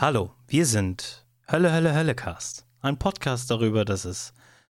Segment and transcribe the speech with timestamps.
[0.00, 2.64] Hallo, wir sind Hölle, Hölle, Höllecast.
[2.80, 4.32] Ein Podcast darüber, dass es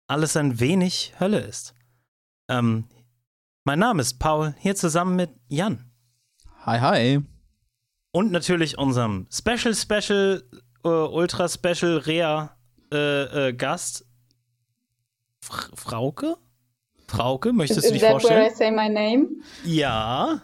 [0.06, 1.74] alles ein wenig Hölle ist.
[2.50, 2.90] Ähm,
[3.64, 5.90] mein Name ist Paul, hier zusammen mit Jan.
[6.66, 7.22] Hi, hi.
[8.12, 10.44] Und natürlich unserem Special, Special,
[10.84, 12.58] äh, Ultra Special Rea
[12.92, 14.06] äh, äh, Gast
[15.42, 16.36] F Frauke?
[17.08, 18.42] Frauke, möchtest Is du dich that vorstellen?
[18.42, 19.42] where I say my name?
[19.64, 20.42] Ja.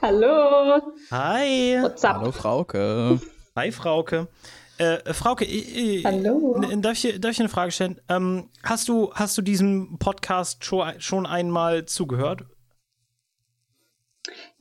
[0.00, 0.82] Hallo.
[1.10, 1.82] Hi.
[1.82, 2.18] What's up?
[2.18, 3.18] Hallo, Frauke.
[3.56, 4.26] Hi, Frauke.
[4.78, 6.60] Äh, Frauke, ich, ich, Hallo.
[6.78, 8.00] Darf ich, darf ich eine Frage stellen?
[8.08, 12.46] Ähm, hast, du, hast du diesem Podcast schon, schon einmal zugehört?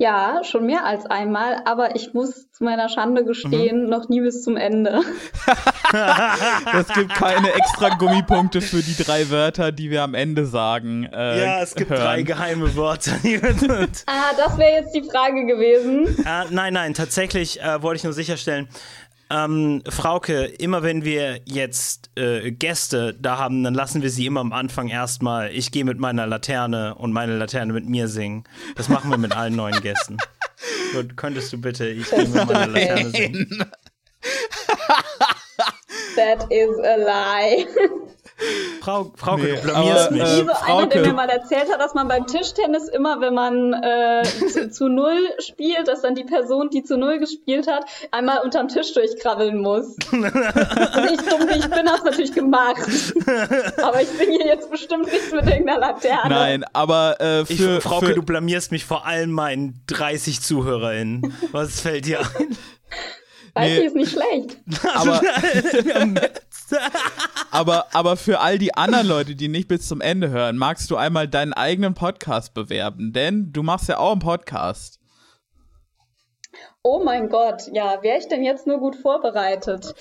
[0.04, 4.44] Ja, schon mehr als einmal, aber ich muss zu meiner Schande gestehen, noch nie bis
[4.44, 5.00] zum Ende.
[5.94, 11.04] Es gibt keine extra Gummipunkte für die drei Wörter, die wir am Ende sagen.
[11.04, 12.02] Äh, ja, es gibt hören.
[12.02, 13.12] drei geheime Wörter.
[14.08, 16.08] Ah, das wäre jetzt die Frage gewesen.
[16.26, 18.68] äh, nein, nein, tatsächlich äh, wollte ich nur sicherstellen.
[19.34, 24.42] Ähm, Frauke, immer wenn wir jetzt äh, Gäste da haben, dann lassen wir sie immer
[24.42, 28.44] am Anfang erstmal, ich gehe mit meiner Laterne und meine Laterne mit mir singen.
[28.76, 30.18] Das machen wir mit allen neuen Gästen.
[30.94, 33.66] Gut, könntest du bitte, ich gehe mit meiner Laterne singen.
[36.16, 37.66] That is a lie.
[38.82, 40.22] Frau, Frauke, Nee, du blamierst aber, mich.
[40.24, 40.88] äh, so einer, Frauke.
[40.90, 44.88] der mir mal erzählt hat, dass man beim Tischtennis immer, wenn man äh, zu, zu
[44.90, 49.58] Null spielt, dass dann die Person, die zu Null gespielt hat, einmal unterm Tisch durchkrabbeln
[49.62, 49.96] muss.
[50.12, 52.82] Und ich, dumm ich bin, hab's natürlich gemacht.
[53.82, 56.30] Aber ich singe hier jetzt bestimmt nichts mit irgendeiner Laterne.
[56.30, 61.34] Nein, aber äh, Ich, für, Frauke, für du blamierst mich vor allen meinen 30 ZuhörerInnen.
[61.52, 62.58] Was fällt dir ein?
[63.56, 63.78] Weiß Nee.
[63.80, 64.58] ich, ist nicht schlecht.
[64.96, 65.22] aber,
[67.52, 70.96] aber, aber für all die anderen Leute, die nicht bis zum Ende hören, magst du
[70.96, 73.14] einmal deinen eigenen Podcast bewerben?
[73.14, 75.00] Denn du machst ja auch einen Podcast.
[76.84, 79.96] Oh mein Gott, ja, wäre ich denn jetzt nur gut vorbereitet?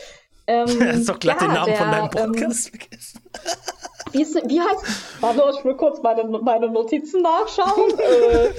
[0.46, 3.20] Ähm, Du hast doch glatt ja, den Namen von der, deinem Podcast vergessen.
[3.24, 5.22] Ähm, wie, ist, wie heißt.
[5.22, 7.98] Warte, ich will kurz meine, meine Notizen nachschauen.
[7.98, 8.50] äh,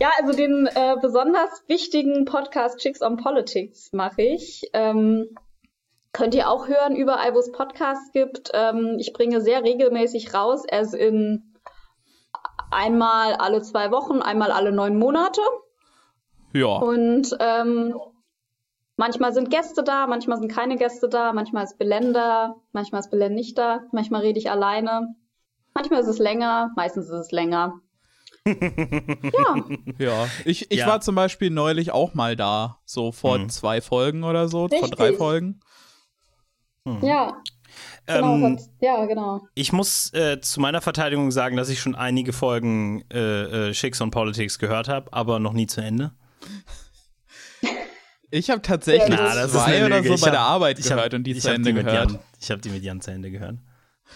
[0.00, 4.70] ja, also den äh, besonders wichtigen Podcast Chicks on Politics mache ich.
[4.72, 5.28] Ähm,
[6.18, 8.50] könnt ihr auch hören, überall, wo es Podcasts gibt.
[8.52, 11.54] Ähm, ich bringe sehr regelmäßig raus, erst in
[12.72, 15.40] einmal alle zwei Wochen, einmal alle neun Monate.
[16.52, 16.76] Ja.
[16.78, 17.94] Und ähm,
[18.96, 23.10] manchmal sind Gäste da, manchmal sind keine Gäste da, manchmal ist Belen da, manchmal ist
[23.10, 25.14] Belen nicht da, manchmal rede ich alleine.
[25.74, 27.74] Manchmal ist es länger, meistens ist es länger.
[28.44, 29.64] ja,
[29.98, 30.86] Ja, ich, ich Ja.
[30.88, 33.48] war zum Beispiel neulich auch mal da, so vor Mhm.
[33.50, 34.90] zwei Folgen oder so, vor Richtig.
[34.96, 35.60] drei Folgen.
[37.02, 37.36] Ja,
[38.06, 39.40] genau, Ähm, ja, genau.
[39.54, 44.00] ich muss äh, zu meiner Verteidigung sagen, dass ich schon einige Folgen äh, äh, Chicks
[44.00, 46.12] on Politics gehört habe, aber noch nie zu Ende.
[48.30, 50.08] Ich habe tatsächlich Ja, das zwei oder Lüge.
[50.08, 52.10] so Ich bei hab- der Arbeit ich hab- gehört und die zu Ende mit gehört.
[52.12, 53.56] Jan, ich habe die mit Jan zu Ende gehört.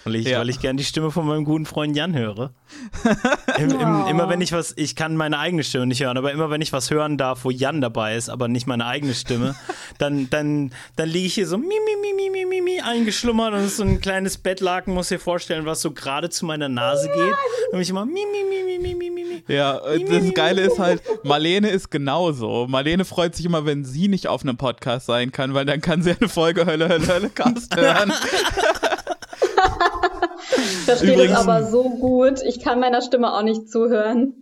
[0.04, 0.40] Weil ich, Ja.
[0.40, 2.52] weil ich gern die Stimme von meinem guten Freund Jan höre.
[3.58, 4.08] Im, im, Oh.
[4.08, 6.72] Immer wenn ich was, ich kann meine eigene Stimme nicht hören, aber immer wenn ich
[6.72, 9.54] was hören darf, wo Jan dabei ist, aber nicht meine eigene Stimme,
[9.98, 13.52] dann, dann, dann liege ich hier so mi, mi, mi, mi, mi, mi, mi, eingeschlummert
[13.52, 16.68] und es ist so ein kleines Bettlaken, muss dir vorstellen, was so gerade zu meiner
[16.68, 17.34] Nase geht.
[17.72, 19.44] Und ich immer mi, mi, mi, mi, mi, mi, mi, mi.
[19.52, 22.66] Ja, äh, das Geile ist halt, Marlene ist genauso.
[22.68, 26.02] Marlene freut sich immer, wenn sie nicht auf einem Podcast sein kann, weil dann kann
[26.02, 28.12] sie eine Folge Hölle, Hölle, Hölle Cast hören.
[30.70, 32.40] Ich verstehe Übrigens- das aber so gut.
[32.46, 34.34] Ich kann meiner Stimme auch nicht zuhören.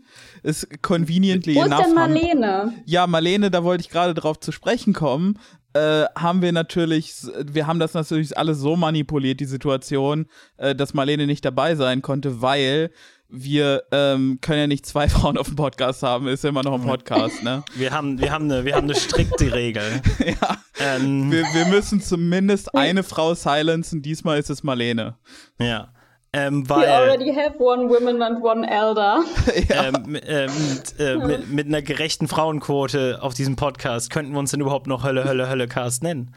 [0.42, 1.84] Ist conveniently Wo ist enough.
[1.84, 2.72] denn Marlene?
[2.86, 5.38] Ja, Marlene, da wollte ich gerade drauf zu sprechen kommen.
[5.74, 7.14] Äh, haben wir natürlich,
[7.44, 10.26] wir haben das natürlich alles so manipuliert, die Situation,
[10.56, 12.90] äh, dass Marlene nicht dabei sein konnte, weil
[13.28, 16.72] wir ähm, können ja nicht zwei Frauen auf dem Podcast haben, ist ja immer noch
[16.74, 17.62] ein Podcast, ne?
[17.76, 20.00] Wir haben, wir haben eine, wir haben eine strikte Regel.
[20.26, 20.56] ja.
[20.80, 25.16] Ähm, Wir, wir müssen zumindest eine Frau silenzen, diesmal ist es Marlene.
[25.58, 25.92] ja.
[26.32, 29.24] Ähm, We weil already have one woman and one elder.
[29.68, 34.52] ähm, äh, mit, äh, mit, mit einer gerechten Frauenquote auf diesem Podcast könnten wir uns
[34.52, 36.32] denn überhaupt noch Hölle, Hölle, Hölle Cast nennen?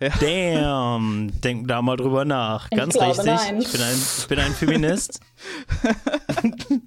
[0.00, 0.08] Ja.
[0.20, 2.68] Damn, denk da mal drüber nach.
[2.70, 3.26] Ich Ganz richtig.
[3.26, 3.58] nein.
[3.60, 5.20] Ich bin ein, ich bin ein Feminist.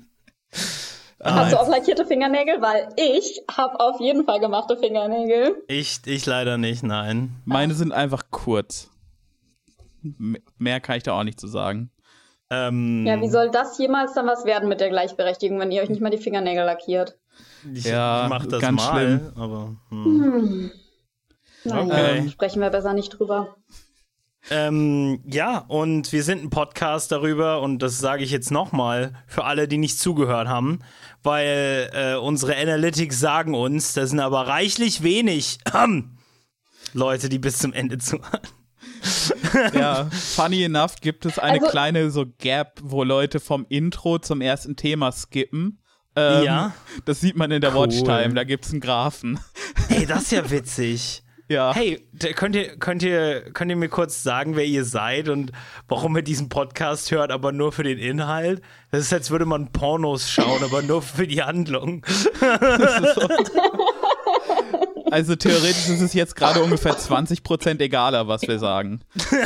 [1.24, 2.62] Hast du auch lackierte Fingernägel?
[2.62, 5.63] Weil ich habe auf jeden Fall gemachte Fingernägel.
[5.68, 7.36] Ich, ich leider nicht, nein.
[7.45, 8.89] Meine sind einfach kurz.
[10.03, 11.89] M- Mehr kann ich da auch nicht zu sagen.
[12.49, 15.89] Ähm, Ja, wie soll das jemals dann was werden mit der Gleichberechtigung, wenn ihr euch
[15.89, 17.17] nicht mal die Fingernägel lackiert?
[17.73, 19.31] ich, Ja, ich mach das ganz mal, schlimm.
[19.35, 20.71] aber hm.
[21.65, 22.29] Naja, Okay.
[22.29, 23.57] sprechen wir besser nicht drüber.
[24.49, 29.43] Ähm, ja, und wir sind ein Podcast darüber und das sage ich jetzt nochmal für
[29.43, 30.79] alle, die nicht zugehört haben,
[31.21, 35.57] weil äh, unsere Analytics sagen uns, das sind aber reichlich wenig
[36.93, 38.39] Leute, die bis zum Ende zuhören.
[39.73, 44.41] Ja, funny enough gibt es eine Also- kleine so Gap, wo Leute vom Intro zum
[44.41, 45.79] ersten Thema skippen.
[46.15, 46.73] Ähm, Ja.
[47.05, 47.88] Das sieht man in der Cool.
[47.88, 49.39] Watchtime, da gibt es einen Graphen.
[49.89, 51.23] Ey, das ist ja witzig.
[51.49, 51.73] Ja.
[51.73, 52.05] Hey,
[52.35, 55.53] könnt ihr, könnt, ihr, könnt ihr mir kurz sagen, wer ihr seid und
[55.88, 58.61] warum ihr diesen Podcast hört, aber nur für den Inhalt?
[58.91, 62.05] Das ist, als würde man Pornos schauen, aber nur für die Handlung.
[65.12, 69.01] Also theoretisch ist es jetzt gerade ungefähr 20% egaler, was wir sagen.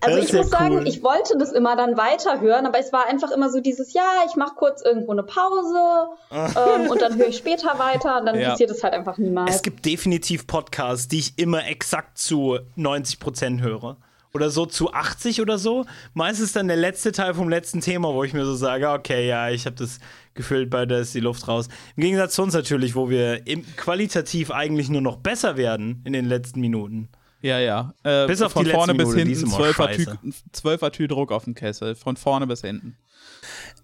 [0.00, 0.88] Also ich ja muss sagen, cool.
[0.88, 4.34] ich wollte das immer dann weiterhören, aber es war einfach immer so dieses, ja, ich
[4.36, 8.50] mache kurz irgendwo eine Pause ähm, und dann höre ich später weiter und dann Ja.
[8.50, 9.56] passiert es halt einfach niemals.
[9.56, 13.96] Es gibt definitiv Podcasts, die ich immer exakt zu 90% höre.
[14.34, 15.86] Oder so zu 80 oder so.
[16.14, 19.50] Meistens dann der letzte Teil vom letzten Thema, wo ich mir so sage, okay, ja,
[19.50, 20.00] ich habe das
[20.34, 21.68] gefühlt, bei da ist die Luft raus.
[21.96, 26.12] Im Gegensatz zu uns natürlich, wo wir im, qualitativ eigentlich nur noch besser werden in
[26.12, 27.08] den letzten Minuten.
[27.40, 27.94] Ja, ja.
[28.02, 30.18] Äh, Bis auf von die vorne bis Minute, hinten ist immer 12er Tü, scheiße.
[30.54, 31.94] 12er Tü Druck auf dem Kessel.
[31.94, 32.96] Von vorne bis hinten.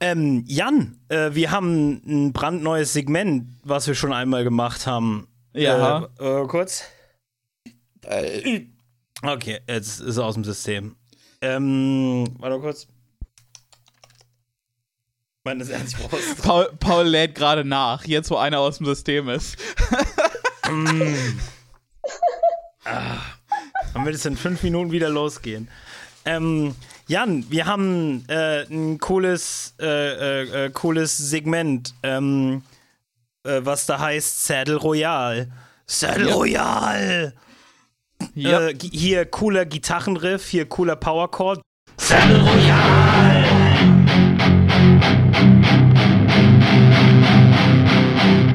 [0.01, 5.29] Ähm, Jan, äh, wir haben ein brandneues Segment, was wir schon einmal gemacht haben.
[5.53, 6.09] Ja.
[6.19, 6.85] Äh, äh, kurz.
[8.03, 8.67] Äh,
[9.25, 10.97] Okay, jetzt ist er aus dem System.
[11.41, 12.87] Ähm, warte mal kurz.
[15.45, 16.35] Meines Ernst, ich brauch's.
[16.43, 19.57] Paul, Paul lädt gerade nach, jetzt wo einer aus dem System ist.
[23.95, 25.69] Dann wird es in fünf Minuten wieder losgehen.
[26.25, 26.75] Ähm,
[27.07, 32.63] Jan, wir haben äh, ein cooles, äh, äh, äh, cooles Segment, ähm,
[33.45, 35.51] äh, was da heißt Saddle Royale.
[35.87, 36.35] Saddle Ja.
[36.35, 37.35] Royale!
[38.35, 38.69] Ja.
[38.69, 41.61] Äh, hier cooler Gitarrenriff, hier cooler Powerchord.
[41.97, 43.45] Saddle Royale!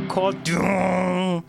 [0.08, 1.44] Chord.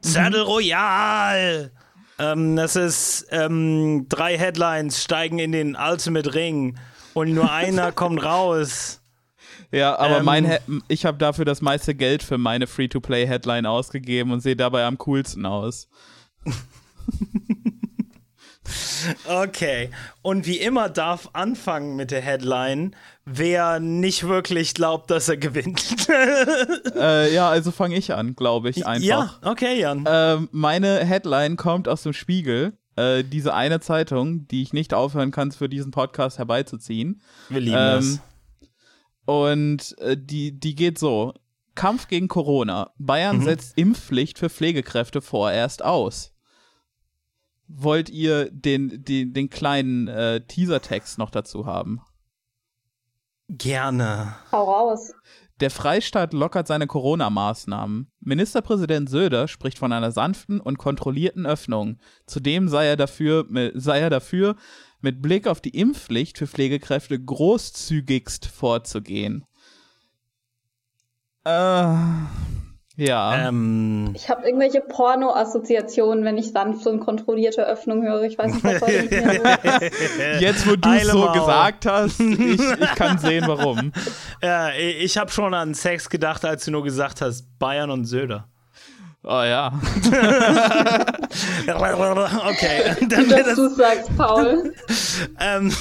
[0.00, 1.70] Saddle Royale!
[2.18, 6.78] Ähm, das ist ähm, drei Headlines steigen in den Ultimate Ring
[7.12, 9.00] und nur einer kommt raus.
[9.72, 14.30] Ja, aber Ähm, mein He ich habe dafür das meiste Geld für meine Free-to-Play-Headline ausgegeben
[14.30, 15.88] und sehe dabei am coolsten aus.
[19.28, 19.90] Okay.
[20.22, 26.08] Und wie immer darf anfangen mit der Headline, wer nicht wirklich glaubt, dass er gewinnt.
[26.96, 29.06] äh, ja, also fange ich an, glaube ich, einfach.
[29.06, 30.04] Ja, okay, Jan.
[30.06, 32.78] Ähm, meine Headline kommt aus dem Spiegel.
[32.96, 37.20] Äh, diese eine Zeitung, die ich nicht aufhören kann, für diesen Podcast herbeizuziehen.
[37.48, 38.20] Wir lieben ähm, es.
[39.26, 41.34] Und äh, die, die geht so.
[41.74, 42.92] Kampf gegen Corona.
[42.98, 43.44] Bayern Mhm.
[43.44, 46.33] setzt Impfpflicht für Pflegekräfte vorerst aus.
[47.66, 52.00] Wollt ihr den, den, den kleinen äh, Teasertext noch dazu haben?
[53.48, 54.36] Gerne.
[54.52, 55.12] Hau raus.
[55.60, 58.10] Der Freistaat lockert seine Corona-Maßnahmen.
[58.20, 61.98] Ministerpräsident Söder spricht von einer sanften und kontrollierten Öffnung.
[62.26, 64.56] Zudem sei er dafür, sei er dafür
[65.00, 69.44] mit Blick auf die Impfpflicht für Pflegekräfte großzügigst vorzugehen.
[71.44, 71.94] Äh,
[72.96, 73.48] ja.
[73.48, 78.22] Ähm, Ich habe irgendwelche Porno-Assoziationen, wenn ich sanfte und kontrollierte Öffnung höre.
[78.22, 80.40] Ich weiß nicht, was heute mit mir.
[80.40, 83.92] Jetzt, wo du es so gesagt hast, ich, ich kann sehen, warum.
[84.42, 88.48] ja, ich habe schon an Sex gedacht, als du nur gesagt hast, Bayern und Söder.
[89.26, 89.72] Oh ja.
[91.66, 93.56] Okay, dann wäre Dass das.
[93.56, 94.72] du sagst, Paul.
[95.40, 95.72] Ähm,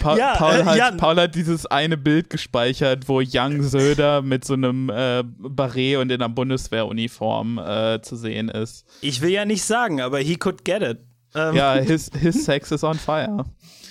[0.00, 0.96] Paul, Ja, Paul, äh, hat, Jan.
[0.98, 6.10] Paul hat dieses eine Bild gespeichert, wo Young Söder mit so einem äh, Barret und
[6.12, 8.86] in einer Bundeswehruniform äh, zu sehen ist.
[9.00, 10.98] ich will ja nicht sagen, aber he could get it.
[11.34, 13.44] Ähm, Ja, his, his sex is on fire.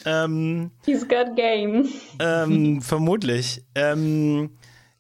[0.06, 1.86] ähm, He's got game.
[2.20, 3.62] ähm, vermutlich.
[3.76, 4.52] Ähm,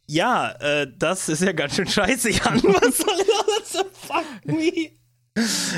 [0.05, 2.61] ja, äh, das ist ja ganz schön scheiße, Jan.
[2.63, 3.15] Was soll
[3.73, 3.85] das?
[3.93, 4.91] Fuck me.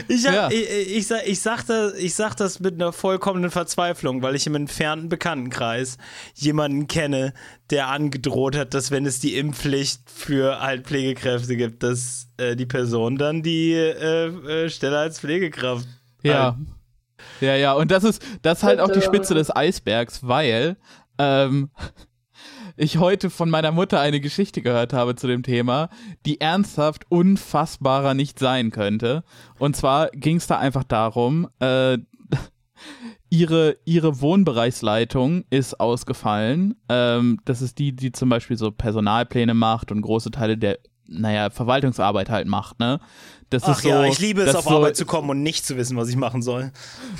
[0.07, 0.49] Ich, hab, Ja.
[0.49, 4.47] ich, ich, sag, ich, sag das, ich sag das mit einer vollkommenen Verzweiflung, weil ich
[4.47, 5.97] im entfernten Bekanntenkreis
[6.33, 7.33] jemanden kenne,
[7.69, 12.65] der angedroht hat, dass wenn es die Impfpflicht für halt Pflegekräfte gibt, dass äh, die
[12.65, 15.87] Person dann die äh, äh, Stelle als Pflegekraft
[16.23, 16.57] Ja.
[17.41, 19.05] Ja, ja, und das ist, das ist halt auch die Bitte.
[19.07, 20.77] Spitze des Eisbergs, weil
[21.17, 21.69] ähm,
[22.79, 25.89] ich heute von meiner Mutter eine Geschichte gehört habe zu dem Thema,
[26.25, 29.23] die ernsthaft unfassbarer nicht sein könnte.
[29.57, 31.97] Und zwar ging es da einfach darum, äh,
[33.29, 36.75] ihre, ihre Wohnbereichsleitung ist ausgefallen.
[36.87, 41.49] Ähm, das ist die, die zum Beispiel so Personalpläne macht und große Teile der, naja,
[41.49, 43.01] Verwaltungsarbeit halt macht, ne?
[43.49, 45.65] Das Ach ist so, ja, ich liebe es, auf so, Arbeit zu kommen und nicht
[45.65, 46.71] zu wissen, was ich machen soll.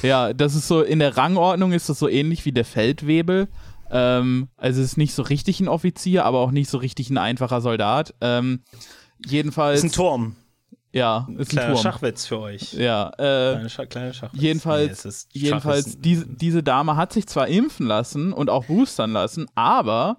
[0.03, 3.47] ja, das ist so, in der Rangordnung ist das so ähnlich wie der Feldwebel.
[3.91, 7.17] Ähm, also es ist nicht so richtig ein Offizier, aber auch nicht so richtig ein
[7.17, 8.13] einfacher Soldat.
[8.21, 8.61] Ähm,
[9.21, 9.79] Das jedenfalls.
[9.79, 10.35] ist ein Turm.
[10.91, 11.83] Ja, ist Kleiner ein Turm.
[11.83, 12.73] Schachwitz für euch.
[12.73, 14.41] Ja, äh, Kleine, Scha kleine Schachwitz.
[14.41, 18.33] jedenfalls, Nee, es ist- Schach jedenfalls ist- diese, diese Dame hat sich zwar impfen lassen
[18.33, 20.17] und auch boostern lassen, aber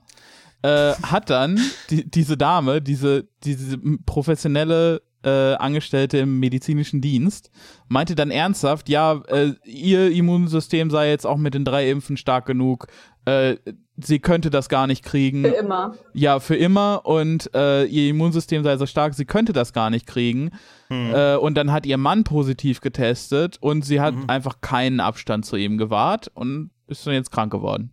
[0.63, 1.59] äh, hat dann
[1.91, 7.51] die, diese Dame, diese, diese professionelle äh, Angestellte im medizinischen Dienst,
[7.89, 12.47] meinte dann ernsthaft, ja, äh, ihr Immunsystem sei jetzt auch mit den drei Impfen stark
[12.47, 12.87] genug,
[13.31, 13.57] äh,
[13.97, 15.43] sie könnte das gar nicht kriegen.
[15.43, 15.95] Für immer.
[16.15, 20.07] Ja, für immer und äh, ihr Immunsystem sei so stark, sie könnte das gar nicht
[20.07, 20.51] kriegen.
[20.91, 25.57] Äh, und dann hat ihr Mann positiv getestet und sie hat einfach keinen Abstand zu
[25.57, 27.93] ihm gewahrt und ist dann jetzt krank geworden.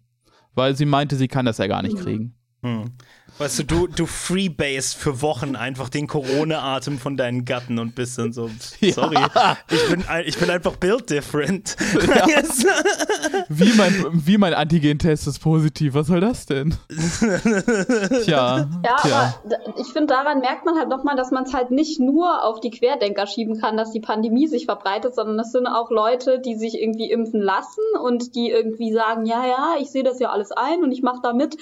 [0.55, 2.33] Weil sie meinte, sie kann das ja gar nicht kriegen.
[2.63, 2.91] Hm.
[3.39, 8.17] Weißt du, du, du freebase für Wochen einfach den Corona-Atem von deinen Gatten und bist
[8.17, 8.49] dann so,
[8.81, 9.17] sorry,
[9.69, 11.75] ich, bin, ich bin einfach build different.
[12.27, 12.65] Yes.
[13.49, 13.93] Wie mein,
[14.25, 16.75] wie mein Antigen-Test ist positiv, was soll das denn?
[18.23, 19.33] Tja, Ja, tja.
[19.45, 22.59] aber ich finde, daran merkt man halt nochmal, dass man es halt nicht nur auf
[22.59, 26.55] die Querdenker schieben kann, dass die Pandemie sich verbreitet, sondern es sind auch Leute, die
[26.55, 30.51] sich irgendwie impfen lassen und die irgendwie sagen, ja, ja, ich sehe das ja alles
[30.51, 31.57] ein und ich mache da mit,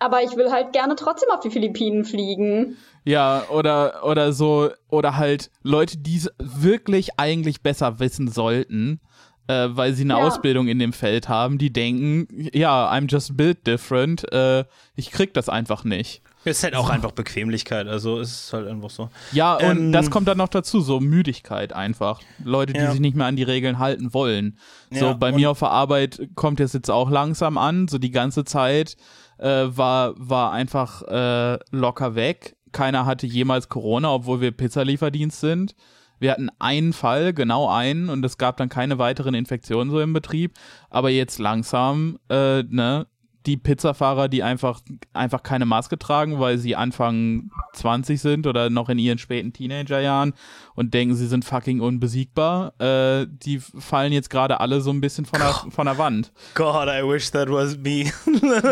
[0.00, 2.76] aber ich will halt gerne trotzdem auf die Philippinen fliegen.
[3.04, 9.00] Ja, oder, oder so, oder halt Leute, die es wirklich eigentlich besser wissen sollten,
[9.46, 10.26] äh, weil sie eine Ja.
[10.26, 14.64] Ausbildung in dem Feld haben, die denken, ja, I'm just built different, äh,
[14.96, 16.22] ich krieg das einfach nicht.
[16.44, 19.10] Es ist halt auch einfach Bequemlichkeit, also es ist halt einfach so.
[19.32, 22.22] Ja, und Ähm, das kommt dann noch dazu, so Müdigkeit einfach.
[22.42, 22.90] Leute, die Ja.
[22.92, 24.56] sich nicht mehr an die Regeln halten wollen.
[24.90, 27.98] So, Ja, bei und- mir auf der Arbeit kommt es jetzt auch langsam an, so
[27.98, 28.96] die ganze Zeit
[29.40, 32.56] äh, war, war einfach äh, locker weg.
[32.72, 35.74] Keiner hatte jemals Corona, obwohl wir Pizzalieferdienst sind.
[36.20, 40.12] Wir hatten einen Fall, genau einen, und es gab dann keine weiteren Infektionen so im
[40.12, 40.52] Betrieb.
[40.90, 43.06] Aber jetzt langsam, äh, ne,
[43.46, 44.80] die Pizzafahrer, die einfach,
[45.12, 50.34] einfach keine Maske tragen, weil sie Anfang 20 sind oder noch in ihren späten Teenagerjahren
[50.74, 55.24] und denken, sie sind fucking unbesiegbar, äh, die fallen jetzt gerade alle so ein bisschen
[55.24, 56.32] von der, von der Wand.
[56.54, 58.12] God, I wish that was me.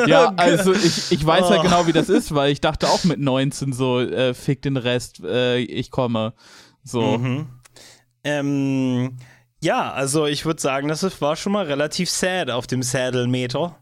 [0.06, 1.62] Ja, also ich, ich weiß ja Oh.
[1.62, 5.20] genau, wie das ist, weil ich dachte auch mit 19 so, äh, fick den Rest,
[5.24, 6.34] äh, ich komme.
[6.84, 7.18] So.
[7.18, 7.46] Mhm.
[8.24, 9.16] Ähm,
[9.60, 13.76] ja, also ich würde sagen, das war schon mal relativ sad auf dem Saddle-Meter.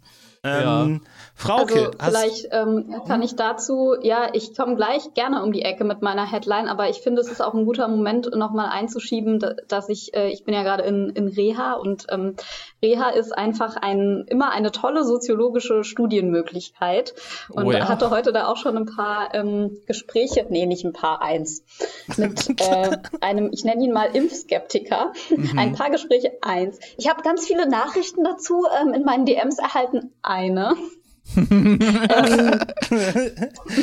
[0.46, 1.00] Ähm,
[1.38, 5.84] Frauke, Also vielleicht ähm, kann ich dazu, ja, ich komme gleich gerne um die Ecke
[5.84, 9.54] mit meiner Headline, aber ich finde, es ist auch ein guter Moment, nochmal einzuschieben, da-
[9.68, 12.36] dass ich, äh, ich bin ja gerade in, in Reha und ähm,
[12.82, 17.14] Reha ist einfach ein, immer eine tolle soziologische Studienmöglichkeit
[17.50, 17.86] und Oh ja.
[17.86, 21.64] hatte heute da auch schon ein paar ähm, Gespräche, nee, nicht ein paar, eins,
[22.16, 25.12] mit äh, einem, ich nenne ihn mal Impfskeptiker,
[25.56, 26.78] ein paar Gespräche, eins.
[26.96, 30.74] Ich habe ganz viele Nachrichten dazu ähm, in meinen DMs erhalten, eine.
[31.36, 31.78] Ähm,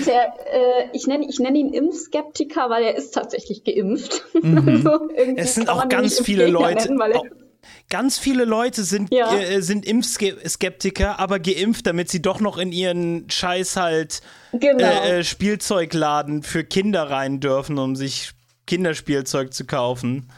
[0.06, 4.24] der, äh, ich nenne ich nenn ihn Impfskeptiker, weil er ist tatsächlich geimpft.
[4.34, 7.26] also irgendwie Es sind auch ganz viele Leute- Nennen, auch-
[7.90, 9.34] ganz viele Leute sind, Ja.
[9.36, 14.22] äh, sind Impfskeptiker, aber geimpft, damit sie doch noch in ihren Scheiß halt
[14.54, 14.84] genau.
[14.84, 18.32] äh, äh, Spielzeugladen für Kinder rein dürfen, um sich
[18.66, 20.30] Kinderspielzeug zu kaufen.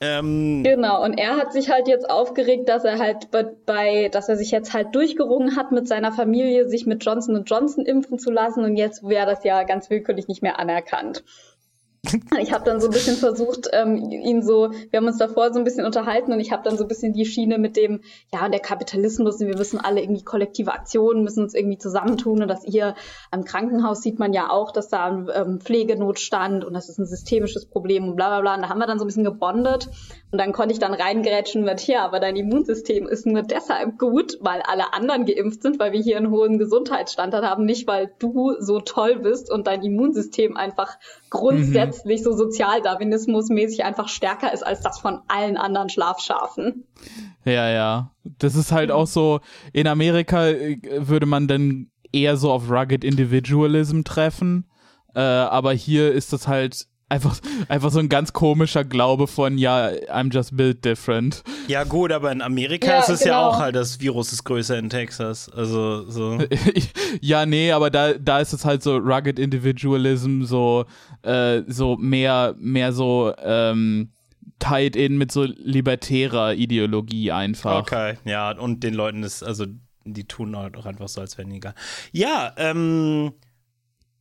[0.00, 4.36] Ähm, Genau, und er hat sich halt jetzt aufgeregt, dass er halt bei, dass er
[4.36, 8.64] sich jetzt halt durchgerungen hat mit seiner Familie, sich mit Johnson Johnson impfen zu lassen
[8.64, 11.24] und jetzt wäre das ja ganz willkürlich nicht mehr anerkannt.
[12.40, 15.58] Ich habe dann so ein bisschen versucht, ähm, ihn so, wir haben uns davor so
[15.58, 18.00] ein bisschen unterhalten und ich habe dann so ein bisschen die Schiene mit dem,
[18.32, 22.48] ja, der Kapitalismus und wir müssen alle irgendwie kollektive Aktionen, müssen uns irgendwie zusammentun und
[22.48, 22.94] das hier
[23.30, 27.66] am Krankenhaus sieht man ja auch, dass da ähm, Pflegenotstand und das ist ein systemisches
[27.66, 28.54] Problem und bla bla bla.
[28.54, 29.88] Und da haben wir dann so ein bisschen gebondet
[30.30, 34.38] und dann konnte ich dann reingrätschen mit, ja, aber dein Immunsystem ist nur deshalb gut,
[34.40, 38.54] weil alle anderen geimpft sind, weil wir hier einen hohen Gesundheitsstandard haben, nicht weil du
[38.60, 40.98] so toll bist und dein Immunsystem einfach
[41.30, 46.84] grundsätzlich so sozialdarwinismusmäßig einfach stärker ist als das von allen anderen Schlafschafen.
[47.44, 48.12] Ja, ja.
[48.38, 49.40] Das ist halt auch so,
[49.72, 54.66] in Amerika äh, würde man dann eher so auf Rugged Individualism treffen,
[55.14, 57.38] äh, aber hier ist das halt einfach,
[57.68, 61.42] einfach so ein ganz komischer Glaube von, ja, I'm just built different.
[61.66, 63.48] ja, gut, aber in Amerika Ja, ist es ja genau.
[63.48, 65.48] auch halt, das Virus ist größer in Texas.
[65.50, 66.38] Also, so.
[67.20, 70.84] ja, nee, aber da, da ist es halt so Rugged Individualism, so,
[71.22, 74.10] äh, so mehr, mehr so, ähm,
[74.58, 77.80] tied in mit so libertärer Ideologie einfach.
[77.80, 79.66] Okay, ja, und den Leuten ist, also,
[80.04, 81.74] die tun halt auch einfach so, als wären die egal.
[82.12, 83.32] Ja, ähm,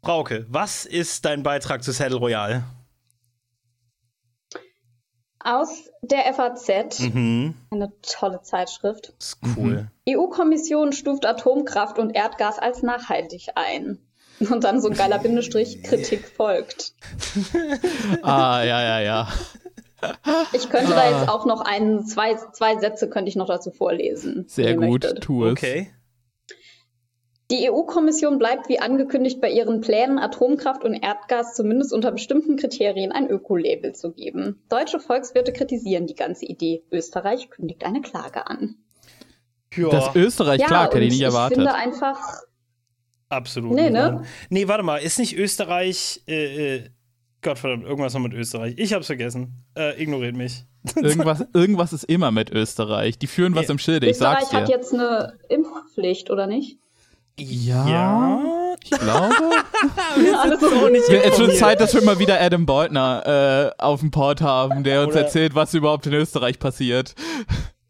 [0.03, 2.63] Frauke, was ist dein Beitrag zu Saddle Royale?
[5.49, 5.69] Aus
[6.01, 9.13] der FAZ, Mhm, eine tolle Zeitschrift.
[9.17, 9.87] ist cool.
[10.09, 13.97] EU-Kommission stuft Atomkraft und Erdgas als nachhaltig ein.
[14.41, 16.93] Und dann so ein geiler Bindestrich, Kritik folgt.
[18.23, 19.27] ah, ja, ja, ja.
[20.51, 24.45] Ich könnte da jetzt auch noch ein, zwei, zwei Sätze könnte ich noch dazu vorlesen.
[24.49, 25.53] Sehr gut, tu es.
[25.53, 25.91] Okay.
[27.49, 33.13] Die EU-Kommission bleibt wie angekündigt bei ihren Plänen, Atomkraft und Erdgas zumindest unter bestimmten Kriterien
[33.13, 34.61] ein Ökolabel zu geben.
[34.67, 36.83] Deutsche Volkswirte kritisieren die ganze Idee.
[36.91, 38.75] Österreich kündigt eine Klage an.
[39.73, 39.89] Ja.
[39.89, 41.57] Dass Österreich ja, klagt, hätte ich nicht erwartet.
[41.57, 42.19] Ich finde einfach.
[43.29, 43.75] Absolut.
[43.75, 44.23] Nee, ne?
[44.49, 46.23] Nee, warte mal, ist nicht Österreich.
[46.27, 46.89] Äh, äh,
[47.41, 48.73] Gottverdammt, irgendwas noch mit Österreich.
[48.77, 49.63] Ich hab's vergessen.
[49.77, 50.65] Äh, ignoriert mich.
[50.95, 53.19] Irgendwas, irgendwas ist immer mit Österreich.
[53.19, 54.59] Die führen was im Schilde, ich sag's dir.
[54.59, 56.79] Österreich hat jetzt eine Impfpflicht, oder nicht?
[57.39, 58.75] Ja, ja.
[58.83, 59.35] ich glaube.
[61.23, 65.01] es wird Zeit, dass wir mal wieder Adam Beutner äh, auf dem Port haben, der
[65.01, 67.13] uns Oder erzählt, was überhaupt in Österreich passiert.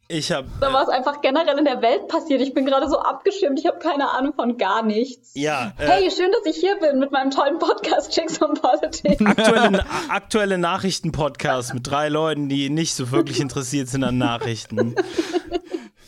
[0.10, 0.48] Ich habe.
[0.62, 2.42] Da war es einfach generell in der Welt passiert.
[2.42, 3.60] Ich bin gerade so abgeschirmt.
[3.60, 5.32] Ich habe keine Ahnung von gar nichts.
[5.34, 5.74] Ja.
[5.78, 9.26] Äh, hey, schön, dass ich hier bin mit meinem tollen Podcast Chicks on Politics.
[9.26, 14.96] Aktuelle, aktuelle Nachrichten-Podcast mit drei Leuten, die nicht so wirklich interessiert sind an Nachrichten.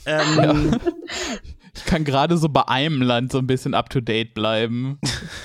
[0.06, 0.80] ähm, ja.
[1.76, 5.00] Ich kann gerade so bei einem Land so ein bisschen up to date bleiben.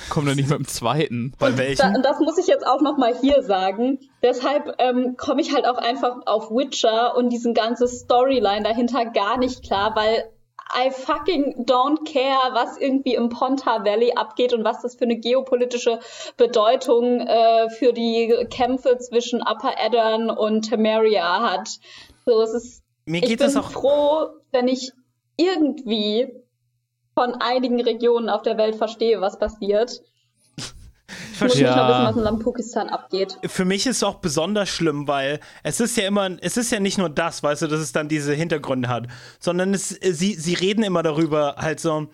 [0.09, 1.33] Komm doch nicht mit dem zweiten.
[1.39, 1.93] Bei welchem?
[1.93, 3.99] Da, das muss ich jetzt auch noch mal hier sagen.
[4.21, 9.37] Deshalb ähm, komme ich halt auch einfach auf Witcher und diesen ganze Storyline dahinter gar
[9.37, 10.25] nicht klar, weil
[10.73, 15.17] I fucking don't care, was irgendwie im Ponta Valley abgeht und was das für eine
[15.17, 15.99] geopolitische
[16.37, 21.79] Bedeutung äh, für die Kämpfe zwischen Upper Eddern und Temeria hat.
[22.25, 22.83] So, es ist.
[23.05, 24.91] Mir geht ich bin das auch froh, wenn ich
[25.37, 26.27] irgendwie
[27.13, 30.01] von einigen Regionen auf der Welt verstehe, was passiert.
[31.33, 31.69] Ich muss ja.
[31.69, 33.37] wissen, was in Lampukistan abgeht.
[33.45, 36.79] Für mich ist es auch besonders schlimm, weil es ist ja immer, es ist ja
[36.79, 39.07] nicht nur das, weißt du, dass es dann diese Hintergründe hat,
[39.39, 42.07] sondern es, sie, sie reden immer darüber, halt so,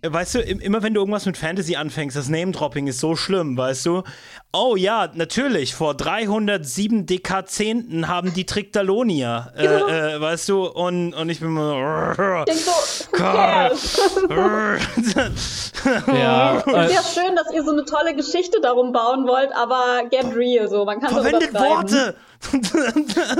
[0.00, 3.86] Weißt du, immer wenn du irgendwas mit Fantasy anfängst, das Name-Dropping ist so schlimm, weißt
[3.86, 4.04] du?
[4.52, 9.88] Oh ja, natürlich, vor 307 Dekazehnten haben die Trictalonia, äh, genau.
[9.88, 10.66] äh, weißt du?
[10.66, 12.44] Und, und ich bin mal.
[12.48, 12.70] Ich so,
[16.12, 20.32] ja, äh, ja schön, dass ihr so eine tolle Geschichte darum bauen wollt, aber get
[20.36, 20.84] real, so.
[20.84, 22.14] Man kann Verwendet Worte!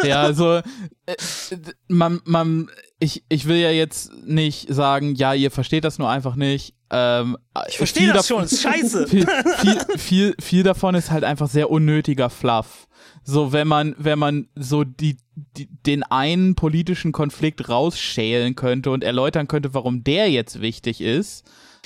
[0.04, 0.60] Ja, also,
[1.06, 1.14] äh,
[1.88, 6.34] man, man, ich, ich will ja jetzt nicht sagen, ja, ihr versteht das nur einfach
[6.34, 6.74] nicht.
[6.90, 7.36] Ähm,
[7.68, 9.06] ich verstehe das schon, ist scheiße.
[9.08, 9.26] Viel,
[9.58, 12.88] viel, viel, viel davon ist halt einfach sehr unnötiger Fluff.
[13.24, 15.18] So, wenn man, wenn man so die,
[15.56, 21.44] die, den einen politischen Konflikt rausschälen könnte und erläutern könnte, warum der jetzt wichtig ist,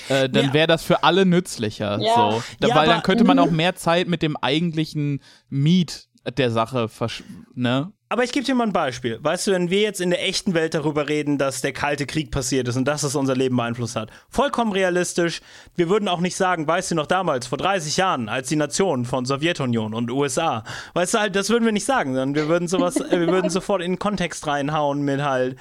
[0.08, 1.98] äh, dann wäre das für alle nützlicher.
[2.00, 2.14] Ja.
[2.14, 2.42] So.
[2.60, 6.50] Da, ja, weil aber, dann könnte man auch mehr Zeit mit dem eigentlichen Meet der
[6.50, 6.88] Sache,
[7.54, 7.92] ne?
[8.12, 9.18] Aber ich gebe dir mal ein Beispiel.
[9.22, 12.30] Weißt du, wenn wir jetzt in der echten Welt darüber reden, dass der Kalte Krieg
[12.30, 15.40] passiert ist und dass es unser Leben beeinflusst hat, vollkommen realistisch.
[15.76, 19.06] Wir würden auch nicht sagen, weißt du noch damals, vor 30 Jahren, als die Nationen
[19.06, 22.68] von Sowjetunion und USA, weißt du halt, das würden wir nicht sagen, sondern wir würden
[22.68, 25.56] sowas, äh, wir würden sofort in den Kontext reinhauen mit halt,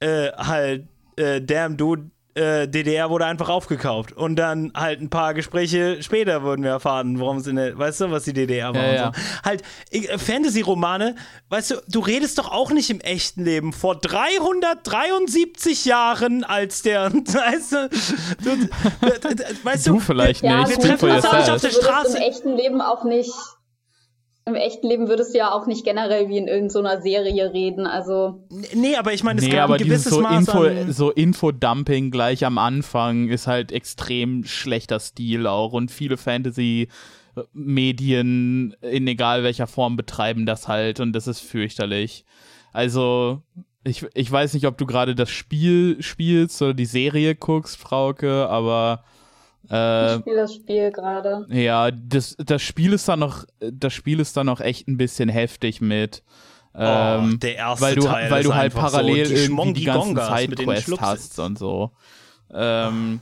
[0.00, 4.12] äh, halt, äh, damn, dude, äh, DDR wurde einfach aufgekauft.
[4.12, 8.02] Und dann halt ein paar Gespräche später wurden wir erfahren, warum es in der, weißt
[8.02, 9.22] du, was die DDR war ja, und so.
[9.44, 11.16] Halt, äh, Fantasy-Romane,
[11.50, 17.12] weißt du, du redest doch auch nicht im echten Leben vor 373 Jahren, als der,
[17.12, 17.88] weißt du,
[18.42, 18.68] du,
[19.62, 22.16] weißt du, du vielleicht ja, nicht, wir treffen uns auch nicht auf der Straße.
[22.16, 23.32] im echten Leben auch nicht
[24.44, 28.44] im echten Leben würdest du ja auch nicht generell wie in irgendeiner Serie reden, also.
[28.74, 31.10] Nee, aber ich meine, es nee, gab aber ein gewisses so Maß Info, an so
[31.10, 36.88] Infodumping gleich am Anfang ist halt extrem schlechter Stil auch und viele Fantasy
[37.52, 42.24] Medien in egal welcher Form betreiben das halt und das ist fürchterlich.
[42.72, 43.42] Also,
[43.84, 48.48] ich, ich weiß nicht, ob du gerade das Spiel spielst oder die Serie guckst, Frauke,
[48.48, 49.04] aber
[49.72, 51.46] äh, ich spiele das Spiel gerade.
[51.48, 55.28] Ja, das, das Spiel ist dann noch, das Spiel ist dann noch echt ein bisschen
[55.28, 56.22] heftig mit.
[56.74, 59.84] Ähm, oh, der erste weil du, Teil weil du halt parallel so, die irgendwie die
[59.84, 61.90] ganzen Sidequests hast und so.
[62.52, 63.20] Ähm,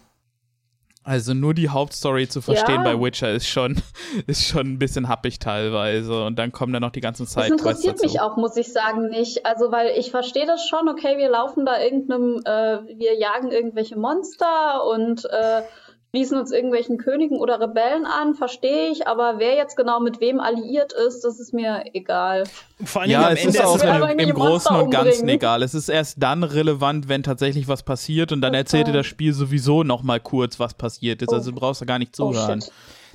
[1.03, 2.93] also nur die Hauptstory zu verstehen ja.
[2.93, 3.81] bei Witcher ist schon,
[4.27, 7.61] ist schon ein bisschen happig teilweise und dann kommen dann noch die ganzen Sidequests Das
[7.61, 8.07] interessiert dazu.
[8.07, 9.47] mich auch, muss ich sagen, nicht.
[9.47, 13.97] Also weil ich verstehe das schon, okay, wir laufen da irgendeinem, äh, wir jagen irgendwelche
[13.97, 15.63] Monster und äh,
[16.11, 20.41] schließen uns irgendwelchen Königen oder Rebellen an, verstehe ich, aber wer jetzt genau mit wem
[20.41, 22.45] alliiert ist, das ist mir egal.
[22.85, 25.63] Vor allem ja, am es Ende ist auch im, im Großen und Ganzen egal.
[25.63, 29.33] Es ist erst dann relevant, wenn tatsächlich was passiert und dann erzählt dir das Spiel
[29.33, 31.29] sowieso noch mal kurz, was passiert ist.
[31.31, 31.37] Oh.
[31.37, 32.61] Also du brauchst da gar nicht oh, zuhören.
[32.67, 32.73] Oh,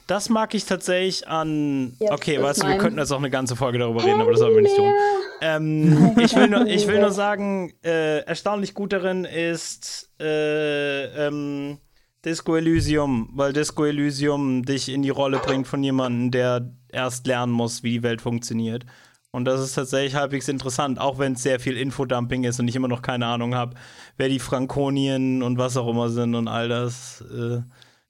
[0.08, 1.96] das mag ich tatsächlich an.
[2.00, 4.40] Jetzt okay, weißt du, wir könnten jetzt auch eine ganze Folge darüber reden, aber das
[4.40, 4.94] sollten wir nicht tun.
[5.42, 11.80] Ähm, ich, will nur, ich will nur sagen, äh, erstaunlich gut darin ist, äh, ähm,
[12.26, 17.54] Disco Elysium, weil Disco Elysium dich in die Rolle bringt von jemandem, der erst lernen
[17.54, 18.86] muss, wie die Welt funktioniert.
[19.30, 22.76] Und das ist tatsächlich halbwegs interessant, auch wenn es sehr viel Infodumping ist und ich
[22.76, 23.76] immer noch keine Ahnung habe,
[24.18, 27.22] wer die Frankonien und was auch immer sind und all das.
[27.22, 27.62] Äh,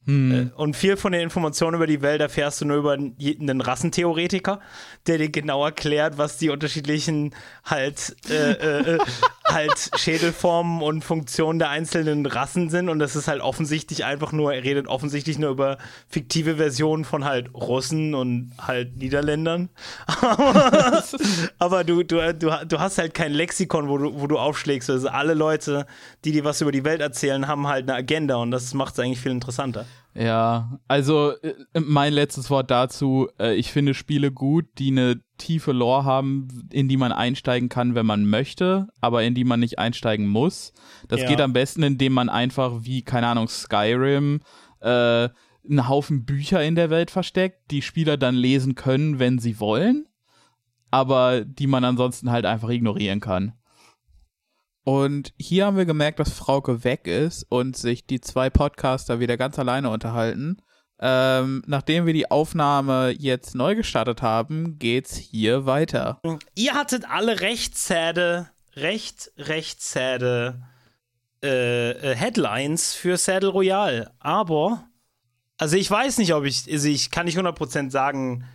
[0.06, 0.32] hm.
[0.32, 4.60] Äh, und viel von den Informationen über die Welt erfährst du nur über einen Rassentheoretiker,
[5.08, 9.00] der dir genau erklärt, was die unterschiedlichen halt, äh, äh, äh
[9.48, 12.90] halt Schädelformen und Funktionen der einzelnen Rassen sind.
[12.90, 15.78] Und das ist halt offensichtlich einfach nur, er redet offensichtlich nur über
[16.08, 19.70] fiktive Versionen von halt Russen und halt Niederländern.
[21.60, 24.90] Aber du, du, du, du hast halt kein Lexikon, wo du, wo du aufschlägst.
[24.90, 25.86] Also alle Leute,
[26.24, 29.00] die dir was über die Welt erzählen, haben halt eine Agenda und das macht es
[29.00, 29.86] eigentlich viel interessanter.
[30.16, 35.72] Ja, also äh, mein letztes Wort dazu, äh, ich finde Spiele gut, die eine tiefe
[35.72, 39.80] Lore haben, in die man einsteigen kann, wenn man möchte, aber in die man nicht
[39.80, 40.74] einsteigen muss.
[41.08, 41.28] Das ja.
[41.28, 44.42] geht am besten, indem man einfach wie, keine Ahnung, Skyrim,
[44.82, 45.30] äh,
[45.68, 50.08] einen Haufen Bücher in der Welt versteckt, die Spieler dann lesen können, wenn sie wollen,
[50.92, 53.54] aber die man ansonsten halt einfach ignorieren kann.
[54.84, 59.36] Und hier haben wir gemerkt, dass Frauke weg ist und sich die zwei Podcaster wieder
[59.36, 60.58] ganz alleine unterhalten.
[61.00, 66.20] Ähm, nachdem wir die Aufnahme jetzt neu gestartet haben, geht's hier weiter.
[66.56, 70.62] Ihr hattet alle recht säde, recht, recht säde
[71.44, 74.12] äh, äh, Headlines für Saddle Royale.
[74.20, 74.88] Aber,
[75.58, 78.46] also ich weiß nicht, ob ich, also ich kann nicht 100% sagen,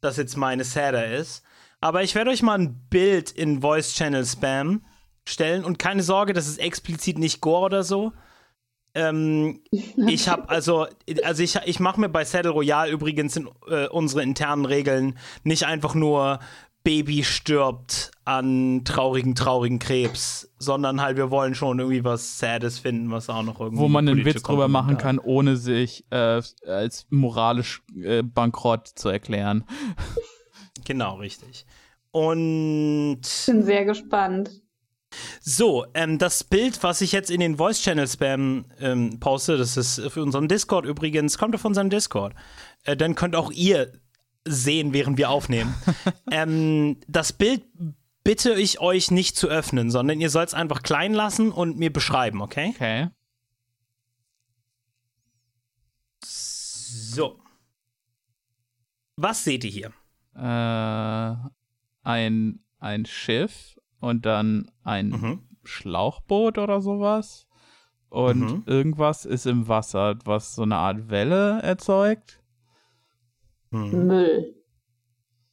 [0.00, 1.42] dass jetzt meine Sadder ist.
[1.80, 4.84] Aber ich werde euch mal ein Bild in Voice Channel spammen
[5.28, 5.64] stellen.
[5.64, 8.12] Und keine Sorge, das ist explizit nicht Gore oder so.
[8.94, 10.86] Ähm, ich habe also,
[11.22, 15.64] also ich, ich mache mir bei Saddle Royale übrigens in, äh, unsere internen Regeln nicht
[15.64, 16.40] einfach nur
[16.82, 23.10] Baby stirbt an traurigen, traurigen Krebs, sondern halt wir wollen schon irgendwie was Sades finden,
[23.10, 23.82] was auch noch irgendwie.
[23.82, 29.08] Wo man einen Witz drüber machen kann, ohne sich äh, als moralisch äh, bankrott zu
[29.08, 29.64] erklären.
[30.86, 31.66] Genau, richtig.
[32.10, 33.20] Und.
[33.22, 34.59] Ich bin sehr gespannt.
[35.40, 39.76] So, ähm, das Bild, was ich jetzt in den Voice Channel Spam ähm, poste, das
[39.76, 42.34] ist für unseren Discord übrigens, kommt auf unseren Discord.
[42.84, 43.92] Äh, dann könnt auch ihr
[44.44, 45.74] sehen, während wir aufnehmen.
[46.30, 47.64] ähm, das Bild
[48.22, 51.92] bitte ich euch nicht zu öffnen, sondern ihr sollt es einfach klein lassen und mir
[51.92, 52.72] beschreiben, okay?
[52.74, 53.08] Okay.
[56.22, 57.40] So.
[59.16, 59.92] Was seht ihr hier?
[60.34, 61.50] Äh,
[62.02, 65.48] ein, ein Schiff und dann ein mhm.
[65.64, 67.46] Schlauchboot oder sowas.
[68.08, 68.62] Und mhm.
[68.66, 72.40] irgendwas ist im Wasser, was so eine Art Welle erzeugt.
[73.70, 74.06] Mhm.
[74.06, 74.54] Müll.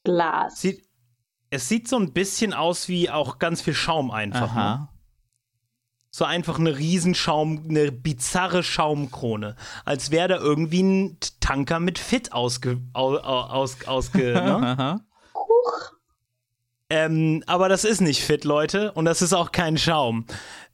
[0.03, 0.61] Glas.
[0.61, 0.87] Sieht,
[1.49, 4.55] es sieht so ein bisschen aus wie auch ganz viel Schaum einfach.
[4.55, 4.87] Ne?
[6.09, 9.55] So einfach eine Riesenschaum, eine bizarre Schaumkrone.
[9.85, 15.01] Als wäre da irgendwie ein Tanker mit Fit ausge, aus, aus, ausge, ne?
[16.89, 18.91] Ähm, aber das ist nicht fit, Leute.
[18.93, 20.25] Und das ist auch kein Schaum.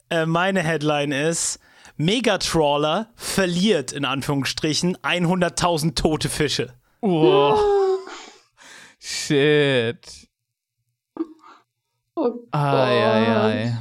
[0.10, 1.60] Äh, meine Headline ist:
[1.97, 6.73] Megatrawler verliert in Anführungsstrichen 100.000 tote Fische.
[7.02, 7.60] Wow.
[8.99, 10.30] Shit.
[12.15, 13.78] Oh ai, ai, ai.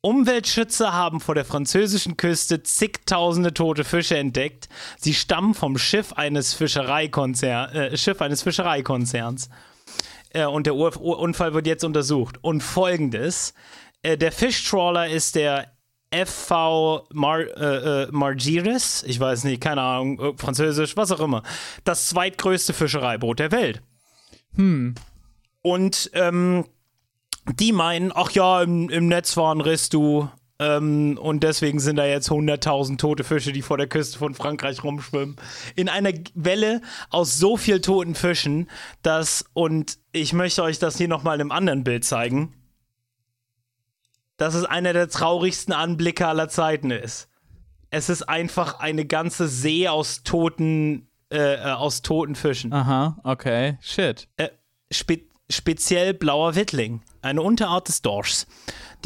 [0.00, 4.68] Umweltschützer haben vor der französischen Küste zigtausende tote Fische entdeckt.
[4.96, 9.50] Sie stammen vom Schiff eines, Fischereikonzer äh, Schiff eines Fischereikonzerns
[10.36, 12.38] äh, und der Ur Unfall wird jetzt untersucht.
[12.42, 13.54] Und folgendes:
[14.02, 15.72] äh, Der Fischtrawler ist der
[16.12, 21.42] FV Mar äh, äh, Margiris, ich weiß nicht, keine Ahnung, äh, Französisch, was auch immer.
[21.84, 23.82] Das zweitgrößte Fischereiboot der Welt.
[24.54, 24.94] Hm.
[25.62, 26.64] Und ähm,
[27.58, 30.28] die meinen, ach ja, im, im Netz war ein Riss, du.
[30.58, 34.82] Ähm, und deswegen sind da jetzt 100.000 tote Fische, die vor der Küste von Frankreich
[34.82, 35.36] rumschwimmen.
[35.74, 38.70] In einer Welle aus so viel toten Fischen,
[39.02, 42.54] dass, und ich möchte euch das hier nochmal in einem anderen Bild zeigen,
[44.38, 47.28] dass es einer der traurigsten Anblicke aller Zeiten ist.
[47.90, 52.72] Es ist einfach eine ganze See aus toten, äh, äh aus toten Fischen.
[52.72, 53.78] Aha, okay.
[53.80, 54.28] Shit.
[54.36, 54.48] Äh,
[54.90, 58.48] spe speziell blauer Wittling, eine Unterart des Dorschs.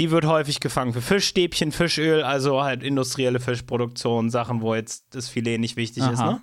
[0.00, 5.28] Die wird häufig gefangen für Fischstäbchen, Fischöl, also halt industrielle Fischproduktion, Sachen, wo jetzt das
[5.28, 6.12] Filet nicht wichtig Aha.
[6.12, 6.42] ist, ne?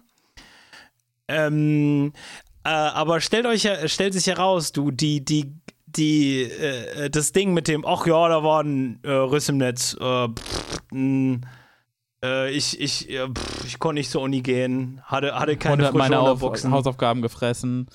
[1.28, 2.14] Ähm,
[2.64, 5.56] äh, aber stellt euch, stellt sich heraus, du, die, die,
[5.88, 9.98] die, äh, das Ding mit dem, ach ja, da war ein äh, Riss im Netz,
[10.00, 11.40] äh, pff, mh,
[12.24, 16.18] äh, ich, ich, pff, ich konnte nicht zur Uni gehen, hatte, hatte keine frische meine
[16.18, 17.88] Hausaufgaben gefressen.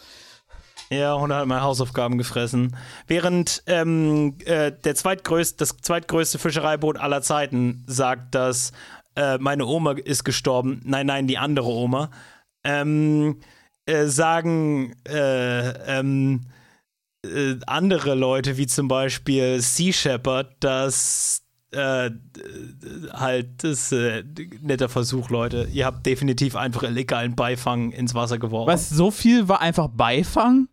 [0.93, 2.77] Ja, und hat meine Hausaufgaben gefressen.
[3.07, 8.73] Während ähm, äh, der zweitgrößte, das zweitgrößte Fischereiboot aller Zeiten sagt, dass
[9.17, 12.11] äh, meine Oma ist gestorben, nein, nein, die andere Oma,
[12.63, 13.41] ähm,
[13.87, 16.43] äh, sagen äh, ähm,
[17.25, 22.11] äh, andere Leute, wie zum Beispiel Sea Shepherd, dass äh,
[23.15, 24.25] halt das äh,
[24.61, 25.69] netter Versuch, Leute.
[25.73, 28.71] Ihr habt definitiv einfach illegalen Beifang ins Wasser geworfen.
[28.71, 30.69] Was, so viel war einfach Beifang?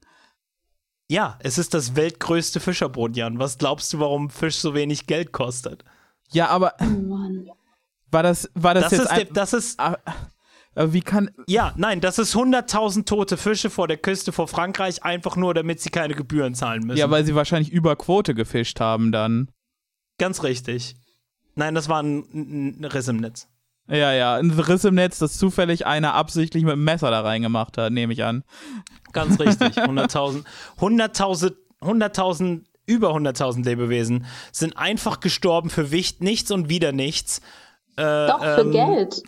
[1.09, 3.39] Ja, es ist das weltgrößte Fischerboot, Jan.
[3.39, 5.83] Was glaubst du, warum Fisch so wenig Geld kostet?
[6.31, 7.49] Ja, aber Oh Mann.
[8.11, 9.97] war das, war das, Das jetzt ist, ein, der, das ist, Ah,
[10.75, 15.03] aber wie kann, ja, nein, das ist 100.000 tote Fische vor der Küste vor Frankreich,
[15.03, 16.99] einfach nur, damit sie keine Gebühren zahlen müssen.
[16.99, 19.49] ja, weil sie wahrscheinlich über Quote gefischt haben dann.
[20.19, 20.95] Ganz richtig.
[21.55, 23.47] Nein, das war ein, ein Riss im Netz.
[23.89, 27.77] Ja, ja, ein Riss im Netz, das zufällig einer absichtlich mit dem Messer da reingemacht
[27.77, 28.43] hat, nehme ich an.
[29.13, 29.77] Ganz richtig.
[29.77, 30.43] 100.000,
[30.79, 37.41] 100.000, 100.000, über 100.000 Lebewesen sind einfach gestorben für Wicht, nichts und wieder nichts.
[37.97, 39.23] Äh, Doch, für ähm, Geld.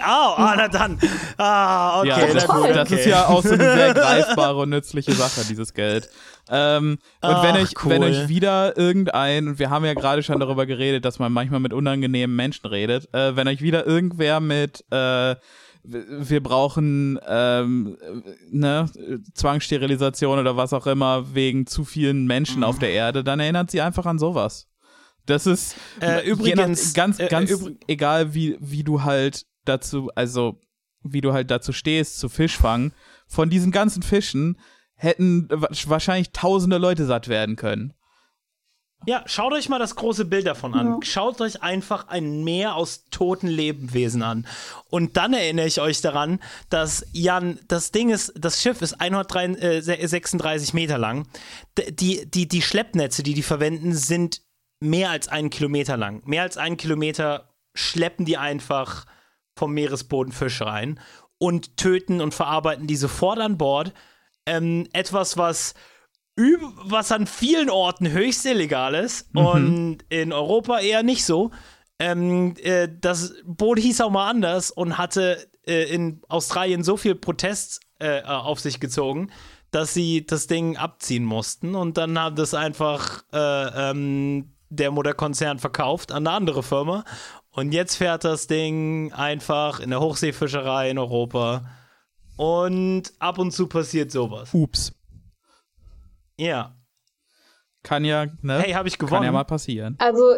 [0.00, 0.98] Ah, ah, na dann.
[1.36, 2.08] Ah, okay.
[2.08, 5.74] ja, das, gut, das ist ja auch so eine sehr greifbare und nützliche Sache, dieses
[5.74, 6.08] Geld.
[6.50, 7.90] Ähm, und wenn Ach, euch, cool.
[7.90, 11.60] wenn euch wieder irgendein, und wir haben ja gerade schon darüber geredet, dass man manchmal
[11.60, 15.36] mit unangenehmen Menschen redet, äh, wenn euch wieder irgendwer mit äh,
[15.84, 18.88] wir brauchen ähm, äh, ne,
[19.34, 22.64] Zwangssterilisation oder was auch immer wegen zu vielen Menschen Mhm.
[22.64, 24.68] auf der Erde, dann erinnert sie einfach an sowas.
[25.26, 30.10] Das ist Äh, übrigens, nach, ganz, äh, ganz übr- egal, wie, wie du halt dazu,
[30.14, 30.58] also
[31.04, 32.92] wie du halt dazu stehst zu Fischfang.
[33.26, 34.58] Von diesen ganzen Fischen
[34.94, 37.94] hätten wa- wahrscheinlich tausende Leute satt werden können.
[39.04, 41.02] Ja, schaut euch mal das große Bild davon an.
[41.02, 44.46] Schaut euch einfach ein Meer aus toten Lebewesen an.
[44.90, 46.38] Und dann erinnere ich euch daran,
[46.70, 51.26] dass Jan, das Ding ist, das Schiff ist 136 Meter lang.
[51.88, 54.40] Die, die, die Schleppnetze, die die verwenden, sind
[54.82, 56.22] mehr als einen Kilometer lang.
[56.26, 59.06] Mehr als einen Kilometer schleppen die einfach
[59.56, 61.00] vom Meeresboden Fische rein
[61.38, 63.92] und töten und verarbeiten die sofort an Bord.
[64.46, 65.74] Ähm, etwas, was
[66.36, 71.50] was an vielen Orten höchst illegal ist und in Europa eher nicht so.
[71.98, 77.14] Ähm, äh, das Boot hieß auch mal anders und hatte äh, in Australien so viel
[77.14, 79.30] Protest äh, auf sich gezogen,
[79.70, 85.58] dass sie das Ding abziehen mussten und dann hat das einfach äh, ähm, der Mutterkonzern
[85.58, 87.04] verkauft an eine andere Firma
[87.50, 91.62] und jetzt fährt das Ding einfach in der Hochseefischerei in Europa
[92.36, 94.50] und ab und zu passiert sowas.
[94.54, 94.92] Ups.
[96.38, 96.74] Ja.
[97.82, 98.60] Kann ja, ne?
[98.60, 99.24] Hey, habe ich Kann gewonnen?
[99.24, 99.96] ja mal passieren.
[99.98, 100.36] Also,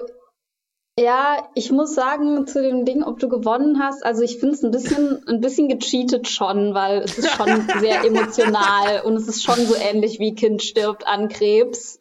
[0.99, 4.63] ja, ich muss sagen zu dem Ding, ob du gewonnen hast, also ich finde es
[4.65, 9.43] ein bisschen, ein bisschen gecheatet schon, weil es ist schon sehr emotional und es ist
[9.43, 12.01] schon so ähnlich wie Kind stirbt an Krebs.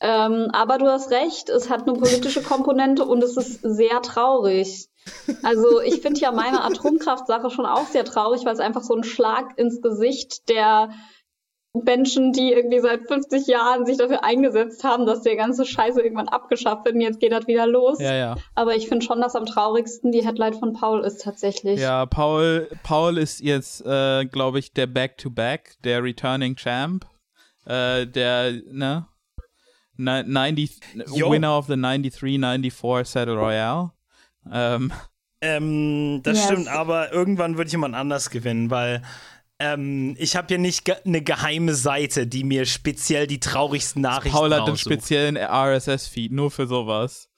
[0.00, 4.88] Ähm, aber du hast recht, es hat eine politische Komponente und es ist sehr traurig.
[5.42, 9.04] Also ich finde ja meine Atomkraftsache schon auch sehr traurig, weil es einfach so ein
[9.04, 10.90] Schlag ins Gesicht der
[11.72, 16.28] Menschen, die irgendwie seit 50 Jahren sich dafür eingesetzt haben, dass der ganze Scheiße irgendwann
[16.28, 18.00] abgeschafft wird und jetzt geht das wieder los.
[18.00, 18.36] Ja, ja.
[18.54, 21.80] Aber ich finde schon, dass am traurigsten die Headline von Paul ist tatsächlich.
[21.80, 27.06] Ja, Paul, Paul ist jetzt, äh, glaube ich, der Back-to-Back, der Returning Champ,
[27.66, 29.06] äh, der, ne?
[29.98, 30.80] Ni- 90,
[31.14, 31.30] Jo.
[31.30, 33.90] Winner of the 93-94 Settle Royale.
[34.50, 34.92] Ähm,
[35.40, 36.46] Ähm, das Yes.
[36.46, 39.02] stimmt, aber irgendwann wird jemand anders gewinnen, weil
[39.60, 44.36] ähm, ich habe ja nicht ge eine geheime Seite, die mir speziell die traurigsten Nachrichten
[44.36, 47.28] Paul hat einen speziellen RSS-Feed, nur für sowas.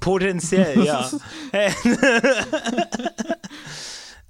[0.00, 1.08] Potenziell, ja.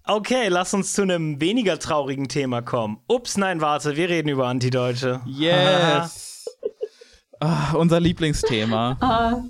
[0.04, 2.98] okay, lass uns zu einem weniger traurigen Thema kommen.
[3.08, 5.20] Ups, nein, warte, wir reden über Antideutsche.
[5.26, 6.24] Yes!
[7.40, 8.96] ah, unser Lieblingsthema.
[9.01, 9.42] Ah,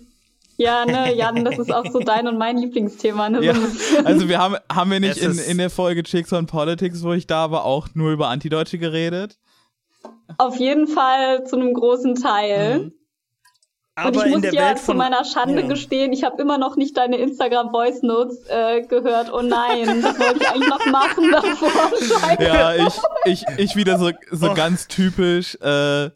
[0.61, 3.31] ja, ne, Jan, das ist auch so dein und mein Lieblingsthema.
[3.31, 3.45] Ne?
[3.45, 3.55] Ja,
[4.05, 7.27] also wir haben, haben wir nicht in, in der Folge Chicks on Politics, wo ich
[7.29, 9.39] da war, auch nur über Antideutsche geredet?
[10.37, 12.81] Auf jeden Fall zu einem großen Teil.
[12.81, 12.93] Und
[14.05, 15.67] Aber ich in muss der ja Welt zu meiner Schande Ja.
[15.69, 19.33] gestehen, ich habe immer noch nicht deine Instagram Voice Notes äh, gehört.
[19.33, 21.91] Oh nein, das wollte ich eigentlich noch machen davor.
[22.01, 22.43] Scheiße.
[22.45, 24.55] Ja, ich, ich, ich wieder so, so Oh.
[24.55, 26.11] ganz typisch, Äh,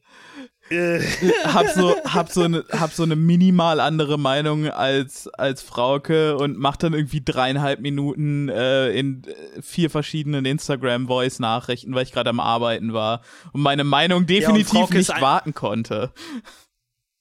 [1.44, 6.58] hab so, hab so eine, hab so eine minimal andere Meinung als, als Frauke und
[6.58, 12.40] mach dann irgendwie dreieinhalb Minuten äh, in äh, vier verschiedenen Instagram-Voice-Nachrichten, weil ich gerade am
[12.40, 16.12] Arbeiten war und meine Meinung definitiv ist nicht warten konnte.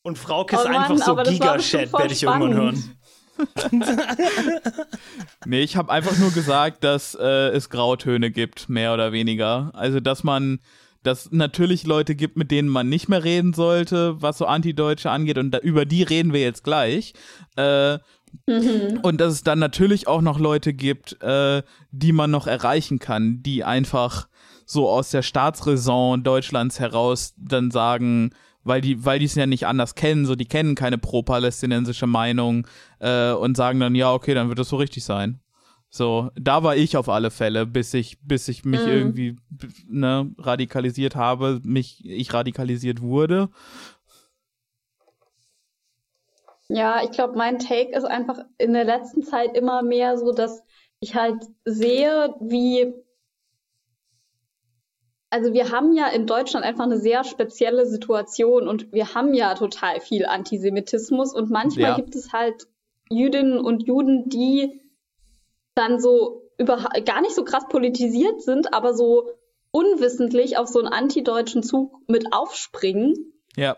[0.04, 2.98] und Frauke ist Oh Mann, einfach so Gigachat, werde ich irgendwann hören.
[5.46, 9.72] Nee, ich habe einfach nur gesagt, dass äh, es Grautöne gibt, mehr oder weniger.
[9.74, 10.60] Also, dass man,
[11.04, 15.38] dass natürlich Leute gibt, mit denen man nicht mehr reden sollte, was so Antideutsche angeht,
[15.38, 17.14] und da, über die reden wir jetzt gleich.
[17.56, 18.00] Äh.
[19.02, 23.44] Und dass es dann natürlich auch noch Leute gibt, äh, die man noch erreichen kann,
[23.44, 24.30] die einfach
[24.66, 28.32] so aus der Staatsräson Deutschlands heraus dann sagen,
[28.64, 32.66] weil die, weil die es ja nicht anders kennen, so die kennen keine pro-palästinensische Meinung
[33.00, 35.41] äh, und sagen dann, ja, okay, dann wird das so richtig sein.
[35.94, 38.88] So, da war ich auf alle Fälle, bis ich, bis ich mich mhm.
[38.88, 39.36] irgendwie
[39.90, 43.50] ne, radikalisiert habe, mich, ich radikalisiert wurde.
[46.70, 50.64] Ja, ich glaube, mein Take ist einfach in der letzten Zeit immer mehr so, dass
[51.02, 52.94] ich halt sehe, wie
[55.30, 59.56] also wir haben ja in Deutschland einfach eine sehr spezielle Situation und wir haben ja
[59.56, 61.96] total viel Antisemitismus und manchmal ja.
[61.96, 62.68] gibt es halt
[63.10, 64.82] Jüdinnen und Juden, die
[65.76, 69.32] dann so über, gar nicht so krass politisiert sind, aber so
[69.72, 73.34] unwissentlich auf so einen antideutschen Zug mit aufspringen.
[73.56, 73.78] Ja.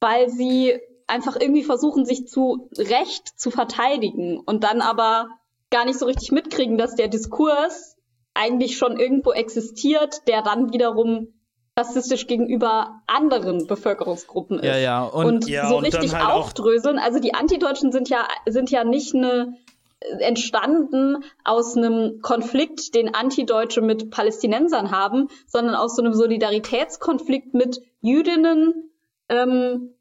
[0.00, 5.28] Weil sie einfach irgendwie versuchen, sich zu Recht zu verteidigen und dann aber
[5.70, 7.96] gar nicht so richtig mitkriegen, dass der Diskurs
[8.34, 11.32] eigentlich schon irgendwo existiert, der dann wiederum
[11.78, 14.66] rassistisch gegenüber anderen Bevölkerungsgruppen ist.
[14.66, 15.04] Ja, ja.
[15.04, 16.98] Und, und ja, so und richtig halt aufdröseln.
[16.98, 19.54] Also die Antideutschen sind ja, sind ja nicht eine
[20.20, 27.80] entstanden aus einem Konflikt, den Antideutsche mit Palästinensern haben, sondern aus so einem Solidaritätskonflikt mit
[28.00, 28.90] Jüdinnen,
[29.28, 29.94] ähm,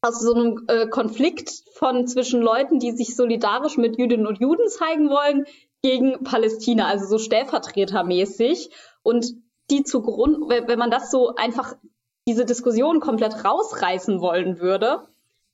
[0.00, 4.68] aus so einem äh, Konflikt von zwischen Leuten, die sich solidarisch mit Jüdinnen und Juden
[4.68, 5.44] zeigen wollen,
[5.82, 8.70] gegen Palästina, also so stellvertretermäßig.
[9.02, 9.34] Und
[9.70, 11.74] die zugrund, wenn man das so einfach
[12.26, 15.06] diese Diskussion komplett rausreißen wollen würde,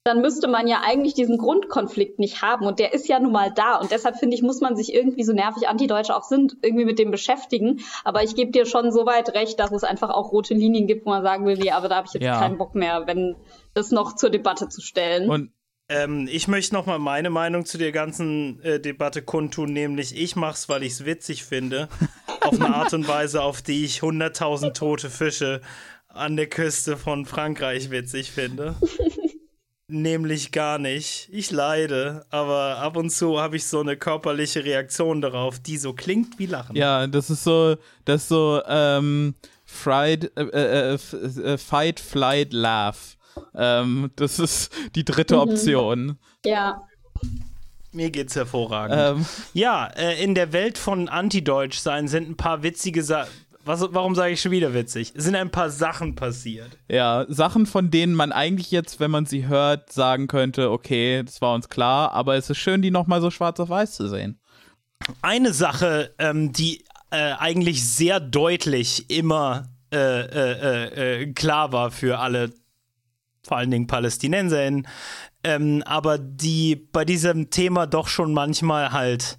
[0.09, 2.67] dann müsste man ja eigentlich diesen Grundkonflikt nicht haben.
[2.67, 3.77] Und der ist ja nun mal da.
[3.77, 6.99] Und deshalb finde ich, muss man sich irgendwie, so nervig Antideutsche auch sind, irgendwie mit
[6.99, 7.81] dem beschäftigen.
[8.05, 11.07] Aber ich gebe dir schon so weit recht, dass es einfach auch rote Linien gibt,
[11.07, 12.39] wo man sagen will, nee, aber da habe ich jetzt ja.
[12.39, 13.37] keinen Bock mehr, wenn
[13.75, 15.29] das noch zur Debatte zu stellen.
[15.29, 15.53] Und
[15.91, 20.37] ähm, ich möchte noch mal meine Meinung zu der ganzen äh, Debatte kundtun, nämlich ich
[20.37, 21.89] mache es, weil ich es witzig finde,
[22.41, 25.61] auf eine Art und Weise, auf die ich 100.000 tote Fische
[26.09, 28.75] an der Küste von Frankreich witzig finde.
[29.91, 31.31] Nämlich gar nicht.
[31.33, 35.95] Ich leide, aber ab und zu habe ich so eine körperliche Reaktion darauf, die so
[35.95, 36.77] klingt wie Lachen.
[36.77, 43.17] Ja, das ist so, das ist so ähm, fried, äh, äh, äh, Fight, Flight, Laugh.
[43.55, 45.41] Ähm, das ist die dritte mhm.
[45.41, 46.19] Option.
[46.45, 46.83] Ja.
[47.93, 49.21] Mir geht's hervorragend.
[49.21, 49.27] Ähm.
[49.55, 53.31] Ja, äh, in der Welt von Antideutsch-Sein sind ein paar witzige Sachen
[53.69, 55.13] was, warum sage ich schon wieder witzig?
[55.15, 56.79] Es sind ein paar Sachen passiert.
[56.89, 61.41] Ja, Sachen, von denen man eigentlich jetzt, wenn man sie hört, sagen könnte, okay, das
[61.43, 64.41] war uns klar, aber es ist schön, die nochmal so schwarz auf weiß zu sehen.
[65.21, 71.91] Eine Sache, ähm, die äh, eigentlich sehr deutlich immer äh, äh, äh, äh klar war
[71.91, 72.51] für alle,
[73.43, 74.89] vor allen Dingen PalästinenserInnen,
[75.45, 79.39] ähm, aber die bei diesem Thema doch schon manchmal halt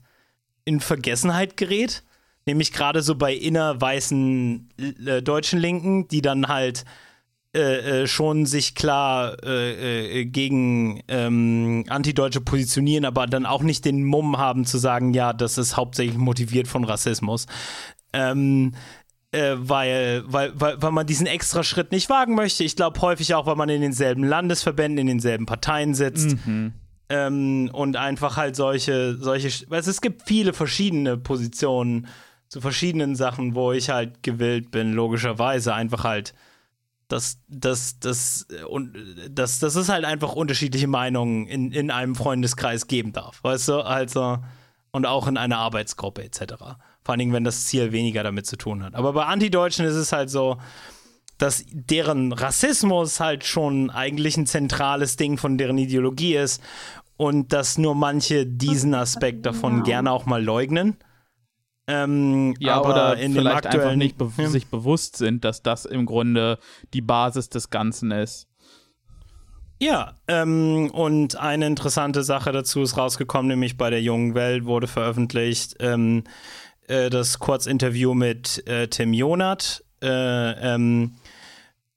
[0.66, 2.04] in Vergessenheit gerät
[2.50, 4.70] Nämlich gerade so bei innerweißen
[5.06, 6.84] äh, deutschen Linken, die dann halt
[7.56, 13.86] äh, äh, schon sich klar äh, äh, gegen ähm, Antideutsche positionieren, aber dann auch nicht
[13.86, 17.46] den Mumm haben zu sagen, ja, das ist hauptsächlich motiviert von Rassismus.
[18.14, 18.74] Ähm,
[19.32, 22.64] äh, weil, weil, weil, weil man diesen extra Schritt nicht wagen möchte.
[22.64, 26.36] Ich glaube häufig auch, weil man in denselben Landesverbänden, in denselben Parteien sitzt.
[26.48, 26.74] Mhm.
[27.10, 32.08] Ähm, und einfach halt solche, solche, also es gibt viele verschiedene Positionen
[32.50, 36.34] zu verschiedenen Sachen, wo ich halt gewillt bin, logischerweise einfach halt
[37.08, 38.96] das, das, das, und
[39.30, 43.80] das, das ist halt einfach unterschiedliche Meinungen in, in einem Freundeskreis geben darf, weißt du?
[43.80, 44.40] Also,
[44.92, 46.56] und auch in einer Arbeitsgruppe etc.
[46.58, 48.96] Vor allen Dingen, wenn das Ziel weniger damit zu tun hat.
[48.96, 50.58] Aber bei Antideutschen ist es halt so,
[51.40, 56.62] dass deren Rassismus halt schon eigentlich ein zentrales Ding von deren Ideologie ist
[57.18, 60.98] und dass nur manche diesen Aspekt davon gerne auch mal leugnen.
[61.92, 64.48] Ähm, ja, oder vielleicht einfach nicht be ja.
[64.48, 66.60] sich bewusst sind, dass das im Grunde
[66.94, 68.48] die Basis des Ganzen ist.
[69.82, 74.88] Ja, ähm, und eine interessante Sache dazu ist rausgekommen, nämlich bei der Jungen Welt wurde
[74.88, 76.26] veröffentlicht ähm,
[76.88, 80.08] äh, das Kurzinterview mit äh, Tim Jonat, äh,
[80.74, 81.16] ähm,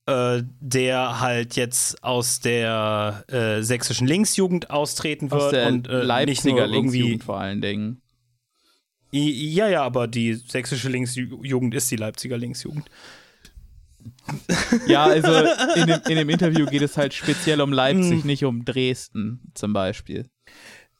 [0.07, 6.03] äh, der halt jetzt aus der äh, sächsischen Linksjugend austreten wird aus der und äh,
[6.03, 8.02] Leipziger nicht nur irgendwie vor allen Dingen.
[9.13, 12.89] Ja, ja, aber die sächsische Linksjugend ist die Leipziger Linksjugend.
[14.87, 15.33] Ja, also
[15.77, 18.27] in dem, in dem Interview geht es halt speziell um Leipzig, hm.
[18.27, 20.29] nicht um Dresden zum Beispiel.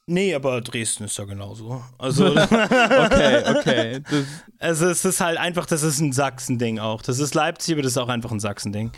[0.05, 1.81] Nee, aber Dresden ist ja genauso.
[1.97, 3.99] Also okay, okay.
[4.01, 4.25] Das
[4.59, 7.01] also es ist halt einfach, das ist ein Sachsending auch.
[7.01, 8.91] Das ist Leipzig, aber das ist auch einfach ein Sachsending.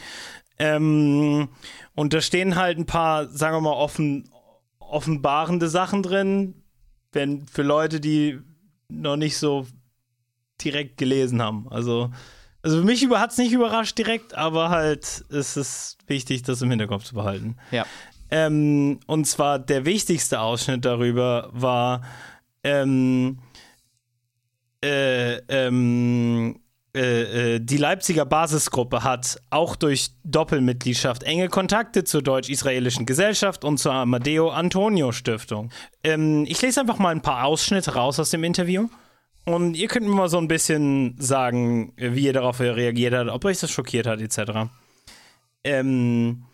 [0.57, 1.49] Ähm,
[1.93, 4.29] und da stehen halt ein paar, sagen wir mal, offen,
[4.79, 6.55] offenbarende Sachen drin,
[7.11, 8.39] wenn für Leute, die
[8.89, 9.67] noch nicht so
[10.61, 11.67] direkt gelesen haben.
[11.69, 12.11] Also,
[12.61, 16.69] also für mich hat es nicht überrascht direkt, aber halt ist es wichtig, das im
[16.69, 17.57] Hinterkopf zu behalten.
[17.71, 17.85] Ja.
[18.31, 22.01] Ähm, und zwar der wichtigste Ausschnitt darüber war
[22.63, 23.39] ähm,
[24.83, 26.59] äh, ähm,
[26.95, 33.77] äh, äh, die Leipziger Basisgruppe hat auch durch Doppelmitgliedschaft enge Kontakte zur deutsch-israelischen Gesellschaft und
[33.77, 35.71] zur Amadeo Antonio Stiftung.
[36.03, 38.87] Ähm, ich lese einfach mal ein paar Ausschnitte raus aus dem Interview.
[39.45, 43.45] Und ihr könnt mir mal so ein bisschen sagen, wie ihr darauf reagiert habt, ob
[43.45, 44.69] euch das schockiert hat, etc.
[45.63, 46.45] Ähm,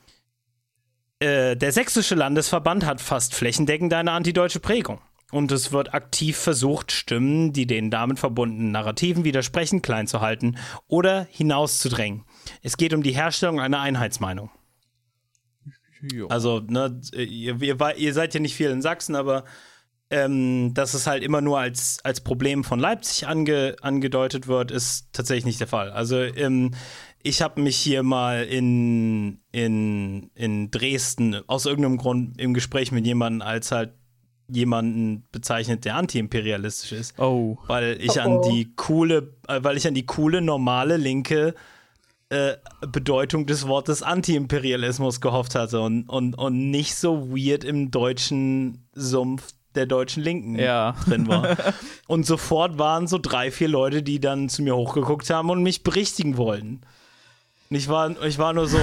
[1.19, 4.99] äh, der sächsische Landesverband hat fast flächendeckend eine antideutsche Prägung.
[5.32, 10.57] Und es wird aktiv versucht, Stimmen, die den damit verbundenen Narrativen widersprechen, klein zu halten
[10.88, 12.25] oder hinauszudrängen.
[12.61, 14.51] Es geht um die Herstellung einer Einheitsmeinung.
[16.13, 16.27] Jo.
[16.27, 19.45] Also, ne, ihr, ihr, ihr, seid ja nicht viel in Sachsen, aber
[20.09, 25.13] ähm, dass es halt immer nur als, als Problem von Leipzig ange, angedeutet wird, ist
[25.13, 25.91] tatsächlich nicht der Fall.
[25.91, 26.71] Also, ähm,
[27.23, 33.05] ich habe mich hier mal in, in, in Dresden aus irgendeinem Grund im Gespräch mit
[33.05, 33.93] jemandem als halt
[34.52, 37.20] jemanden bezeichnet, der antiimperialistisch ist.
[37.20, 37.58] Oh.
[37.68, 38.49] Weil ich oh, an oh.
[38.49, 41.56] die coole, äh, weil ich an die coole, normale linke
[42.30, 48.88] äh, Bedeutung des Wortes Antiimperialismus gehofft hatte und, und, und nicht so weird im deutschen
[48.93, 50.95] Sumpf der deutschen Linken ja.
[51.06, 51.58] drin war.
[52.08, 55.84] und sofort waren so drei, vier Leute, die dann zu mir hochgeguckt haben und mich
[55.84, 56.82] berichtigen wollten.
[57.70, 58.80] Und ich war, ich war nur so,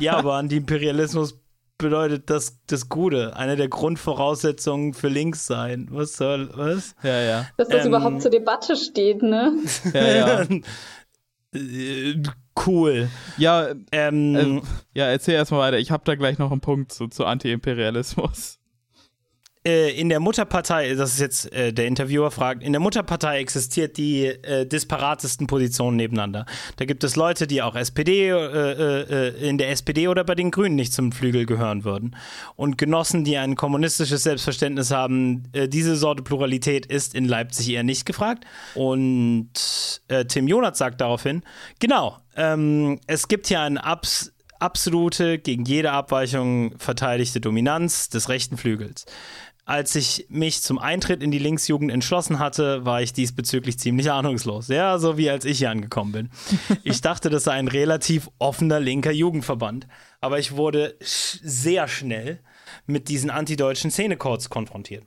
[0.00, 1.38] ja, aber Antiimperialismus
[1.80, 5.88] bedeutet das, das Gute, eine der Grundvoraussetzungen für links sein.
[5.90, 6.94] Was soll, was?
[7.02, 7.46] Ja, ja.
[7.56, 9.52] Dass das Ähm, überhaupt zur Debatte steht, ne?
[9.92, 10.46] Ja, ja.
[12.66, 13.08] Cool.
[13.38, 14.60] Ja, Ähm, äh,
[14.94, 15.78] ja erzähl erstmal weiter.
[15.78, 18.59] Ich habe da gleich noch einen Punkt zu, zu Anti-Imperialismus.
[19.66, 23.98] Äh, in der Mutterpartei, das ist jetzt äh, der Interviewer fragt, in der Mutterpartei existiert
[23.98, 26.46] die äh, disparatesten Positionen nebeneinander.
[26.76, 30.50] Da gibt es Leute, die auch SPD, äh, äh, in der SPD oder bei den
[30.50, 32.16] Grünen nicht zum Flügel gehören würden.
[32.56, 38.06] Und Genossen, die ein kommunistisches Selbstverständnis haben, diese Sorte Pluralität ist in Leipzig eher nicht
[38.06, 38.44] gefragt.
[38.74, 39.50] Und
[40.28, 41.42] Tim Jonath sagt daraufhin,
[41.78, 48.56] genau, ähm, es gibt hier einen Abs absolute, gegen jede Abweichung verteidigte Dominanz des rechten
[48.56, 49.06] Flügels.
[49.64, 54.68] Als ich mich zum Eintritt in die Linksjugend entschlossen hatte, war ich diesbezüglich ziemlich ahnungslos.
[54.68, 56.30] Ja, so wie als ich hier angekommen bin.
[56.82, 59.86] Ich dachte, das sei ein relativ offener linker Jugendverband.
[60.20, 62.40] Aber ich wurde sch sehr schnell
[62.86, 65.04] mit diesen antideutschen Szenecodes konfrontiert.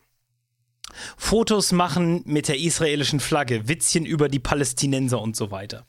[1.17, 5.85] Fotos machen mit der israelischen Flagge, Witzchen über die Palästinenser und so weiter.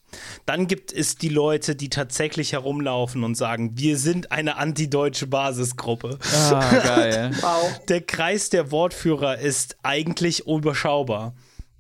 [0.46, 6.18] Dann gibt es die Leute, die tatsächlich herumlaufen und sagen, wir sind eine antideutsche Basisgruppe.
[6.32, 7.30] Ah, geil.
[7.40, 7.80] Wow.
[7.88, 11.34] Der Kreis der Wortführer ist eigentlich überschaubar.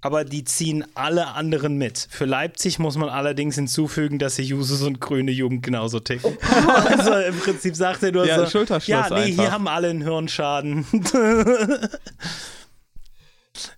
[0.04, 2.08] Aber die ziehen alle anderen mit.
[2.10, 6.36] Für Leipzig muss man allerdings hinzufügen, dass die Jusos und grüne Jugend genauso ticken.
[6.84, 9.42] also im Prinzip sagt er nur Ja, so, Schulterschluss ja, nee, einfach.
[9.42, 10.84] hier haben alle einen Hirnschaden.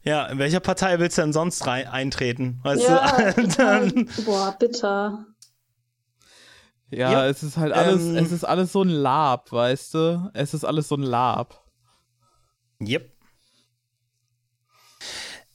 [0.03, 2.61] ja, in welcher Partei willst du denn sonst rein eintreten?
[2.63, 3.47] Weißt Ja, du?
[3.49, 5.27] Dann, Boah, bitter.
[6.91, 10.31] Ja, Ja, es ist halt alles, ähm, es ist alles so ein Lab, weißt du?
[10.35, 11.63] Es ist alles so ein Lab.
[12.81, 13.13] Yep.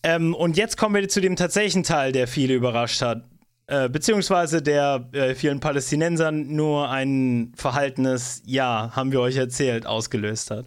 [0.04, 3.24] Ähm, und jetzt kommen wir zu dem tatsächlichen Teil, der viele überrascht hat.
[3.68, 10.52] Äh, beziehungsweise der äh, vielen Palästinensern nur ein verhaltenes Ja, haben wir euch erzählt, ausgelöst
[10.52, 10.66] hat.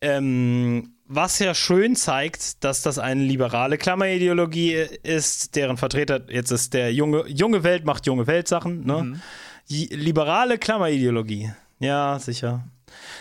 [0.00, 6.72] Ähm, was ja schön zeigt, dass das eine liberale Klammerideologie ist, deren Vertreter, jetzt ist
[6.72, 9.20] der junge, junge Welt macht junge Weltsachen, ne?
[9.66, 11.50] J- Liberale Klammerideologie.
[11.80, 12.64] Ja, sicher.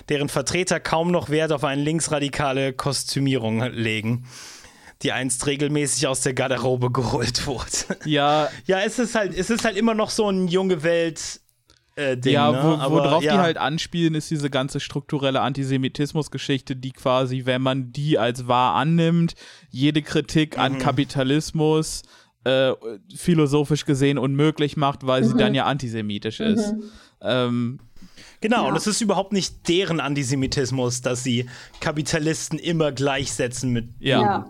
[0.07, 4.25] Deren Vertreter kaum noch Wert auf eine linksradikale Kostümierung legen,
[5.01, 7.97] die einst regelmäßig aus der Garderobe geholt wurde.
[8.05, 11.41] Ja, ja, es ist halt, es ist halt immer noch so ein junge Welt.
[11.99, 12.59] Äh, Ding, ja, ne?
[12.63, 13.33] wo, Aber, worauf ja.
[13.33, 18.75] die halt anspielen, ist diese ganze strukturelle Antisemitismus-Geschichte, die quasi, wenn man die als wahr
[18.75, 19.35] annimmt,
[19.69, 20.79] jede Kritik an Mhm.
[20.79, 22.03] Kapitalismus
[22.45, 22.71] äh,
[23.15, 26.73] philosophisch gesehen unmöglich macht, weil sie dann ja antisemitisch ist.
[27.21, 27.79] Ähm,
[28.41, 28.69] Genau, Ja.
[28.69, 31.49] und es ist überhaupt nicht deren Antisemitismus, dass sie
[31.81, 34.21] Kapitalisten immer gleichsetzen mit ja.
[34.21, 34.49] Ja.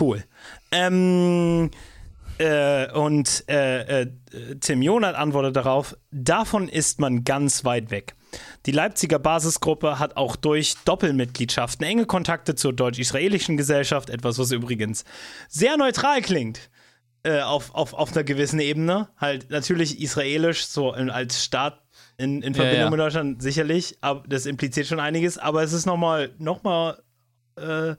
[0.00, 0.24] Cool.
[0.72, 1.70] Ähm,
[2.38, 4.06] äh, und äh, äh,
[4.60, 8.14] Tim Jonath antwortet darauf, davon ist man ganz weit weg.
[8.66, 15.04] Die Leipziger Basisgruppe hat auch durch Doppelmitgliedschaften enge Kontakte zur deutsch-israelischen Gesellschaft, etwas, was übrigens
[15.48, 16.70] sehr neutral klingt.
[17.26, 19.08] Äh, auf, auf, auf einer gewissen Ebene.
[19.16, 21.80] Halt natürlich israelisch, so in- als Staat
[22.18, 22.90] In, in Verbindung ja.
[22.90, 27.02] mit Deutschland sicherlich, aber das impliziert schon einiges, aber es ist nochmal noch mal,
[27.56, 27.96] äh,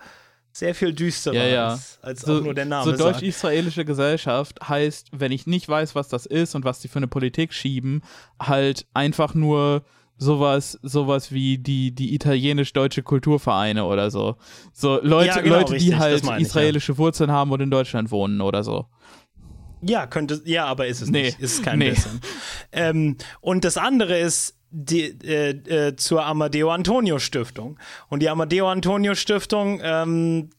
[0.56, 1.68] sehr viel düsterer Ja, ja.
[1.72, 2.89] als, als So, auch nur der Name.
[2.89, 6.97] so deutsch-israelische Gesellschaft heißt, wenn ich nicht weiß, was das ist und was die für
[6.99, 8.01] eine Politik schieben,
[8.41, 9.84] halt einfach nur
[10.18, 14.38] sowas, sowas wie die, die italienisch-deutsche Kulturvereine oder so.
[14.72, 18.10] So Leute, Ja, genau, Leute, richtig, die halt ich, israelische Wurzeln haben und in Deutschland
[18.12, 18.86] wohnen oder so.
[19.82, 21.24] Ja, könnte, ja, aber ist es Nee.
[21.24, 21.39] nicht.
[21.41, 21.89] Ist kein Nee.
[21.89, 22.22] bisschen.
[22.72, 27.80] Ähm, und das andere ist die, äh, äh, zur Amadeo Antonio Stiftung.
[28.09, 30.49] Und die Amadeo Antonio Stiftung, ähm,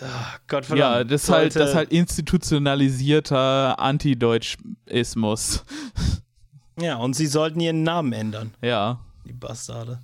[0.00, 0.78] ach Gott verdammt.
[0.80, 5.64] Ja, das ist halt, das halt institutionalisierter Antideutschismus.
[6.80, 9.00] Ja, und sie sollten ihren Namen ändern, Ja.
[9.26, 10.00] die Bastarde.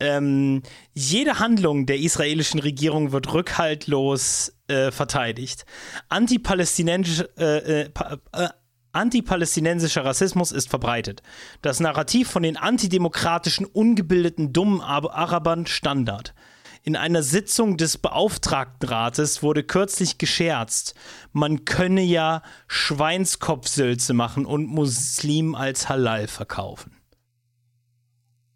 [0.00, 0.62] Ähm,
[0.94, 5.66] jede Handlung der israelischen Regierung wird rückhaltlos äh, verteidigt.
[6.08, 7.90] Antipalästinensisch, äh, äh,
[8.32, 8.48] äh,
[8.96, 11.22] antipalästinensischer Rassismus ist verbreitet.
[11.62, 16.34] Das Narrativ von den antidemokratischen, ungebildeten, dummen Ar- Arabern Standard.
[16.82, 20.94] In einer Sitzung des Beauftragtenrates wurde kürzlich gescherzt,
[21.32, 26.92] man könne ja Schweinskopfsülze machen und Muslim als Halal verkaufen.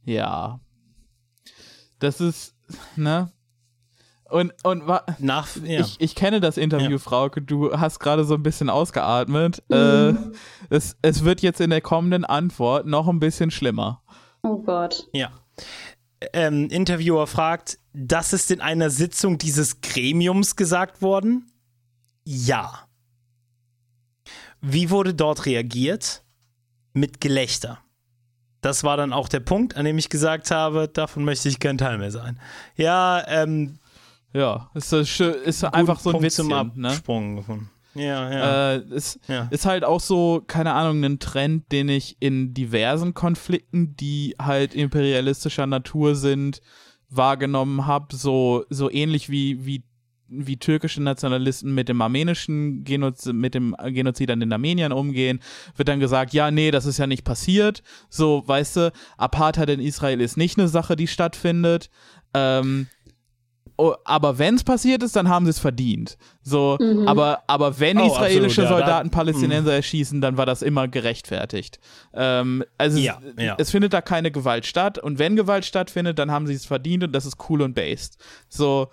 [0.04, 0.60] Ja.
[1.98, 2.54] Das ist,
[2.96, 3.32] ne?
[4.30, 5.80] Und, und wa Nach, ja.
[5.80, 6.98] ich, ich kenne das Interview, Ja.
[6.98, 7.42] Frauke.
[7.42, 9.62] Du hast gerade so ein bisschen ausgeatmet.
[9.70, 10.14] Äh,
[10.70, 14.02] es, es wird jetzt in der kommenden Antwort noch ein bisschen schlimmer.
[14.42, 15.08] Oh Gott.
[15.12, 15.30] Ja.
[16.32, 21.50] Ähm, Interviewer fragt, das ist in einer Sitzung dieses Gremiums gesagt worden?
[22.24, 22.86] Ja.
[24.60, 26.22] Wie wurde dort reagiert?
[26.92, 27.78] Mit Gelächter.
[28.60, 31.78] Das war dann auch der Punkt, an dem ich gesagt habe, davon möchte ich kein
[31.78, 32.38] Teil mehr sein.
[32.76, 33.78] Ja, ähm,
[34.32, 36.88] Ja, ist, das schö- ist einfach so ein Punkt Witzchen, zum ne?
[36.88, 37.70] Absprung gefunden.
[37.94, 38.72] Ja, ja.
[38.74, 39.48] Äh, es ja.
[39.50, 44.74] ist halt auch so, keine Ahnung, ein Trend, den ich in diversen Konflikten, die halt
[44.74, 46.60] imperialistischer Natur sind,
[47.08, 48.14] wahrgenommen habe.
[48.14, 49.82] So, so ähnlich wie, wie,
[50.28, 55.40] wie türkische Nationalisten mit dem armenischen Genozid, mit dem Genozid an den Armeniern umgehen,
[55.74, 57.82] wird dann gesagt, ja, nee, das ist ja nicht passiert.
[58.08, 61.90] So, weißt du, Apartheid in Israel ist nicht eine Sache, die stattfindet.
[62.32, 62.86] Ähm,
[63.82, 66.18] Oh, aber wenn es passiert ist, dann haben sie es verdient.
[66.42, 66.76] So,
[67.06, 70.86] aber, aber wenn Oh, israelische absolut, ja, da- Soldaten Palästinenser erschießen, dann war das immer
[70.86, 71.80] gerechtfertigt.
[72.12, 73.54] Ähm, also Ja, es, ja.
[73.58, 77.04] es findet da keine Gewalt statt und wenn Gewalt stattfindet, dann haben sie es verdient
[77.04, 78.18] und das ist cool und based.
[78.48, 78.88] So,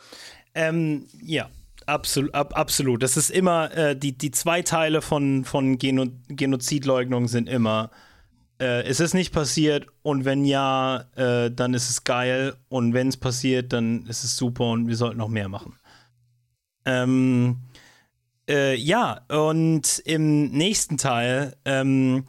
[0.56, 1.50] Ähm, ja,
[1.86, 3.04] absolut, ab, absolut.
[3.04, 7.92] Das ist immer, äh, die, die zwei Teile von, von Geno Genozidleugnung sind immer,
[8.60, 13.08] äh, es ist nicht passiert und wenn ja, äh, dann ist es geil und wenn
[13.10, 15.76] es passiert, dann ist es super und wir sollten noch mehr machen.
[16.86, 17.58] Ähm,
[18.49, 22.26] äh, ja, und im nächsten Teil ähm,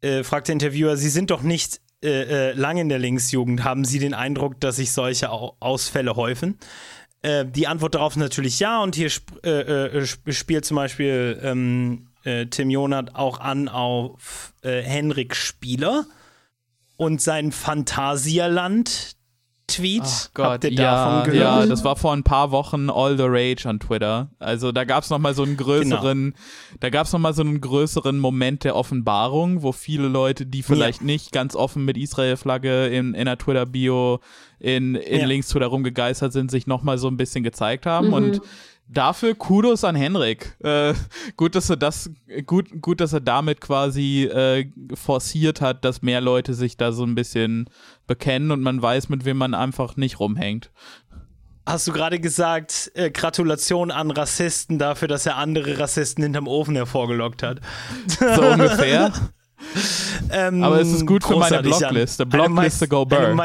[0.00, 3.62] äh, fragt der Interviewer, Sie sind doch nicht äh, äh, lange in der Linksjugend.
[3.62, 6.58] Haben Sie den Eindruck, dass sich solche Au Ausfälle häufen?
[7.22, 8.82] Die Antwort darauf ist natürlich ja.
[8.82, 9.28] Und hier sp
[10.32, 16.04] spielt zum Beispiel ähm, äh, Tim Jonat auch an auf äh, Henrik Spieler
[16.96, 20.02] und sein Phantasialand-Tweet.
[20.04, 21.60] ach Gott, Habt ihr ja, davon gehört?
[21.62, 24.30] ja, das war vor ein paar Wochen all the rage on Twitter.
[24.38, 26.34] Also da gab es nochmal so einen größeren,
[26.80, 31.02] da gab es nochmal so einen größeren Moment der Offenbarung, wo viele Leute, die vielleicht
[31.02, 34.20] nicht ganz offen mit Israel-Flagge in, in der Twitter-Bio
[34.58, 35.26] in, in Ja.
[35.26, 38.40] Links-Twitter rumgegeistert sind, sich nochmal so ein bisschen gezeigt haben und
[38.92, 40.56] Dafür Kudos an Henrik.
[40.64, 40.94] Äh,
[41.36, 42.10] gut, dass er das,
[42.44, 47.04] gut, gut, dass er damit quasi äh, forciert hat, dass mehr Leute sich da so
[47.04, 47.70] ein bisschen
[48.08, 50.72] bekennen und man weiß, mit wem man einfach nicht rumhängt.
[51.66, 56.74] Hast du gerade gesagt, äh, Gratulation an Rassisten dafür, dass er andere Rassisten hinterm Ofen
[56.74, 57.60] hervorgelockt hat?
[58.08, 59.12] So ungefähr.
[60.32, 61.62] Ähm, Aber es ist gut für meine.
[61.62, 62.26] Blockliste.
[62.26, 63.36] Blockliste go Burr.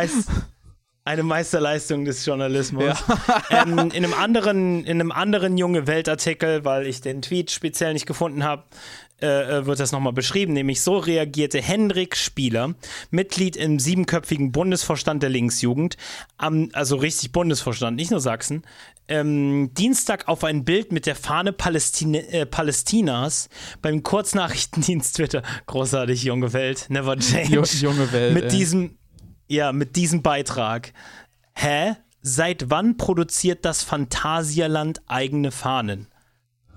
[1.07, 2.95] Eine, Meis eine Meisterleistung des Journalismus.
[3.51, 8.07] ähm, in einem anderen, in einem anderen junge Weltartikel, weil ich den Tweet speziell nicht
[8.07, 8.63] gefunden habe,
[9.21, 12.73] äh, äh, wird das nochmal beschrieben, nämlich so reagierte Henrik Spieler,
[13.11, 15.95] Mitglied im siebenköpfigen Bundesvorstand der Linksjugend,
[16.37, 18.63] am, also richtig Bundesvorstand, nicht nur Sachsen,
[19.07, 23.47] ähm, Dienstag auf ein Bild mit der Fahne Palästine, äh, Palästinas
[23.81, 25.43] beim Kurznachrichtendienst Twitter.
[25.67, 27.61] Großartig, junge Welt, never change.
[27.79, 28.49] Junge Welt, Mit ey.
[28.49, 28.97] diesem,
[29.47, 30.93] ja, mit diesem Beitrag.
[31.53, 31.95] Hä?
[32.21, 36.07] Seit wann produziert das Phantasialand eigene Fahnen?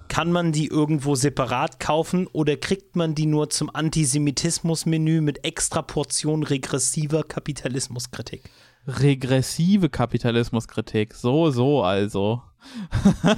[0.08, 5.82] Kann man die irgendwo separat kaufen oder kriegt man die nur zum Antisemitismus-Menü mit extra
[5.82, 8.50] Portion regressiver Kapitalismuskritik?
[8.86, 11.14] Regressive Kapitalismuskritik.
[11.14, 12.42] So, so also.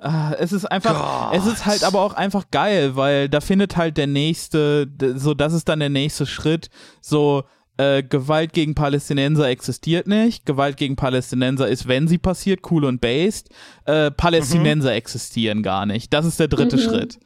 [0.00, 1.40] Ah, es ist einfach, Gott.
[1.40, 5.52] es ist halt aber auch einfach geil, weil da findet halt der nächste, so das
[5.52, 7.42] ist dann der nächste Schritt, so
[7.78, 10.44] äh, Gewalt gegen Palästinenser existiert nicht.
[10.44, 13.48] Gewalt gegen Palästinenser ist, wenn sie passiert, cool und based.
[13.86, 14.96] Äh, Palästinenser mhm.
[14.96, 16.12] existieren gar nicht.
[16.12, 16.80] Das ist der dritte mhm.
[16.80, 17.18] Schritt.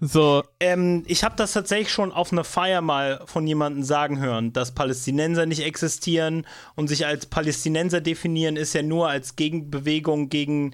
[0.00, 0.42] So.
[0.60, 4.72] Ähm, ich habe das tatsächlich schon auf einer Feier mal von jemandem sagen hören, dass
[4.72, 10.72] Palästinenser nicht existieren und sich als Palästinenser definieren, ist ja nur als Gegenbewegung gegen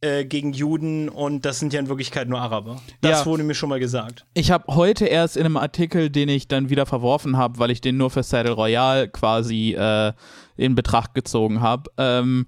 [0.00, 2.80] äh, gegen Juden und das sind ja in Wirklichkeit nur Araber.
[3.00, 3.26] Das ja.
[3.26, 4.26] wurde mir schon mal gesagt.
[4.34, 7.80] Ich habe heute erst in einem Artikel, den ich dann wieder verworfen habe, weil ich
[7.80, 10.12] den nur für Saddle Royale quasi äh,
[10.56, 12.46] in Betracht gezogen habe, ähm,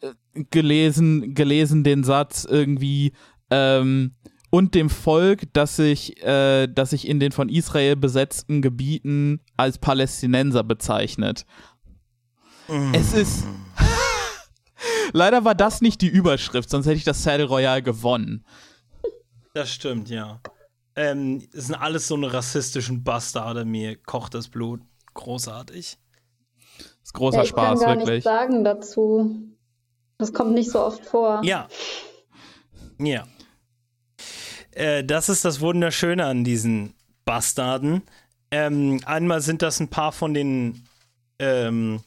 [0.00, 0.08] äh,
[0.50, 3.12] gelesen, gelesen den Satz irgendwie,
[3.50, 4.12] ähm,
[4.50, 9.78] und dem Volk, das sich, äh, das sich in den von Israel besetzten Gebieten als
[9.78, 11.46] Palästinenser bezeichnet.
[12.68, 12.92] Mm.
[12.92, 13.44] Es ist
[15.12, 18.44] Leider war das nicht die Überschrift, sonst hätte ich das Saddle Royale gewonnen.
[19.54, 20.40] Das stimmt, ja.
[20.96, 24.80] Ähm, es sind alles so eine rassistischen Bastarde, mir kocht das Blut.
[25.14, 25.98] Großartig.
[26.78, 28.08] Das ist großer ja, ich Spaß, kann gar wirklich.
[28.08, 29.36] Nichts sagen dazu.
[30.18, 31.40] Das kommt nicht so oft vor.
[31.44, 31.68] Ja.
[32.98, 33.26] Ja.
[34.72, 36.94] Äh, das ist das Wunderschöne an diesen
[37.24, 38.02] Bastarden.
[38.50, 40.86] Ähm, einmal sind das ein paar von den
[41.38, 42.00] ähm,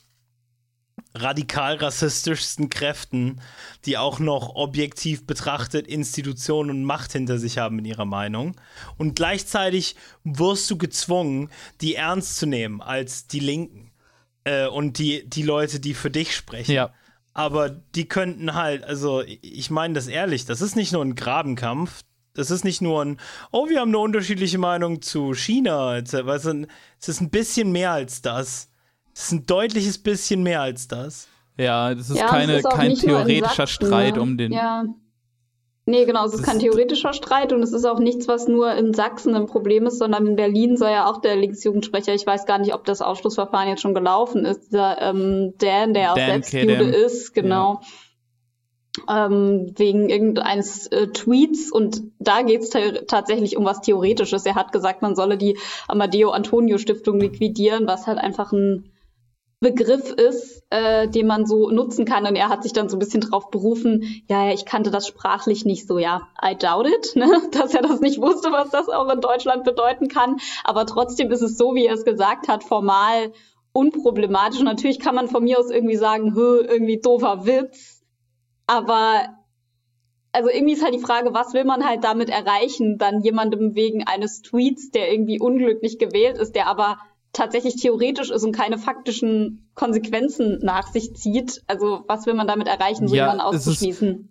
[1.15, 3.39] radikal rassistischsten Kräften,
[3.85, 8.55] die auch noch objektiv betrachtet Institutionen und Macht hinter sich haben in ihrer Meinung.
[8.97, 11.49] Und gleichzeitig wirst du gezwungen,
[11.81, 13.91] die ernst zu nehmen als die Linken
[14.43, 16.71] äh, und die, die Leute, die für dich sprechen.
[16.71, 16.93] Ja.
[17.33, 22.03] Aber die könnten halt, also ich meine das ehrlich, das ist nicht nur ein Grabenkampf,
[22.35, 23.19] das ist nicht nur ein,
[23.51, 28.69] oh, wir haben eine unterschiedliche Meinung zu China, es ist ein bisschen mehr als das.
[29.13, 31.27] Das ist ein deutliches bisschen mehr als das.
[31.57, 34.21] Ja, das ist, ja, keine, ist kein theoretischer Satz, Streit ne?
[34.21, 34.51] um den.
[34.51, 34.85] Ja.
[35.85, 38.93] Nee, genau, es ist kein theoretischer Streit und es ist auch nichts, was nur in
[38.93, 42.57] Sachsen ein Problem ist, sondern in Berlin soll ja auch der Linksjugendsprecher, ich weiß gar
[42.57, 46.51] nicht, ob das Ausschlussverfahren jetzt schon gelaufen ist, dieser ähm, Dan, der auch Dan selbst
[46.51, 46.79] Kedem.
[46.79, 47.81] Jude ist, genau.
[49.07, 49.25] Ja.
[49.25, 52.69] Ähm, wegen irgendeines äh, Tweets und da geht es
[53.07, 54.45] tatsächlich um was Theoretisches.
[54.45, 55.57] Er hat gesagt, man solle die
[55.87, 58.92] Amadeo Antonio Stiftung liquidieren, was halt einfach ein
[59.63, 62.27] Begriff ist, äh, den man so nutzen kann.
[62.27, 65.65] Und er hat sich dann so ein bisschen drauf berufen, ja, ich kannte das sprachlich
[65.65, 67.41] nicht so, ja, I doubt it, ne?
[67.51, 70.37] dass er das nicht wusste, was das auch in Deutschland bedeuten kann.
[70.63, 73.33] Aber trotzdem ist es so, wie er es gesagt hat, formal
[73.71, 74.59] unproblematisch.
[74.59, 78.03] Und natürlich kann man von mir aus irgendwie sagen, irgendwie doofer Witz.
[78.67, 79.29] Aber
[80.33, 84.05] also irgendwie ist halt die Frage, was will man halt damit erreichen, dann jemandem wegen
[84.05, 86.97] eines Tweets, der irgendwie unglücklich gewählt ist, der aber
[87.33, 91.63] tatsächlich theoretisch ist und keine faktischen Konsequenzen nach sich zieht.
[91.67, 94.29] Also was will man damit erreichen, so ja, jemanden auszuschließen?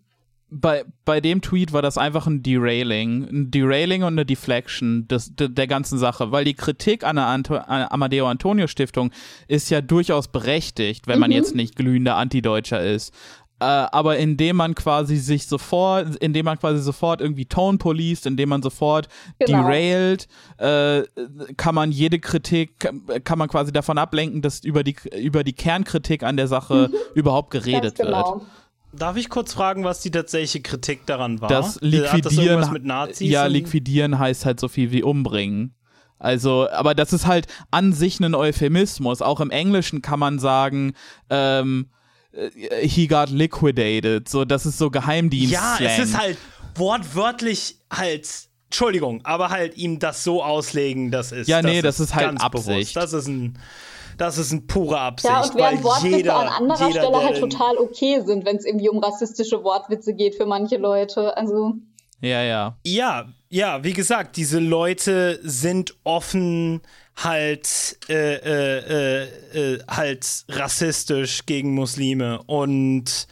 [0.55, 3.24] Bei, bei dem Tweet war das einfach ein Derailing.
[3.24, 6.30] Ein Derailing und eine Deflection des, de, der ganzen Sache.
[6.30, 9.12] Weil die Kritik an der Anto an Amadeo Antonio Stiftung
[9.48, 11.36] ist ja durchaus berechtigt, wenn man mhm.
[11.36, 13.14] jetzt nicht glühender Antideutscher ist.
[13.62, 18.48] Äh, aber indem man quasi sich sofort, indem man quasi sofort irgendwie Tone policed, indem
[18.48, 19.06] man sofort
[19.38, 19.62] genau.
[19.62, 20.26] derailt,
[20.58, 21.04] äh,
[21.56, 22.90] kann man jede Kritik,
[23.22, 26.96] kann man quasi davon ablenken, dass über die, über die Kernkritik an der Sache mhm.
[27.14, 28.40] überhaupt geredet genau.
[28.40, 28.46] wird.
[28.94, 31.48] Darf ich kurz fragen, was die tatsächliche Kritik daran war?
[31.48, 35.76] Das Liquidieren, das mit Nazis ja, Liquidieren heißt halt so viel wie umbringen.
[36.18, 39.22] Also, aber das ist halt an sich ein Euphemismus.
[39.22, 40.94] Auch im Englischen kann man sagen,
[41.30, 42.01] ähm, äh,
[42.32, 44.28] he got liquidated.
[44.28, 45.52] So, das ist so Geheimdienst.
[45.52, 46.38] Ja, es ist halt
[46.74, 48.28] wortwörtlich halt.
[48.66, 51.46] Entschuldigung, aber halt ihm das so auslegen, das ist.
[51.46, 52.66] Ja, nee, das, das ist, halt Absicht.
[52.66, 52.96] Bewusst.
[52.96, 53.58] Das ist ein.
[54.18, 55.32] Das ist ein pure Absicht.
[55.32, 58.66] Ja, und während Wortwitze jeder, an anderer jeder, Stelle halt total okay sind, wenn es
[58.66, 61.36] irgendwie um rassistische Wortwitze geht für manche Leute.
[61.36, 61.74] Also.
[62.22, 62.76] Ja, ja.
[62.86, 66.80] Ja, ja, wie gesagt, diese Leute sind offen
[67.16, 69.22] halt äh, äh,
[69.54, 73.26] äh, halt rassistisch gegen Muslime und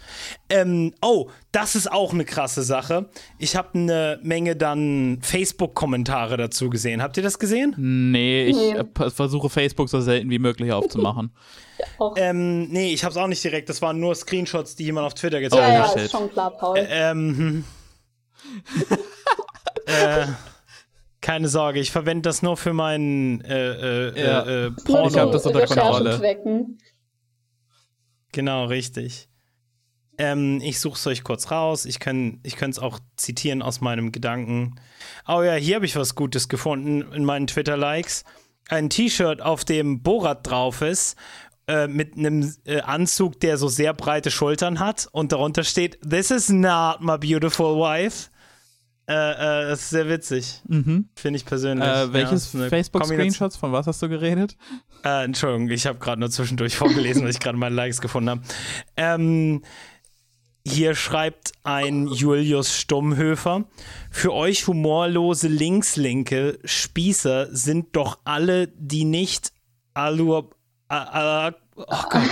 [0.51, 3.09] ähm, oh, das ist auch eine krasse Sache.
[3.39, 7.01] Ich habe eine Menge dann Facebook-Kommentare dazu gesehen.
[7.01, 7.75] Habt ihr das gesehen?
[7.79, 8.73] Nee, ich nee.
[8.73, 11.31] Äh, versuche Facebook so selten wie möglich aufzumachen.
[12.17, 13.69] ähm, nee, ich habe es auch nicht direkt.
[13.71, 15.73] Das waren nur Screenshots, die jemand auf Twitter gezeigt hat.
[15.73, 16.87] Ja, ja, ist schon klar, Paul.
[16.91, 17.65] ähm,
[19.87, 20.27] äh,
[21.21, 24.43] keine Sorge, ich verwende das nur für meinen äh, äh, ja.
[24.43, 25.09] äh, äh Porno.
[25.09, 26.77] Ich habe das unter Kontrolle.
[28.33, 29.29] Genau, richtig.
[30.19, 31.85] Ähm, ich suche es euch kurz raus.
[31.85, 34.77] Ich kann ich es auch zitieren aus meinem Gedanken.
[35.27, 38.25] Oh ja, hier habe ich was Gutes gefunden in meinen Twitter-Likes.
[38.69, 41.17] Ein T-Shirt, auf dem Borat drauf ist
[41.67, 46.31] äh, mit einem äh, Anzug, der so sehr breite Schultern hat und darunter steht, This
[46.31, 48.30] is not my beautiful wife.
[49.11, 50.61] Äh, äh, das ist sehr witzig.
[50.69, 51.09] Mhm.
[51.17, 51.87] Finde ich persönlich.
[51.89, 53.57] Äh, welches Ja, Facebook-Screenshots?
[53.57, 54.57] Von was hast du geredet?
[55.05, 58.43] Äh, Entschuldigung, ich habe gerade nur zwischendurch vorgelesen, weil ich gerade meine Likes gefunden habe.
[58.97, 59.63] Ähm,
[60.65, 63.65] hier schreibt ein Julius Stummhöfer:
[64.13, 69.53] Für euch humorlose Linkslinke Spießer sind doch alle, die nicht
[69.95, 70.37] Alu.
[70.89, 72.23] a- a- Oh Gott,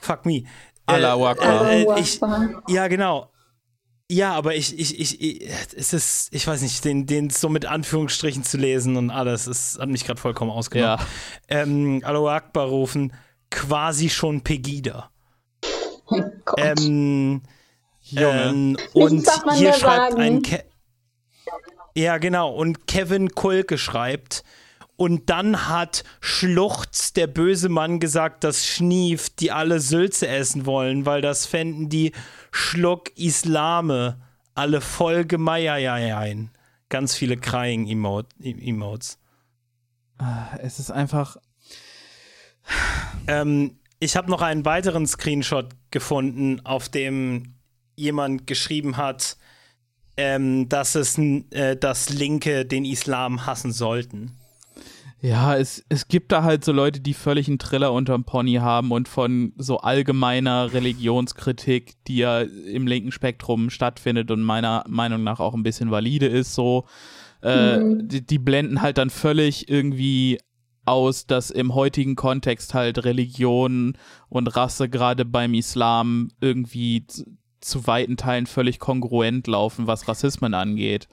[0.00, 0.42] fuck me.
[0.86, 1.70] Allahu Akbar.
[1.70, 2.20] Äh, Allahu ich,
[2.68, 3.30] ja, genau.
[4.10, 7.66] Ja, aber ich, ich, ich, ich, es ist, ich weiß nicht, den, den so mit
[7.66, 10.98] Anführungsstrichen zu lesen und alles, es hat mich gerade vollkommen ausgenommen.
[10.98, 11.62] Ja.
[11.62, 13.12] Ähm, Allahu Akbar rufen,
[13.50, 15.10] quasi schon Pegida.
[16.06, 16.58] Oh Gott.
[16.58, 17.42] Ähm,
[18.00, 18.42] Junge.
[18.44, 20.22] ähm, und darf man hier schreibt sagen.
[20.22, 20.64] ein Ke
[21.94, 22.50] Ja, genau.
[22.50, 24.42] Und Kevin Kulke schreibt.
[24.96, 31.06] Und dann hat Schluchz, der böse Mann, gesagt, dass Schnief, die alle Sülze essen wollen,
[31.06, 32.12] weil das fänden die
[32.50, 34.20] Schluck Islame
[34.54, 36.50] alle voll gemeierjein.
[36.88, 39.18] Ganz viele Crying-Emotes.
[40.60, 41.36] es ist einfach.
[43.26, 47.54] Ähm, ich habe noch einen weiteren Screenshot gefunden, auf dem
[47.96, 49.36] jemand geschrieben hat,
[50.16, 54.37] ähm, dass es äh, dass Linke den Islam hassen sollten.
[55.20, 58.92] Ja, es, es gibt da halt so Leute, die völlig einen Triller unterm Pony haben
[58.92, 65.40] und von so allgemeiner Religionskritik, die ja im linken Spektrum stattfindet und meiner Meinung nach
[65.40, 66.86] auch ein bisschen valide ist, so,
[67.40, 70.38] äh, die, die blenden halt dann völlig irgendwie
[70.84, 73.98] aus, dass im heutigen Kontext halt Religion
[74.28, 77.24] und Rasse gerade beim Islam irgendwie zu,
[77.60, 81.08] zu weiten Teilen völlig kongruent laufen, was Rassismen angeht.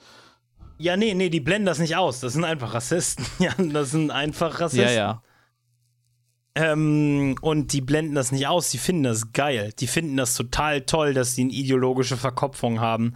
[0.78, 2.20] Ja, nee, nee, die blenden das nicht aus.
[2.20, 3.24] Das sind einfach Rassisten.
[3.38, 4.86] Ja, das sind einfach Rassisten.
[4.88, 5.22] Ja, ja.
[6.54, 9.72] Ähm, und die blenden das nicht aus, die finden das geil.
[9.78, 13.12] Die finden das total toll, dass sie eine ideologische Verkopfung haben,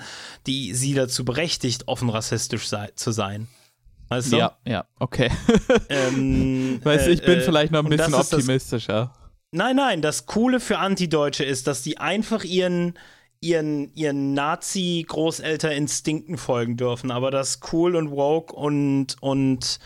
[0.47, 3.49] die sie dazu berechtigt, offen rassistisch sei zu sein.
[4.09, 4.37] Weißt du?
[4.39, 5.31] Ja, ja, okay.
[5.89, 9.13] Ähm, Weißt du, äh, ich bin äh, vielleicht noch ein bisschen ist das- optimistischer.
[9.53, 12.95] Nein, nein, das Coole für Antideutsche ist, dass die einfach ihren,
[13.41, 19.78] ihren, ihren Nazi-Großelterinstinkten folgen dürfen, aber das cool und woke und, und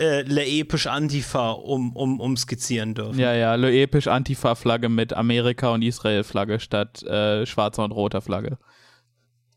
[0.00, 3.18] äh, episch Antifa um, um, umskizzieren dürfen.
[3.18, 8.58] Ja, ja, episch Antifa-Flagge mit Amerika- und Israel-Flagge statt äh, schwarzer und roter Flagge.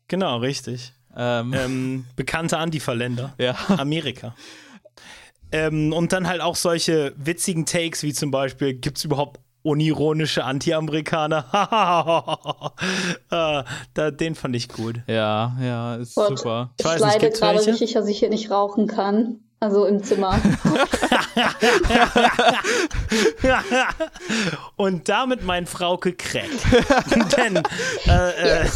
[0.08, 0.92] Genau, richtig.
[1.16, 3.34] Ähm, Ähm, bekannte Antifa-Länder.
[3.38, 3.56] ja.
[3.68, 4.34] Amerika.
[5.52, 10.44] Ähm, und dann halt auch solche witzigen Takes, wie zum Beispiel, gibt es überhaupt unironische
[10.44, 11.44] Anti-Amerikaner?
[13.94, 15.00] da, den fand ich gut.
[15.06, 16.38] Ja, ja, ist Gott.
[16.38, 16.70] super.
[16.78, 17.70] Ich Ich, nicht, leide gerade welche?
[17.72, 19.40] richtig, dass ich hier nicht rauchen kann.
[19.60, 20.40] Also im Zimmer.
[24.76, 26.50] Und damit mein Frauke Crack.
[27.36, 27.62] Denn
[28.06, 28.68] äh, äh,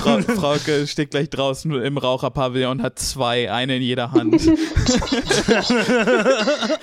[0.00, 4.44] Frau, Frauke steht gleich draußen im Raucherpavillon und hat zwei, eine in jeder Hand.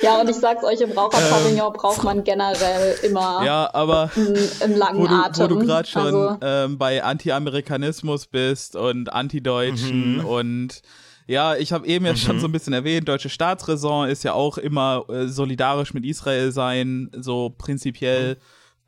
[0.02, 4.78] ja, und ich sag's euch, im Raucherpavillon braucht man generell immer Ähm, Ja, aber einen,
[4.78, 5.48] langen wo du, wo Atem.
[5.50, 10.26] du gerade schon Also, ähm, bei Anti-Amerikanismus bist und Anti-Deutschen Mhm.
[10.26, 10.82] und
[11.28, 14.58] ja, ich habe eben ja schon so ein bisschen erwähnt, deutsche Staatsräson ist ja auch
[14.60, 18.38] immer äh, solidarisch mit Israel sein, so prinzipiell.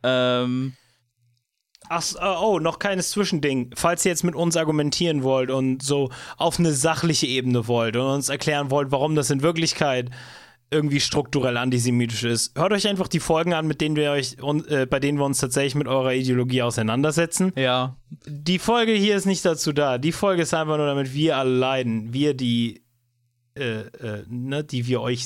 [0.04, 0.74] Ähm,
[1.90, 3.72] Ach, äh, oh, noch kleines Zwischending.
[3.76, 8.04] Falls ihr jetzt mit uns argumentieren wollt und so auf eine sachliche Ebene wollt und
[8.04, 10.10] uns erklären wollt, warum das in Wirklichkeit
[10.70, 14.36] irgendwie strukturell antisemitisch ist, hört euch einfach die Folgen an, mit denen wir euch,
[14.68, 17.54] äh, bei denen wir uns tatsächlich mit eurer Ideologie auseinandersetzen.
[17.56, 19.98] ja, Die Folge hier ist nicht dazu da.
[19.98, 22.14] Die Folge ist einfach nur, damit wir alle leiden.
[22.14, 22.82] Wir, die,
[23.56, 25.26] äh, äh, ne, die wir euch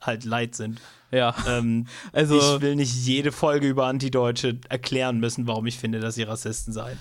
[0.00, 0.80] halt leid sind.
[1.12, 1.34] Ja.
[1.46, 6.14] Ähm, Also, ich will nicht jede Folge über Antideutsche erklären müssen, warum ich finde, dass
[6.16, 6.98] sie Rassisten seien.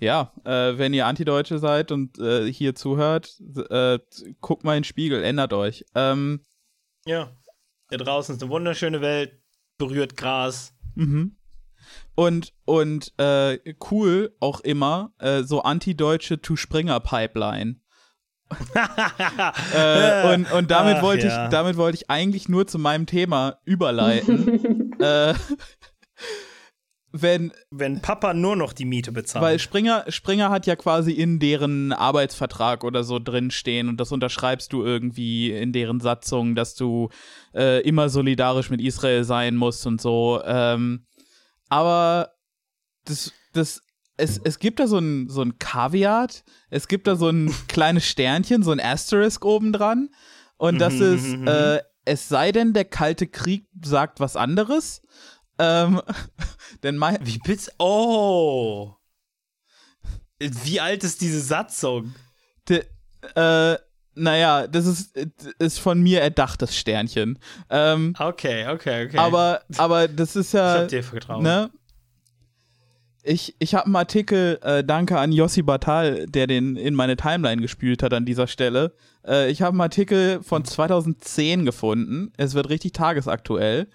[0.00, 3.40] ja, äh, wenn ihr Antideutsche seid und äh, hier zuhört,
[3.70, 3.98] äh,
[4.40, 5.84] guckt mal in den Spiegel, ändert euch.
[5.94, 6.40] Ähm,
[7.06, 7.30] Ja.
[7.88, 9.38] Da draußen ist eine wunderschöne Welt,
[9.76, 10.74] berührt Gras.
[10.94, 11.36] Mhm.
[12.14, 13.58] Und, und äh,
[13.90, 17.81] cool auch immer, äh, so antideutsche To-Springer-Pipeline.
[19.74, 21.44] äh, und, und damit Ach, wollte ja.
[21.44, 24.92] ich, damit wollte ich eigentlich nur zu meinem Thema überleiten.
[25.00, 25.34] äh,
[27.12, 29.44] wenn, Wenn Papa nur noch die Miete bezahlt.
[29.44, 34.72] weil Springer, Springer hat ja quasi in deren Arbeitsvertrag oder so drinstehen und das unterschreibst
[34.72, 37.10] du irgendwie in deren Satzung, dass du
[37.54, 40.40] äh, immer solidarisch mit Israel sein musst und so.
[40.44, 41.04] Ähm,
[41.68, 42.30] aber
[43.04, 43.82] das, das,
[44.22, 48.06] es, es gibt da so ein, so ein Kaviat, es gibt da so ein kleines
[48.06, 50.10] Sternchen, so ein Asterisk obendran.
[50.56, 51.48] Und das Mhm, ist, mhm, mhm.
[51.48, 55.02] äh, es sei denn, der Kalte Krieg sagt was anderes.
[55.58, 56.00] Ähm,
[56.82, 57.18] denn mein.
[57.24, 57.72] Wie bitte?
[57.78, 58.94] Oh!
[60.38, 62.14] Wie alt ist diese Satzung?
[62.68, 62.84] De,
[63.34, 63.76] äh,
[64.14, 65.16] naja, das ist,
[65.58, 67.38] ist von mir erdachtes Sternchen.
[67.70, 69.18] Ähm, okay, okay, okay.
[69.18, 70.74] Aber, aber das ist ja.
[70.76, 71.42] Ich hab dir vertraut.
[71.42, 71.70] Ne?
[73.24, 77.62] Ich, ich habe einen Artikel, äh, danke an Yossi Batal, der den in meine Timeline
[77.62, 78.94] gespült hat an dieser Stelle.
[79.24, 82.32] Äh, ich habe einen Artikel von 2010 gefunden.
[82.36, 83.88] Es wird richtig tagesaktuell.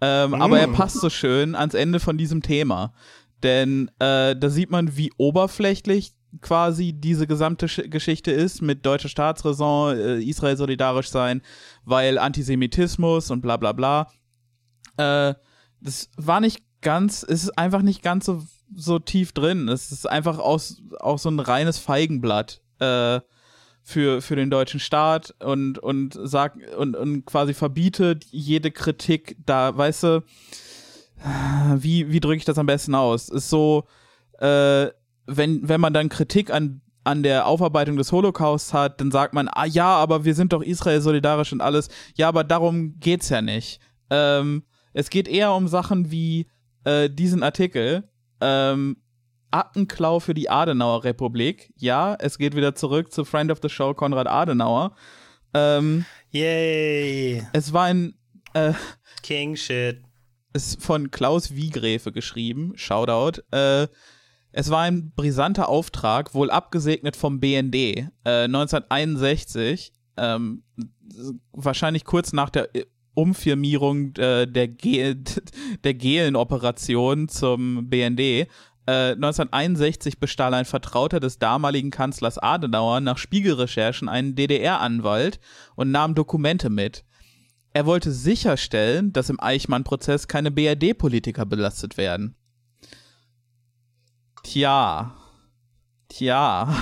[0.00, 0.42] Ähm, mm.
[0.42, 2.94] Aber er passt so schön ans Ende von diesem Thema.
[3.42, 9.08] Denn äh, da sieht man, wie oberflächlich quasi diese gesamte Sch Geschichte ist mit deutscher
[9.08, 11.42] Staatsräson, äh, Israel solidarisch sein,
[11.84, 14.08] weil Antisemitismus und bla bla bla.
[14.96, 15.34] Äh,
[15.80, 18.42] das war nicht ganz, es ist einfach nicht ganz so,
[18.74, 19.68] so tief drin.
[19.68, 23.20] Es ist einfach aus, auch so ein reines Feigenblatt äh,
[23.82, 29.76] für, für den deutschen Staat und, und sagt und, und quasi verbietet jede Kritik da,
[29.76, 30.24] weißt du,
[31.76, 33.28] wie, wie drücke ich das am besten aus?
[33.28, 33.84] Ist so,
[34.38, 34.88] äh,
[35.26, 39.48] wenn, wenn man dann Kritik an, an der Aufarbeitung des Holocausts hat, dann sagt man,
[39.48, 41.88] ah ja, aber wir sind doch Israel solidarisch und alles.
[42.16, 43.80] Ja, aber darum geht's ja nicht.
[44.10, 46.48] Ähm, es geht eher um Sachen wie
[46.84, 48.09] äh, diesen Artikel.
[48.40, 48.96] Ähm,
[49.50, 51.72] Aktenklau für die Adenauer Republik.
[51.76, 54.94] Ja, es geht wieder zurück zu Friend of the Show Konrad Adenauer.
[55.54, 57.42] Ähm, Yay.
[57.52, 58.14] Es war ein
[58.54, 58.72] äh,
[59.22, 60.02] King Shit.
[60.52, 62.72] Ist von Klaus Wiegräfe geschrieben.
[62.76, 63.42] Shoutout.
[63.50, 63.88] Äh,
[64.52, 70.64] es war ein brisanter Auftrag, wohl abgesegnet vom BND, äh, 1961, ähm,
[71.52, 72.68] wahrscheinlich kurz nach der
[73.14, 75.16] Umfirmierung äh, der, Ge
[75.84, 78.20] der Gehlen-Operation zum BND.
[78.20, 78.46] Äh,
[78.86, 85.38] 1961 bestahl ein Vertrauter des damaligen Kanzlers Adenauer nach Spiegelrecherchen einen DDR-Anwalt
[85.76, 87.04] und nahm Dokumente mit.
[87.72, 92.34] Er wollte sicherstellen, dass im Eichmann-Prozess keine BRD-Politiker belastet werden.
[94.42, 95.14] Tja.
[96.08, 96.74] Tja.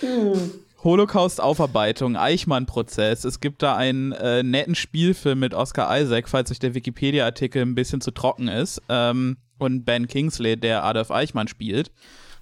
[0.00, 0.52] Hm.
[0.84, 3.24] Holocaust-Aufarbeitung, Eichmann-Prozess.
[3.24, 7.74] Es gibt da einen äh, netten Spielfilm mit Oscar Isaac, falls euch der Wikipedia-Artikel ein
[7.74, 8.82] bisschen zu trocken ist.
[8.88, 11.92] Ähm, und Ben Kingsley, der Adolf Eichmann spielt.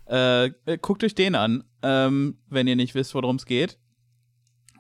[0.07, 3.79] Äh, guckt euch den an, ähm, wenn ihr nicht wisst, worum es geht.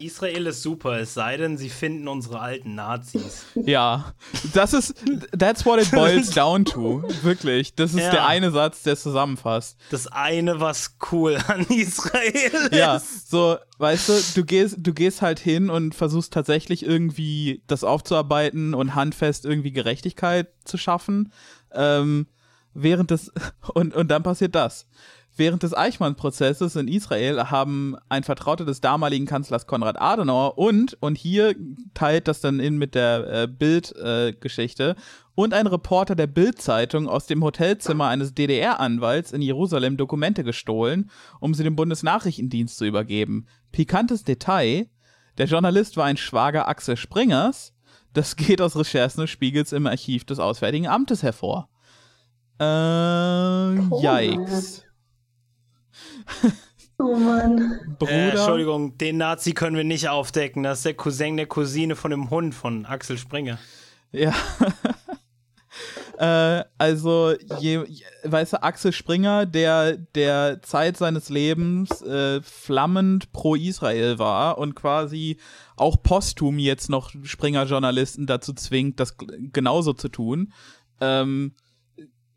[0.00, 3.46] Israel ist super, es sei denn, sie finden unsere alten Nazis.
[3.66, 4.14] Ja,
[4.54, 4.94] das ist,
[5.38, 7.02] that's what it boils down to.
[7.22, 7.74] Wirklich.
[7.74, 8.10] Das ist ja.
[8.10, 9.76] der eine Satz, der es zusammenfasst.
[9.90, 12.74] Das eine, was cool an Israel ist.
[12.74, 17.84] Ja, so, weißt du, du gehst, du gehst halt hin und versuchst tatsächlich irgendwie das
[17.84, 21.32] aufzuarbeiten und handfest irgendwie Gerechtigkeit zu schaffen.
[21.72, 22.26] Ähm,
[22.72, 23.30] während des,
[23.74, 24.86] und, und dann passiert das.
[25.40, 31.16] Während des Eichmann-Prozesses in Israel haben ein Vertrauter des damaligen Kanzlers Konrad Adenauer und, und
[31.16, 31.56] hier
[31.94, 35.00] teilt das dann in mit der äh, Bild-Geschichte, äh,
[35.34, 41.10] und ein Reporter der Bild-Zeitung aus dem Hotelzimmer eines DDR-Anwalts in Jerusalem Dokumente gestohlen,
[41.40, 43.46] um sie dem Bundesnachrichtendienst zu übergeben.
[43.72, 44.90] Pikantes Detail,
[45.38, 47.72] der Journalist war ein Schwager Axel Springers,
[48.12, 51.70] das geht aus Recherchen des Spiegels im Archiv des Auswärtigen Amtes hervor.
[52.60, 52.66] Äh,
[54.02, 54.84] yikes.
[57.00, 57.80] Oh Mann.
[57.98, 58.12] Bruder.
[58.12, 60.62] Äh, Entschuldigung, den Nazi können wir nicht aufdecken.
[60.62, 63.58] Das ist der Cousin der Cousine von dem Hund von Axel Springer.
[64.12, 64.34] Ja.
[66.18, 73.32] äh, also, je, je, weißt du, Axel Springer, der der Zeit seines Lebens äh, flammend
[73.32, 75.38] pro Israel war und quasi
[75.76, 79.16] auch posthum jetzt noch Springer-Journalisten dazu zwingt, das
[79.52, 80.52] genauso zu tun,
[81.00, 81.54] ähm,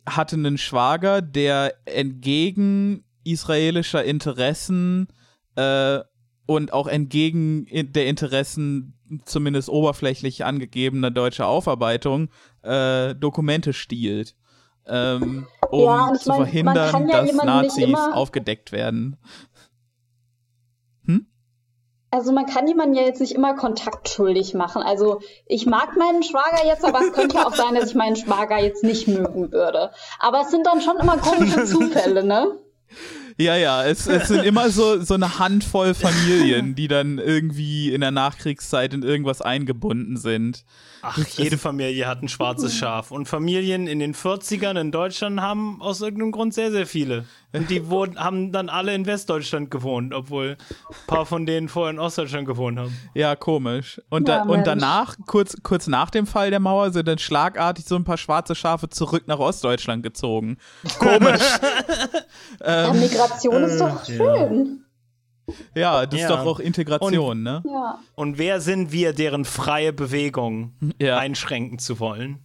[0.06, 5.08] hatte einen Schwager, der entgegen israelischer Interessen
[5.56, 6.00] äh,
[6.46, 8.94] und auch entgegen der Interessen
[9.26, 12.30] zumindest oberflächlich angegebener deutscher Aufarbeitung
[12.64, 14.36] äh, Dokumente stiehlt,
[14.88, 19.18] ähm, um ja, zu mein, verhindern, ja dass Nazis aufgedeckt werden.
[21.06, 21.28] Hm?
[22.12, 24.82] Also man kann jemanden ja jetzt nicht immer kontaktschuldig machen.
[24.82, 28.16] Also ich mag meinen Schwager jetzt, aber es könnte ja auch sein, dass ich meinen
[28.16, 29.92] Schwager jetzt nicht mögen würde.
[30.20, 32.60] Aber es sind dann schon immer komische Zufälle, ne?
[33.38, 38.02] Ja, ja, es, es sind immer so, so eine Handvoll Familien, die dann irgendwie in
[38.02, 40.64] der Nachkriegszeit in irgendwas eingebunden sind.
[41.02, 43.12] Ach, jede Familie hat ein schwarzes Schaf.
[43.12, 47.26] Und Familien in den 40ern in Deutschland haben aus irgendeinem Grund sehr, sehr viele.
[47.54, 50.58] Und die wurden, haben dann alle in Westdeutschland gewohnt, obwohl
[50.90, 52.98] ein paar von denen vorher in Ostdeutschland gewohnt haben.
[53.14, 54.02] Ja, komisch.
[54.10, 57.86] Und, ja, da, und danach, kurz, kurz nach dem Fall der Mauer, sind dann schlagartig
[57.86, 60.58] so ein paar schwarze Schafe zurück nach Ostdeutschland gezogen.
[60.98, 61.42] Komisch.
[62.64, 64.86] ähm, ja, Migration ist doch schön.
[65.76, 66.26] Ja, das Ja.
[66.28, 67.62] ist doch auch Integration, ne?
[67.66, 68.00] Ja.
[68.16, 71.18] Und wer sind wir, deren freie Bewegung Ja.
[71.18, 72.44] einschränken zu wollen?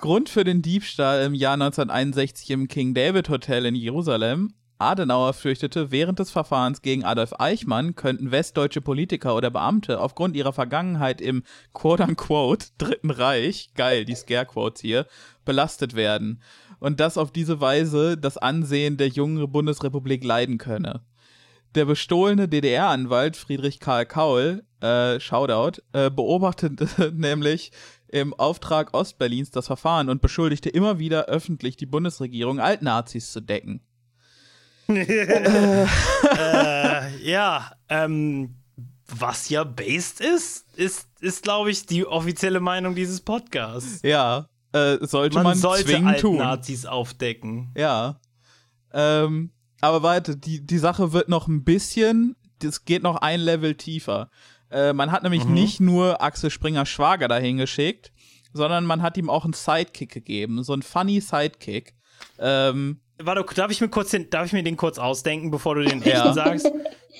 [0.00, 4.54] Grund für den Diebstahl im Jahr 1961 im King David Hotel in Jerusalem.
[4.78, 10.54] Adenauer fürchtete, während des Verfahrens gegen Adolf Eichmann könnten westdeutsche Politiker oder Beamte aufgrund ihrer
[10.54, 11.42] Vergangenheit im
[11.74, 15.06] quote-unquote Dritten Reich, geil, die Scare-Quotes hier,
[15.44, 16.42] belastet werden.
[16.78, 21.02] Und dass auf diese Weise das Ansehen der jungen Bundesrepublik leiden könne.
[21.74, 27.70] Der bestohlene DDR-Anwalt Friedrich Karl Kaul, äh, Shoutout, äh, beobachtete nämlich
[28.12, 33.80] im Auftrag Ostberlins das Verfahren und beschuldigte immer wieder öffentlich die Bundesregierung, Altnazis zu decken.
[34.88, 35.86] äh,
[37.22, 38.56] ja, ähm,
[39.06, 44.00] was ja based ist, ist, ist glaube ich, die offizielle Meinung dieses Podcasts.
[44.02, 46.38] Ja, äh, sollte Man, man, sollte zwingend tun.
[46.38, 47.72] Nazis aufdecken.
[47.76, 48.20] Ja.
[48.92, 53.74] Ähm, aber warte, die, die Sache wird noch ein bisschen, das geht noch ein Level
[53.74, 54.30] tiefer.
[54.70, 58.12] Äh, man hat nämlich nicht nur Axel Springer Schwager dahin geschickt,
[58.52, 61.94] sondern man hat ihm auch einen Sidekick gegeben, so einen funny Sidekick.
[62.38, 65.82] Ähm, Warte, darf ich mir kurz den, darf ich mir den kurz ausdenken, bevor du
[65.84, 66.06] den Ja.
[66.14, 66.70] echten sagst?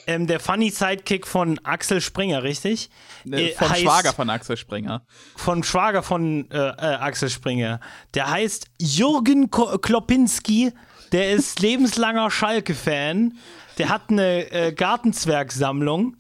[0.07, 2.89] Ähm, der funny Sidekick von Axel Springer, richtig?
[3.31, 5.05] äh, Äh, vom heißt- Schwager von Axel Springer.
[5.37, 7.81] Von Schwager von äh, äh, Axel Springer.
[8.15, 10.73] Der heißt Jürgen Ko Klopinski.
[11.13, 13.35] Der ist lebenslanger Schalke-Fan.
[13.77, 16.17] Der hat eine äh, Gartenzwergsammlung.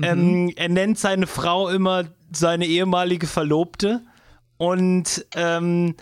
[0.00, 4.00] Ähm, er nennt seine Frau immer seine ehemalige Verlobte.
[4.56, 5.96] Und ähm,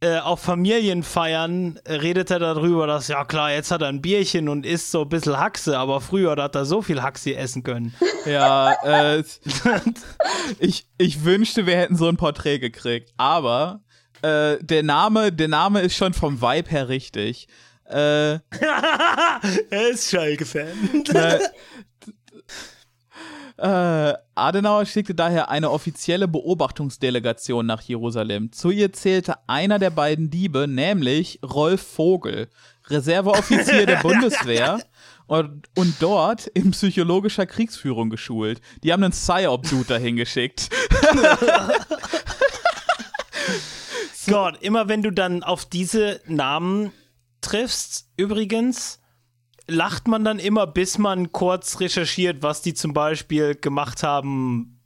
[0.00, 4.66] äh, auf Familienfeiern redet er darüber, dass, ja klar, jetzt hat er ein Bierchen und
[4.66, 7.94] isst so ein bisschen Haxe, aber früher hat er so viel Haxe essen können.
[8.26, 9.22] Ja, äh,
[10.58, 13.12] ich, ich wünschte, wir hätten so ein Porträt gekriegt.
[13.16, 13.82] Aber
[14.20, 17.46] äh, der Name, der Name ist schon vom Vibe her richtig.
[17.88, 18.32] Äh,
[19.70, 21.04] er ist Schalke-Fan.
[23.58, 28.52] Äh, Adenauer schickte daher eine offizielle Beobachtungsdelegation nach Jerusalem.
[28.52, 32.48] Zu ihr zählte einer der beiden Diebe, nämlich Rolf Vogel,
[32.88, 34.80] Reserveoffizier der Bundeswehr
[35.26, 38.60] und, und dort in psychologischer Kriegsführung geschult.
[38.84, 40.68] Die haben einen Psyop-Dude dahin geschickt.
[44.26, 46.92] Gott, immer wenn du dann auf diese Namen
[47.40, 49.00] triffst, übrigens,
[49.68, 54.80] lacht man dann immer, bis man kurz recherchiert, was die zum Beispiel gemacht haben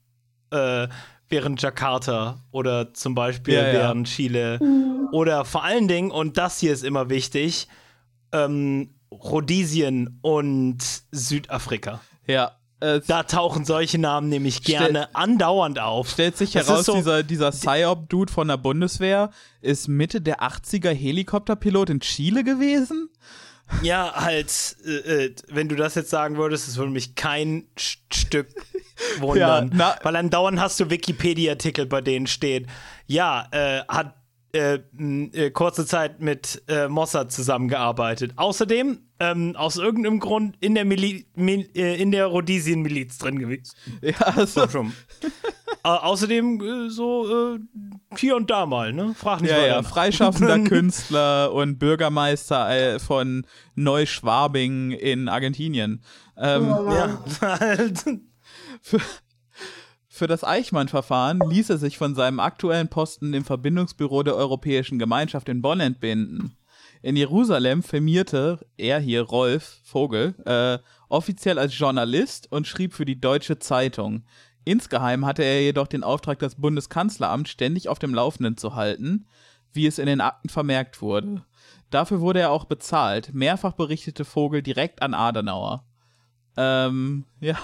[0.50, 0.88] äh,
[1.28, 3.72] während Jakarta oder zum Beispiel Ja, ja.
[3.74, 4.58] während Chile.
[5.12, 7.68] Oder vor allen Dingen, und das hier ist immer wichtig,
[8.32, 10.78] ähm, Rhodesien und
[11.12, 12.00] Südafrika.
[12.26, 12.52] Ja.
[12.80, 16.10] Äh, Da tauchen solche Namen nämlich gerne andauernd auf.
[16.10, 20.90] stellt sich Das heraus, so- dieser, dieser Psyop-Dude von der Bundeswehr ist Mitte der 80er
[20.92, 23.10] Helikopterpilot in Chile gewesen?
[23.82, 27.98] Ja, halt, äh, äh, wenn du das jetzt sagen würdest, das würde mich kein Sch
[28.12, 28.48] Stück
[29.18, 29.72] wundern.
[29.78, 32.66] Ja, weil andauernd hast du Wikipedia-Artikel, bei denen steht,
[33.06, 34.14] ja, äh, hat
[34.52, 38.32] äh, äh, kurze Zeit mit äh, Mossad zusammengearbeitet.
[38.34, 43.76] Außerdem ähm, aus irgendeinem Grund in der, Mili Mil in der Rhodesien-Miliz drin gewesen.
[44.02, 44.88] Ja, so, Schon.
[45.22, 45.26] äh,
[45.82, 47.58] außerdem äh, so äh,
[48.16, 49.14] hier und da mal, ne?
[49.14, 49.88] Frag nicht Ja, ja, weiter.
[49.88, 56.02] freischaffender Künstler und Bürgermeister äh, von Neuschwabing in Argentinien.
[56.36, 58.04] Ähm, Ja, halt.
[60.08, 65.48] Für das Eichmann-Verfahren ließ er sich von seinem aktuellen Posten im Verbindungsbüro der Europäischen Gemeinschaft
[65.48, 66.56] in Bonn entbinden.
[67.02, 70.78] In Jerusalem firmierte er hier, Rolf Vogel, äh,
[71.08, 74.24] offiziell als Journalist und schrieb für die Deutsche Zeitung.
[74.64, 79.26] Insgeheim hatte er jedoch den Auftrag, das Bundeskanzleramt ständig auf dem Laufenden zu halten,
[79.72, 81.44] wie es in den Akten vermerkt wurde.
[81.90, 83.32] Dafür wurde er auch bezahlt.
[83.34, 85.84] Mehrfach berichtete Vogel direkt an Adenauer.
[86.56, 87.58] Ähm, ja.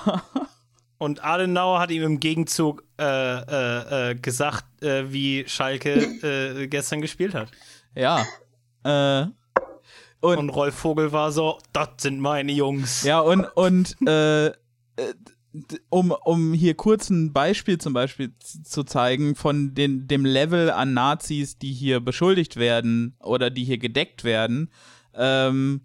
[0.99, 5.93] Und Adenauer hat ihm im Gegenzug äh, äh, äh, gesagt, äh, wie Schalke
[6.63, 7.51] äh, gestern gespielt hat.
[7.95, 8.25] Ja.
[8.83, 9.27] Äh,
[10.21, 13.03] und, Und Rolf Vogel war so, das sind meine Jungs.
[13.03, 13.97] ja, und, und
[15.91, 20.95] um, um hier kurz ein Beispiel zum Beispiel zu zeigen von den, dem Level an
[20.95, 24.71] Nazis, die hier beschuldigt werden oder die hier gedeckt werden,
[25.15, 25.83] ähm,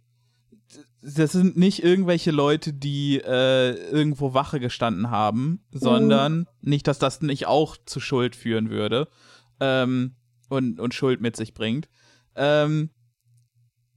[1.01, 7.21] das sind nicht irgendwelche Leute, die äh, irgendwo Wache gestanden haben, sondern nicht, dass das
[7.21, 9.07] nicht auch zu Schuld führen würde
[9.59, 10.15] ähm,
[10.49, 11.89] und, und Schuld mit sich bringt.
[12.35, 12.91] Ähm,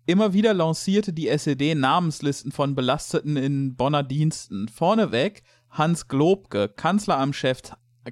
[0.06, 4.68] immer wieder lancierte die SED Namenslisten von Belasteten in Bonner Diensten.
[4.68, 5.42] Vorneweg
[5.74, 7.60] Hans Globke, Kanzleramtschef,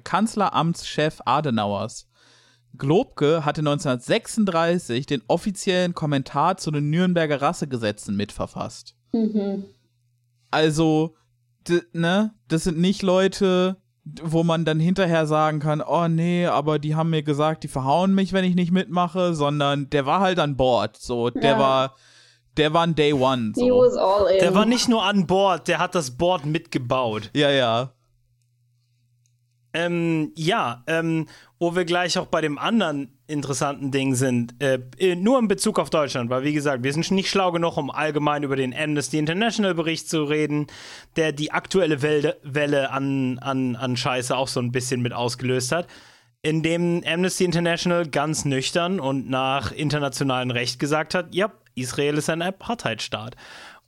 [0.03, 2.07] Kanzleramtschef Adenauers.
[2.77, 8.95] Globke hatte 1936 den offiziellen Kommentar zu den Nürnberger Rassegesetzen mitverfasst.
[9.11, 9.65] Mhm.
[10.51, 11.15] Also
[11.93, 13.77] ne, das sind nicht Leute,
[14.21, 18.13] wo man dann hinterher sagen kann, oh nee, aber die haben mir gesagt, die verhauen
[18.13, 21.59] mich, wenn ich nicht mitmache, sondern der war halt an Bord, so, der Ja.
[21.59, 21.95] war,
[22.57, 23.79] der war ein Day One, He so.
[23.79, 24.39] was all in.
[24.39, 27.29] Der war nicht nur an Bord, der hat das Board mitgebaut.
[27.33, 27.91] Ja, ja.
[29.75, 31.27] Ähm, ja, ähm,
[31.57, 35.79] wo wir gleich auch bei dem anderen interessanten Ding sind, äh, äh, nur in Bezug
[35.79, 39.17] auf Deutschland, weil wie gesagt, wir sind nicht schlau genug, um allgemein über den Amnesty
[39.17, 40.67] International Bericht zu reden,
[41.15, 45.71] der die aktuelle Welle, Welle an, an, an Scheiße auch so ein bisschen mit ausgelöst
[45.71, 45.87] hat,
[46.43, 52.29] in dem Amnesty International ganz nüchtern und nach internationalem Recht gesagt hat, ja, Israel ist
[52.29, 53.35] ein Apartheidstaat.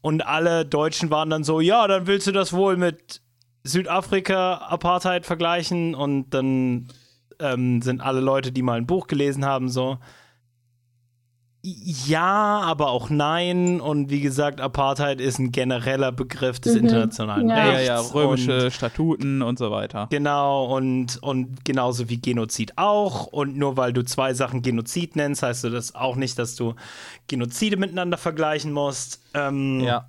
[0.01, 3.21] Und alle Deutschen waren dann so, ja, dann willst du das wohl mit
[3.63, 6.87] Südafrika Apartheid vergleichen und dann
[7.39, 9.97] ähm, sind alle Leute, die mal ein Buch gelesen haben, so
[11.65, 13.81] ja, aber auch nein.
[13.81, 17.57] Und wie gesagt, Apartheid ist ein genereller Begriff des internationalen Ja.
[17.57, 17.87] Ja, Rechts.
[17.87, 20.07] ja, römische Und, Statuten und so weiter.
[20.11, 23.25] genau, und, und genauso wie Genozid auch.
[23.27, 26.75] Und nur weil du zwei Sachen Genozid nennst, heißt du das auch nicht, dass du
[27.27, 29.21] Genozide miteinander vergleichen musst.
[29.33, 30.07] Ähm, Ja.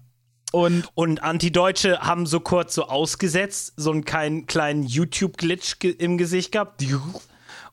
[0.53, 6.19] Und Und Antideutsche haben so kurz so ausgesetzt, so einen kleinen, kleinen YouTube-Glitch ge im
[6.19, 6.85] Gesicht gehabt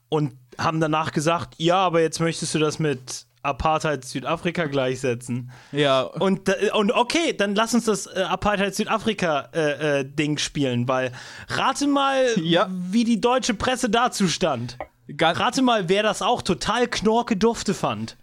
[0.10, 5.52] und haben danach gesagt, ja, aber jetzt möchtest du das mit Apartheid Südafrika gleichsetzen.
[5.72, 10.88] ja, Und, und okay, dann lass uns das äh, Apartheid Südafrika äh, äh, Ding spielen,
[10.88, 11.12] weil
[11.50, 12.68] rate mal, Ja.
[12.72, 14.78] wie die deutsche Presse dazu stand.
[15.18, 18.16] ganz, Rate mal, wer das auch total knorke dufte fand.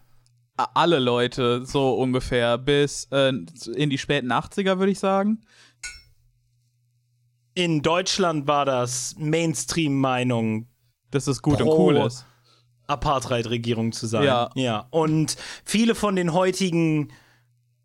[0.57, 3.33] alle Leute so ungefähr bis äh,
[3.75, 5.43] in die späten 80er, würde ich sagen.
[7.55, 10.67] In Deutschland war das Mainstream-Meinung,
[11.11, 12.25] Dass es gut und Pro- cool ist.
[12.91, 14.25] Apartheid-Regierung zu sein.
[14.25, 14.51] Ja.
[14.55, 14.87] ja.
[14.91, 17.13] Und viele von den heutigen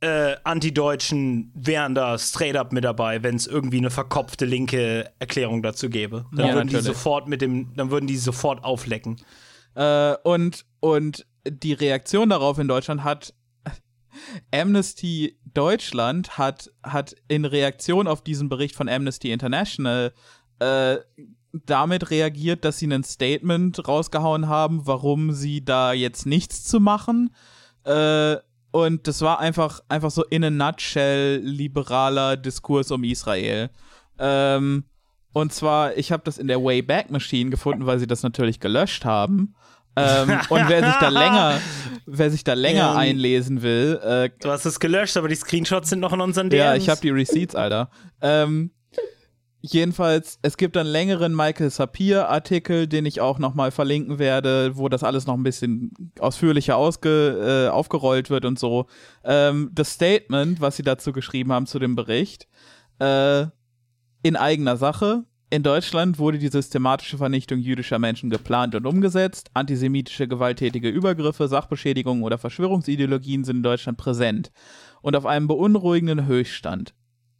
[0.01, 5.63] äh, Antideutschen wären da straight up mit dabei, wenn es irgendwie eine verkopfte linke Erklärung
[5.63, 6.25] dazu gäbe.
[6.33, 6.97] Dann Ja, würden die natürlich.
[6.97, 9.17] sofort mit dem, dann würden die sofort auflecken.
[9.75, 13.33] Äh, und, und die Reaktion darauf in Deutschland hat
[14.53, 20.13] Amnesty Deutschland hat, hat in Reaktion auf diesen Bericht von Amnesty International
[20.59, 20.97] äh,
[21.65, 27.33] damit reagiert, dass sie ein Statement rausgehauen haben, warum sie da jetzt nichts zu machen.
[27.83, 28.37] Äh,
[28.71, 33.69] und das war einfach, einfach so in a nutshell liberaler Diskurs um Israel.
[34.19, 34.83] Ähm,
[35.33, 39.05] und zwar, ich habe das in der Wayback Machine gefunden, weil sie das natürlich gelöscht
[39.05, 39.53] haben.
[39.97, 41.59] ähm, und wer sich da länger,
[42.05, 42.95] wer sich da länger Ja.
[42.95, 46.59] einlesen will, äh, Du hast es gelöscht, aber die Screenshots sind noch in unseren DMs.
[46.65, 47.89] ja, ich habe die Receipts, Alter.
[48.21, 48.71] Ähm,
[49.71, 55.03] jedenfalls, es gibt einen längeren Michael Sapir-Artikel, den ich auch nochmal verlinken werde, wo das
[55.03, 58.87] alles noch ein bisschen ausführlicher ausge, äh, aufgerollt wird und so.
[59.23, 62.47] Ähm, das Statement, was sie dazu geschrieben haben zu dem Bericht,
[62.99, 63.47] äh,
[64.23, 65.25] in eigener Sache.
[65.51, 69.51] In Deutschland wurde die systematische Vernichtung jüdischer Menschen geplant und umgesetzt.
[69.53, 74.51] Antisemitische gewalttätige Übergriffe, Sachbeschädigungen oder Verschwörungsideologien sind in Deutschland präsent
[75.01, 76.95] und auf einem beunruhigenden Höchststand.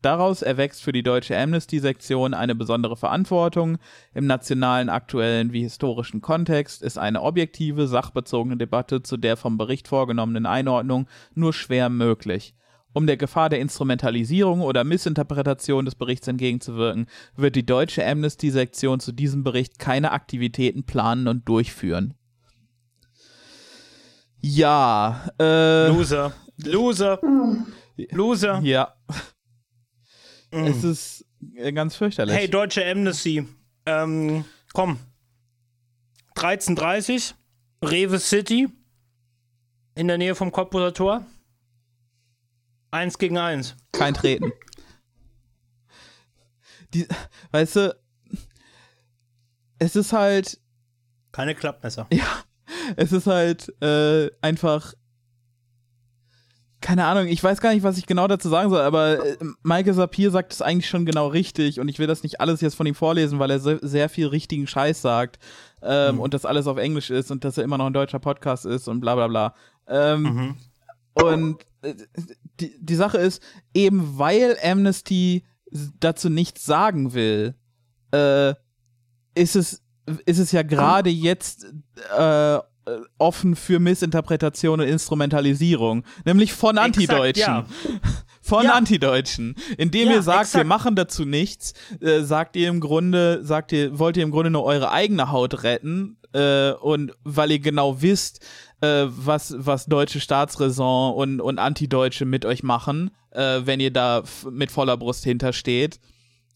[0.05, 3.79] Daraus erwächst für die deutsche Amnesty-Sektion eine besondere Verantwortung.
[4.13, 9.87] Im nationalen, aktuellen wie historischen Kontext ist eine objektive, sachbezogene Debatte zu der vom Bericht
[9.87, 12.53] vorgenommenen Einordnung nur schwer möglich.
[12.93, 19.11] Um der Gefahr der Instrumentalisierung oder Missinterpretation des Berichts entgegenzuwirken, wird die deutsche Amnesty-Sektion zu
[19.11, 22.13] diesem Bericht keine Aktivitäten planen und durchführen.
[24.39, 26.31] Ja, äh, Loser.
[26.57, 27.19] Loser.
[28.11, 28.59] Loser.
[28.61, 28.93] ja.
[30.55, 31.25] Es ist
[31.55, 32.36] äh, ganz fürchterlich.
[32.36, 33.47] Hey, deutsche Amnesty.
[33.86, 34.99] Ähm, komm.
[36.36, 37.33] 13.30
[37.83, 38.67] Rewe City.
[39.95, 41.25] In der Nähe vom Cottbuser Tor.
[42.91, 43.75] Eins gegen eins.
[43.91, 44.51] Kein Treten.
[46.93, 47.07] Die,
[47.51, 47.95] weißt du,
[49.79, 50.59] es ist halt,
[51.32, 52.07] Keine Klappmesser.
[52.11, 52.43] ja,
[52.95, 54.93] es ist halt äh, einfach,
[56.86, 59.91] keine Ahnung, ich weiß gar nicht, was ich genau dazu sagen soll, aber äh, Maike
[59.91, 62.86] Sapir sagt es eigentlich schon genau richtig und ich will das nicht alles jetzt von
[62.86, 65.39] ihm vorlesen, weil er se sehr viel richtigen Scheiß sagt
[65.82, 68.67] ähm, und das alles auf Englisch ist und dass er immer noch ein deutscher Podcast
[68.67, 69.55] ist und bla bla bla.
[69.87, 70.55] Ähm, Mhm.
[71.16, 71.95] Und äh,
[72.59, 73.41] die, die Sache ist,
[73.74, 75.43] eben weil Amnesty
[75.99, 77.55] dazu nichts sagen will,
[78.12, 78.53] äh,
[79.33, 79.82] ist es,
[80.28, 81.66] ist es ja gerade jetzt
[82.16, 82.59] äh,
[83.17, 87.43] offen für Missinterpretation und Instrumentalisierung, nämlich von Antideutschen.
[87.43, 87.66] ja.
[88.41, 88.74] Von Ja.
[88.74, 89.55] Antideutschen.
[89.75, 90.67] Indem Ja, ihr sagt, wir exakt.
[90.67, 94.63] machen dazu nichts, äh, sagt ihr im Grunde, sagt ihr, wollt ihr im Grunde nur
[94.66, 98.45] eure eigene Haut retten, äh, und weil ihr genau wisst,
[98.82, 104.21] äh, was, was deutsche Staatsräson und, und Antideutsche mit euch machen, äh, wenn ihr da
[104.51, 105.99] mit voller Brust hintersteht.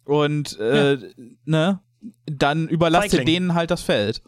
[0.06, 0.98] Und äh,
[1.46, 1.80] ne,
[2.28, 4.22] dann überlasst ihr denen halt das Feld.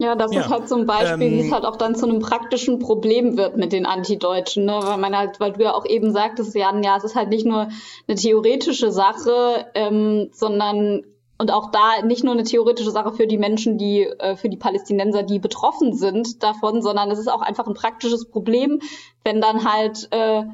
[0.00, 0.42] Ja, das ja.
[0.42, 2.78] ist halt so ein Beispiel, ähm, wie es ähm, halt auch dann zu einem praktischen
[2.78, 4.78] Problem wird mit den Antideutschen, ne?
[4.80, 7.44] Weil man halt, weil du ja auch eben sagtest, Jan, ja, es ist halt nicht
[7.44, 7.68] nur
[8.06, 11.02] eine theoretische Sache, ähm, sondern
[11.40, 14.56] und auch da nicht nur eine theoretische Sache für die Menschen, die äh, für die
[14.56, 18.80] Palästinenser, die betroffen sind davon, sondern es ist auch einfach ein praktisches Problem,
[19.24, 20.44] wenn dann halt äh,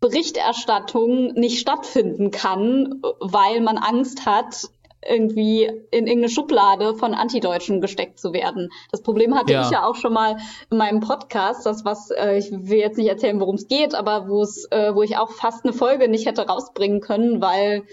[0.00, 4.68] Berichterstattung nicht stattfinden kann, weil man Angst hat,
[5.08, 8.70] irgendwie in irgendeine Schublade von Antideutschen gesteckt zu werden.
[8.90, 9.62] Das Problem hatte ja.
[9.62, 10.38] ich ja auch schon mal
[10.70, 14.28] in meinem Podcast, das was, äh, ich will jetzt nicht erzählen, worum es geht, aber
[14.28, 17.84] wo es, äh, wo ich auch fast eine Folge nicht hätte rausbringen können, weil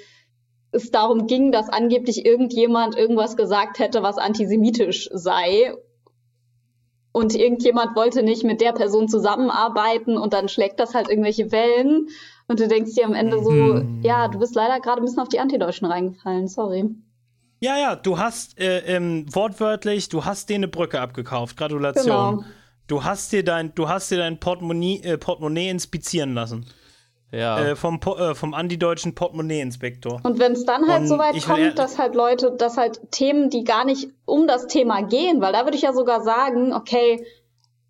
[0.72, 5.74] es darum ging, dass angeblich irgendjemand irgendwas gesagt hätte, was antisemitisch sei.
[7.14, 12.08] Und irgendjemand wollte nicht mit der Person zusammenarbeiten und dann schlägt das halt irgendwelche Wellen.
[12.52, 14.02] Und du denkst dir am Ende so, hm.
[14.04, 16.84] ja, du bist leider gerade ein bisschen auf die Antideutschen reingefallen, sorry.
[17.62, 21.56] Ja, ja, du hast äh, ähm, wortwörtlich, du hast dir eine Brücke abgekauft.
[21.56, 22.40] Gratulation.
[22.40, 22.44] Genau.
[22.88, 26.66] Du hast dir dein, du hast dir dein Portemonnaie, äh, Portemonnaie inspizieren lassen.
[27.32, 27.58] Ja.
[27.58, 30.20] Äh, vom, äh, vom antideutschen Portemonnaie-Inspektor.
[30.24, 33.50] Und wenn es dann halt Und so weit kommt, dass halt Leute, dass halt Themen,
[33.50, 37.26] die gar nicht um das Thema gehen, weil da würde ich ja sogar sagen, okay,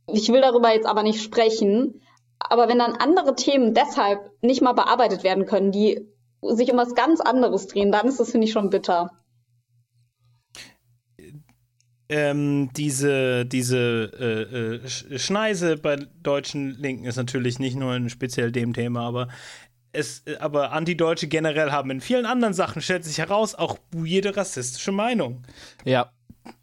[0.05, 1.99] ich will darüber jetzt aber nicht sprechen,
[2.49, 6.07] aber wenn dann andere Themen deshalb nicht mal bearbeitet werden können, die
[6.41, 9.11] sich um was ganz anderes drehen, dann ist das, finde ich, schon bitter.
[12.09, 18.51] Ähm, diese diese äh, äh, Schneise bei deutschen Linken ist natürlich nicht nur ein speziell
[18.51, 19.29] dem Thema, aber
[19.93, 24.91] es, aber Antideutsche generell haben in vielen anderen Sachen, stellt sich heraus, auch jede rassistische
[24.91, 25.43] Meinung.
[25.85, 26.11] Ja.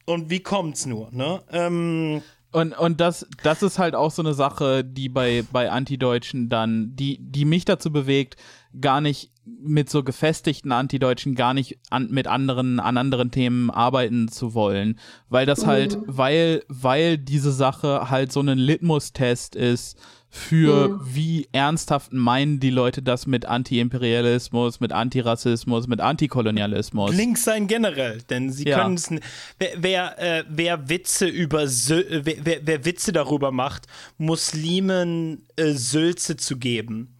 [0.06, 1.42] Und wie kommt's nur, ne?
[1.50, 2.22] Ähm,
[2.52, 6.96] und, und das, das ist halt auch so eine Sache, die bei, bei Antideutschen dann,
[6.96, 8.36] die, die mich dazu bewegt,
[8.80, 14.28] gar nicht mit so gefestigten Antideutschen gar nicht an, mit anderen, an anderen Themen arbeiten
[14.28, 14.98] zu wollen.
[15.28, 16.04] Weil das halt, mhm.
[16.06, 19.98] weil, weil diese Sache halt so ein Litmus-Test ist,
[20.30, 21.00] für mhm.
[21.04, 27.14] wie ernsthaft meinen die Leute das mit Anti-Imperialismus, mit Antirassismus, mit Antikolonialismus.
[27.14, 28.82] Links sein generell, denn sie ja.
[28.82, 29.10] können es.
[29.58, 33.86] Wer, wer, äh, wer Witze über wer, wer, wer, Witze darüber macht,
[34.18, 37.14] Muslimen äh, Sülze zu geben,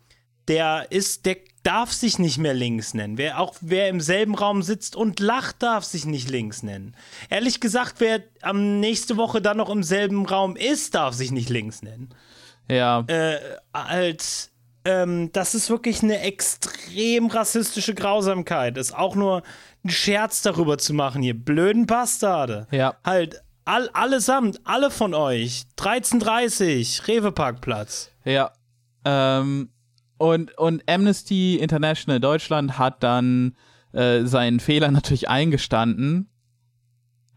[0.48, 3.18] der ist, der darf sich nicht mehr links nennen.
[3.18, 6.94] Wer auch wer im selben Raum sitzt und lacht, darf sich nicht links nennen.
[7.30, 11.51] Ehrlich gesagt, wer am nächste Woche dann noch im selben Raum ist, darf sich nicht
[11.51, 12.10] links nennen.
[12.69, 13.05] Ja.
[13.07, 13.39] Äh,
[13.73, 14.51] als
[14.85, 18.78] ähm, das ist wirklich eine extrem rassistische Grausamkeit.
[18.78, 19.43] Ist auch nur
[19.85, 22.66] ein Scherz darüber zu machen, hier blöden Bastarde.
[22.70, 22.97] Ja.
[23.05, 25.65] Halt all, allesamt, alle von euch.
[25.78, 28.11] 1330, Rewe-Parkplatz.
[28.24, 28.53] Ja.
[29.05, 29.70] Ähm,
[30.16, 33.57] und, und Amnesty International Deutschland hat dann
[33.93, 36.31] äh, seinen Fehler natürlich eingestanden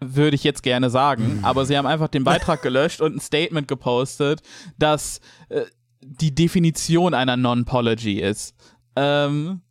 [0.03, 1.45] würde ich jetzt gerne sagen, mhm.
[1.45, 4.41] aber sie haben einfach den Beitrag gelöscht und ein Statement gepostet,
[4.77, 5.61] dass äh,
[6.01, 8.55] die Definition einer Non-Pology ist.
[8.95, 9.61] Ähm,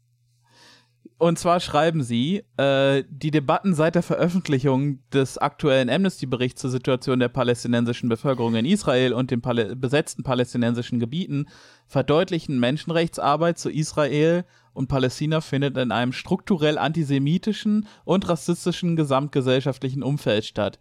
[1.20, 7.20] und zwar schreiben sie, äh, die Debatten seit der Veröffentlichung des aktuellen Amnesty-Berichts zur Situation
[7.20, 11.46] der palästinensischen Bevölkerung in Israel und den Pal besetzten palästinensischen Gebieten
[11.86, 20.44] verdeutlichen Menschenrechtsarbeit zu Israel und Palästina findet in einem strukturell antisemitischen und rassistischen gesamtgesellschaftlichen Umfeld
[20.44, 20.78] statt.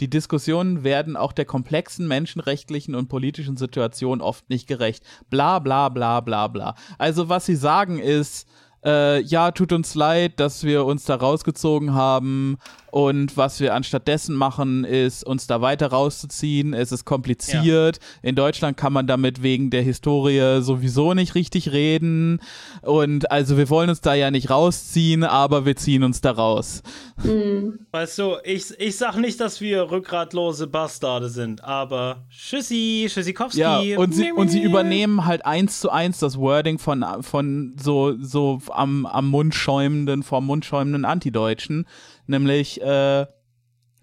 [0.00, 5.04] Die Diskussionen werden auch der komplexen menschenrechtlichen und politischen Situation oft nicht gerecht.
[5.28, 6.74] Bla bla bla bla bla.
[6.98, 8.48] Also was sie sagen ist,
[8.84, 12.58] äh, ja, tut uns leid, dass wir uns da rausgezogen haben
[12.90, 16.72] und was wir anstattdessen machen, ist uns da weiter rauszuziehen.
[16.72, 17.96] Es ist kompliziert.
[17.96, 18.28] Ja.
[18.28, 22.40] In Deutschland kann man damit wegen der Historie sowieso nicht richtig reden.
[22.82, 26.82] Und also wir wollen uns da ja nicht rausziehen, aber wir ziehen uns da raus.
[27.22, 27.80] Mhm.
[27.90, 33.60] Weißt du, ich, ich sag nicht, dass wir rückgratlose Bastarde sind, aber Tschüssi, Tschüssikowski.
[33.60, 38.14] Ja, und sie, und sie übernehmen halt eins zu eins das Wording von, von so,
[38.20, 41.86] so am, am Mund schäumenden, vom Mund schäumenden Antideutschen
[42.28, 43.26] nämlich äh,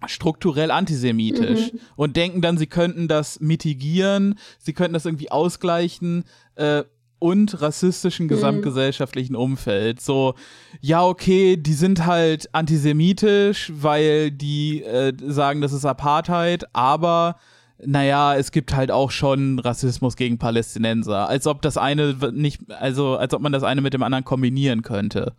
[0.08, 1.80] strukturell antisemitisch mhm.
[1.96, 6.26] und denken dann, sie könnten das mitigieren, sie könnten das irgendwie ausgleichen
[6.56, 6.84] äh,
[7.20, 8.30] und rassistischen mhm.
[8.30, 10.02] gesamtgesellschaftlichen Umfeld.
[10.02, 10.36] So,
[10.82, 17.38] ja, okay, die sind halt antisemitisch, weil die äh, sagen, das ist Apartheid, aber
[17.84, 21.28] naja, es gibt halt auch schon Rassismus gegen Palästinenser.
[21.28, 24.82] Als ob das eine nicht, also als ob man das eine mit dem anderen kombinieren
[24.82, 25.34] könnte.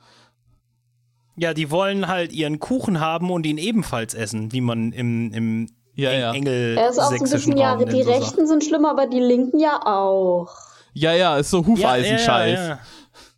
[1.36, 5.66] Ja, die wollen halt ihren Kuchen haben und ihn ebenfalls essen, wie man im, im
[5.94, 6.32] ja, ja.
[6.32, 8.48] Engel Er ist auch so ein bisschen, ja, die so Rechten sagt.
[8.48, 10.48] sind schlimmer, aber die Linken ja auch.
[10.92, 12.58] Ja, ja, ist so Hufeisenscheiß.
[12.58, 12.78] Ja, ja,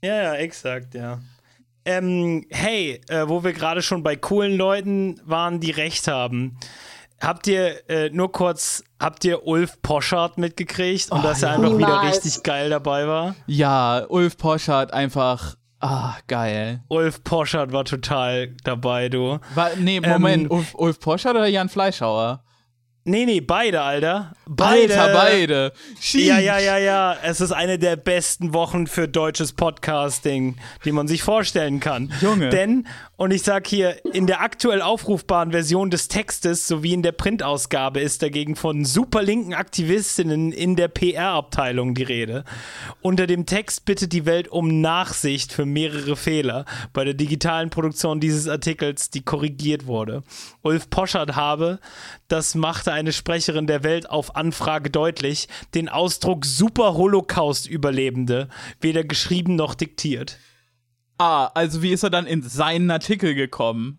[0.02, 1.18] ja, ja, ja, exakt, ja.
[1.84, 6.58] Ähm, hey, äh, wo wir gerade schon bei coolen Leuten waren, die Recht haben.
[7.20, 11.54] Habt ihr äh, nur kurz, habt ihr Ulf Poschardt mitgekriegt und Oh, dass er ja.
[11.56, 12.16] einfach wieder Niemals.
[12.24, 13.34] richtig geil dabei war?
[13.46, 16.82] Ja, Ulf Poschardt einfach, ah, geil.
[16.88, 19.38] Ulf Poschardt war total dabei, du.
[19.54, 22.44] War, nee, Moment, Ähm, Ulf, Ulf Poschardt oder Jan Fleischhauer?
[23.04, 24.32] Nee, nee, beide, Alter.
[24.46, 25.00] Beide.
[25.00, 25.72] Alter, beide.
[25.98, 26.26] Sheesh.
[26.26, 27.16] Ja, ja, ja, ja.
[27.22, 32.12] Es ist eine der besten Wochen für deutsches Podcasting, die man sich vorstellen kann.
[32.20, 32.50] Junge.
[32.50, 32.86] Denn,
[33.18, 37.98] und ich sag hier, in der aktuell aufrufbaren Version des Textes sowie in der Printausgabe
[37.98, 42.44] ist dagegen von super linken Aktivistinnen in der PR-Abteilung die Rede.
[43.02, 48.20] Unter dem Text bittet die Welt um Nachsicht für mehrere Fehler bei der digitalen Produktion
[48.20, 50.22] dieses Artikels, die korrigiert wurde.
[50.62, 51.80] Ulf Poschardt habe,
[52.28, 58.48] das machte eine Sprecherin der Welt auf Anfrage deutlich, den Ausdruck Super Holocaust-Überlebende
[58.80, 60.38] weder geschrieben noch diktiert.
[61.18, 63.98] Ah, also wie ist er dann in seinen Artikel gekommen?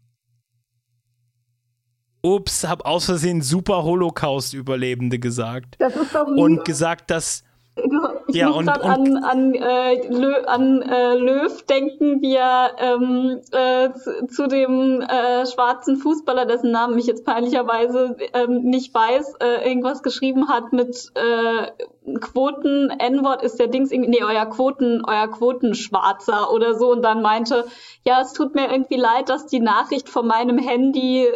[2.21, 5.75] Ups, hab aus Versehen Super Holocaust-Überlebende gesagt.
[5.79, 7.43] Das ist doch nie Und gesagt, dass.
[8.27, 13.41] Ich Ja, muss gerade an, an, äh, Lö, an äh, Löw denken, wie er ähm,
[13.51, 19.35] äh, zu, zu dem äh, schwarzen Fußballer, dessen Namen ich jetzt peinlicherweise ähm, nicht weiß,
[19.39, 25.27] äh, irgendwas geschrieben hat mit äh, Quoten, N-Wort ist der Dings, nee, euer Quoten, euer
[25.27, 26.91] Quotenschwarzer oder so.
[26.91, 27.65] Und dann meinte,
[28.05, 31.27] ja, es tut mir irgendwie leid, dass die Nachricht von meinem Handy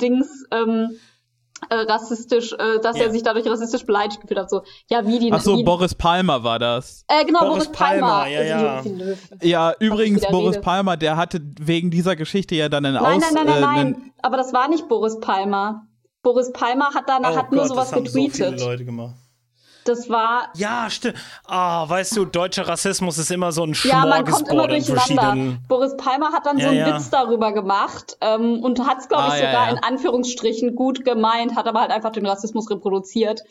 [0.00, 0.98] Dings ähm,
[1.70, 3.04] äh, rassistisch, äh, dass Ja.
[3.04, 4.50] er sich dadurch rassistisch beleidigt gefühlt hat.
[4.50, 7.04] So, ja, wie die Ach so, wie, Boris Palmer war das.
[7.08, 8.06] äh, genau, Boris Boris, Palmer.
[8.06, 8.80] Palmer, ja, ja.
[8.82, 9.18] Löw.
[9.42, 10.60] Ja, übrigens, Boris rede.
[10.62, 13.32] Palmer, der hatte wegen dieser Geschichte ja dann einen Nein, Aus...
[13.32, 14.12] nein, nein, nein, äh, nein.
[14.22, 15.82] Aber das war nicht Boris Palmer.
[16.22, 18.54] Boris Palmer hat dann hat nur sowas Oh das haben so getweetet.
[18.60, 19.14] viele Leute gemacht.
[19.88, 21.16] Das war Ja, stimmt.
[21.46, 25.58] Ah, weißt du, deutscher Rassismus ist immer so ein ja, man kommt immer durcheinander.
[25.68, 26.94] Boris Palmer hat dann Ja, so einen ja.
[26.96, 29.72] Witz darüber gemacht ähm, und hat es, glaube ich, Ah, ja, sogar ja.
[29.72, 33.42] in Anführungsstrichen gut gemeint, hat aber halt einfach den Rassismus reproduziert.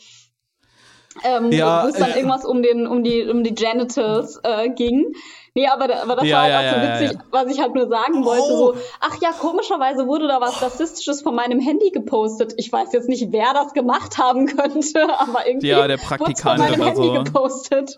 [1.24, 4.68] Ähm, Ja, wo es dann äh, irgendwas um, den, um, die, um die Genitals äh,
[4.70, 5.14] ging.
[5.54, 7.88] Nee, aber, aber das Ja, war halt ja, auch so witzig, was ich halt nur
[7.88, 8.52] sagen wollte.
[8.52, 8.72] Oh.
[8.74, 12.54] So, ach ja, komischerweise wurde da was Rassistisches von meinem Handy gepostet.
[12.58, 16.70] Ich weiß jetzt nicht, wer das gemacht haben könnte, aber irgendwie Ja, der Praktikant von
[16.70, 17.24] meinem Handy so.
[17.24, 17.96] gepostet.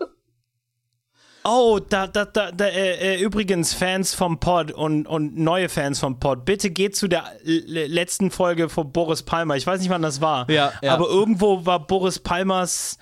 [1.43, 5.99] Oh, da, da, da, da äh, äh, übrigens Fans vom Pod und, und neue Fans
[5.99, 9.55] vom Pod, bitte geht zu der letzten Folge von Boris Palmer.
[9.55, 10.49] Ich weiß nicht, wann das war.
[10.49, 10.93] Ja, ja.
[10.93, 12.97] Aber irgendwo war Boris Palmers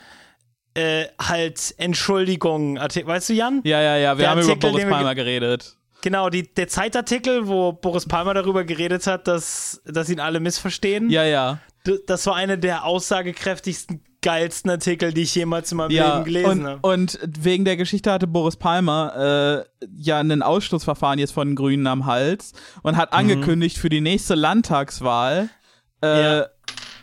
[0.74, 2.78] äh, halt Entschuldigung.
[2.78, 3.62] Weißt du, Jan?
[3.66, 5.76] Ja, ja, ja, wir Der haben über Artikel, Boris den wir Palmer geredet.
[6.02, 11.10] Genau, die, der Zeitartikel, wo Boris Palmer darüber geredet hat, dass, dass ihn alle missverstehen.
[11.10, 11.60] Ja, ja.
[12.08, 16.50] Das war einer der aussagekräftigsten, geilsten Artikel, die ich jemals in meinem Ja, Leben gelesen
[16.52, 16.88] und, habe.
[16.88, 21.88] und wegen der Geschichte hatte Boris Palmer äh, ja ein Ausschlussverfahren jetzt von den Grünen
[21.88, 25.50] am Hals und hat angekündigt, für die nächste Landtagswahl
[26.04, 26.46] äh, Ja.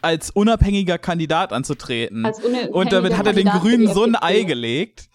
[0.02, 2.26] als unabhängiger Kandidat anzutreten.
[2.26, 4.14] Als unabhängiger und damit hat er den Kandidat Grünen so ein.
[4.16, 5.08] Ei gelegt.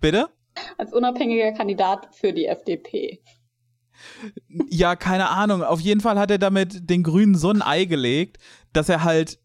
[0.00, 0.28] Bitte?
[0.78, 3.20] Als unabhängiger Kandidat für die FDP.
[4.70, 5.62] Ja, keine Ahnung.
[5.62, 8.38] Auf jeden Fall hat er damit den Grünen so ein Ei gelegt,
[8.72, 9.38] dass er halt,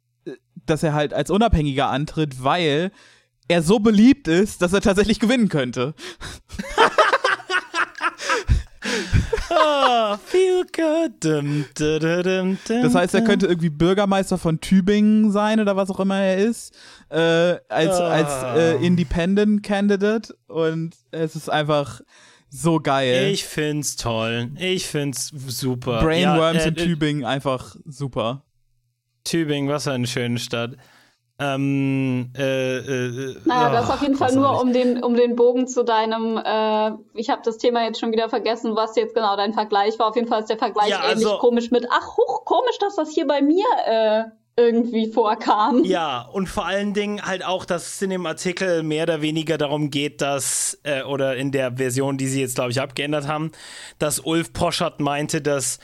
[0.66, 2.92] dass er halt als Unabhängiger antritt, weil
[3.48, 5.94] er so beliebt ist, dass er tatsächlich gewinnen könnte.
[9.50, 11.24] Ah, feel good.
[12.68, 16.74] Das heißt, er könnte irgendwie Bürgermeister von Tübingen sein oder was auch immer er ist,
[17.10, 18.08] äh, als, Ah.
[18.10, 22.02] als äh, Independent Candidate und es ist einfach
[22.50, 23.30] so geil.
[23.32, 24.52] Ich find's toll.
[24.58, 26.02] Ich find's super.
[26.02, 28.44] Brainworms ja, in Tübingen einfach super.
[29.24, 30.72] Tübingen, was für eine schöne Stadt.
[31.40, 35.68] Ähm, äh, äh, Naja, oh, das auf jeden Fall nur, um den, um den Bogen
[35.68, 39.54] zu deinem, äh, ich habe das Thema jetzt schon wieder vergessen, was jetzt genau dein
[39.54, 40.10] Vergleich war.
[40.10, 42.96] Auf jeden Fall ist der Vergleich Ja, ähnlich also- komisch mit, ach, huch, komisch, dass
[42.96, 44.24] das hier bei mir äh,
[44.56, 45.84] irgendwie vorkam.
[45.84, 49.58] Ja, und vor allen Dingen halt auch, dass es in dem Artikel mehr oder weniger
[49.58, 53.52] darum geht, dass, äh, oder in der Version, die sie jetzt, glaube ich, abgeändert haben,
[53.98, 55.80] dass Ulf Poschardt meinte, dass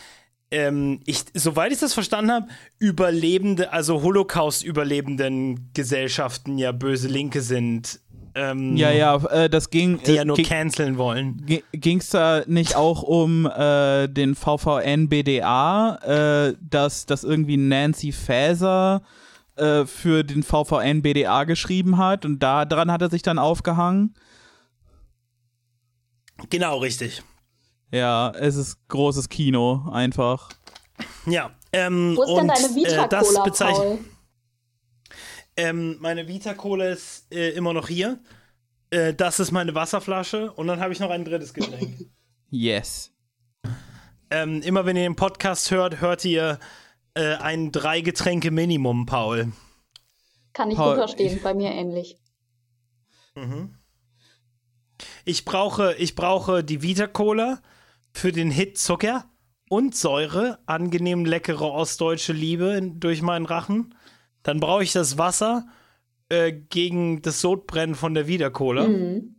[0.51, 2.47] ähm, ich, soweit ich das verstanden habe,
[2.79, 7.99] Überlebende, also Holocaust-überlebenden Gesellschaften ja böse Linke sind.
[8.35, 9.99] Ähm, Ja, ja, äh, das ging.
[10.05, 11.43] Die äh, ja nur ging- canceln wollen.
[11.73, 15.95] Ging es da nicht auch um äh, den VVN-BDA,
[16.49, 19.01] äh, dass, dass irgendwie Nancy Faeser
[19.55, 24.13] äh, für den VVN-BDA geschrieben hat und da dran hat er sich dann aufgehangen?
[26.49, 27.23] Genau, richtig.
[27.91, 30.49] Ja, es ist großes Kino, einfach.
[31.25, 31.51] Ja.
[31.71, 33.83] Ähm, Wo ist und, denn deine äh, das Vita-Cola, bezeichnet.
[33.83, 33.99] Paul?
[35.55, 38.19] Ähm, meine Vita Cola ist äh, immer noch hier.
[38.89, 42.05] Äh, das ist meine Wasserflasche und dann habe ich noch ein drittes Getränk.
[42.49, 43.11] Yes.
[44.29, 46.59] Ähm, immer wenn ihr den Podcast hört, hört ihr
[47.13, 49.51] äh, ein drei Getränke Minimum, Paul.
[50.53, 52.17] Kann ich Paul, gut verstehen, ich, bei mir ähnlich.
[53.35, 53.75] Mhm.
[55.25, 57.61] Ich brauche, ich brauche die Vita Cola
[58.13, 59.25] für den Hit Zucker
[59.69, 63.95] und Säure, angenehm leckere ostdeutsche Liebe durch meinen Rachen.
[64.43, 65.67] Dann brauche ich das Wasser
[66.29, 68.87] äh, gegen das Sodbrennen von der Cola.
[68.87, 69.35] Mhm.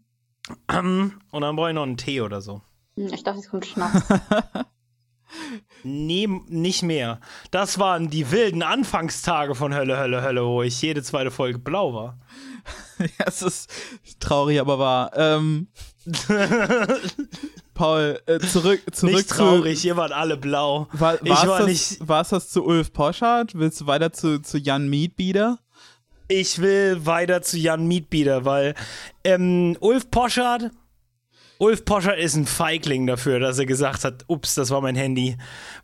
[1.30, 2.62] Und dann brauche ich noch einen Tee oder so.
[2.96, 4.02] Hm, ich dachte, es kommt Schnaps.
[5.82, 7.20] nee, nicht mehr.
[7.50, 11.94] Das waren die wilden Anfangstage von Hölle, Hölle, Hölle, wo ich jede zweite Folge blau
[11.94, 12.18] war.
[12.98, 13.70] ja, es ist
[14.20, 15.10] traurig, aber wahr.
[15.14, 15.68] Ähm,
[17.78, 20.88] Paul, äh, zurück, zurück nicht traurig, zu, ihr wart alle blau.
[20.92, 22.08] War, ich war das, nicht.
[22.08, 23.54] War es das zu Ulf Poschardt?
[23.54, 25.60] Willst du weiter zu, zu Jan Mietbieder?
[26.26, 28.74] Ich will weiter zu Jan Mietbieder, weil
[29.22, 30.72] ähm, Ulf Poschardt
[31.60, 35.36] Ulf Poschert ist ein Feigling dafür, dass er gesagt hat, ups, das war mein Handy.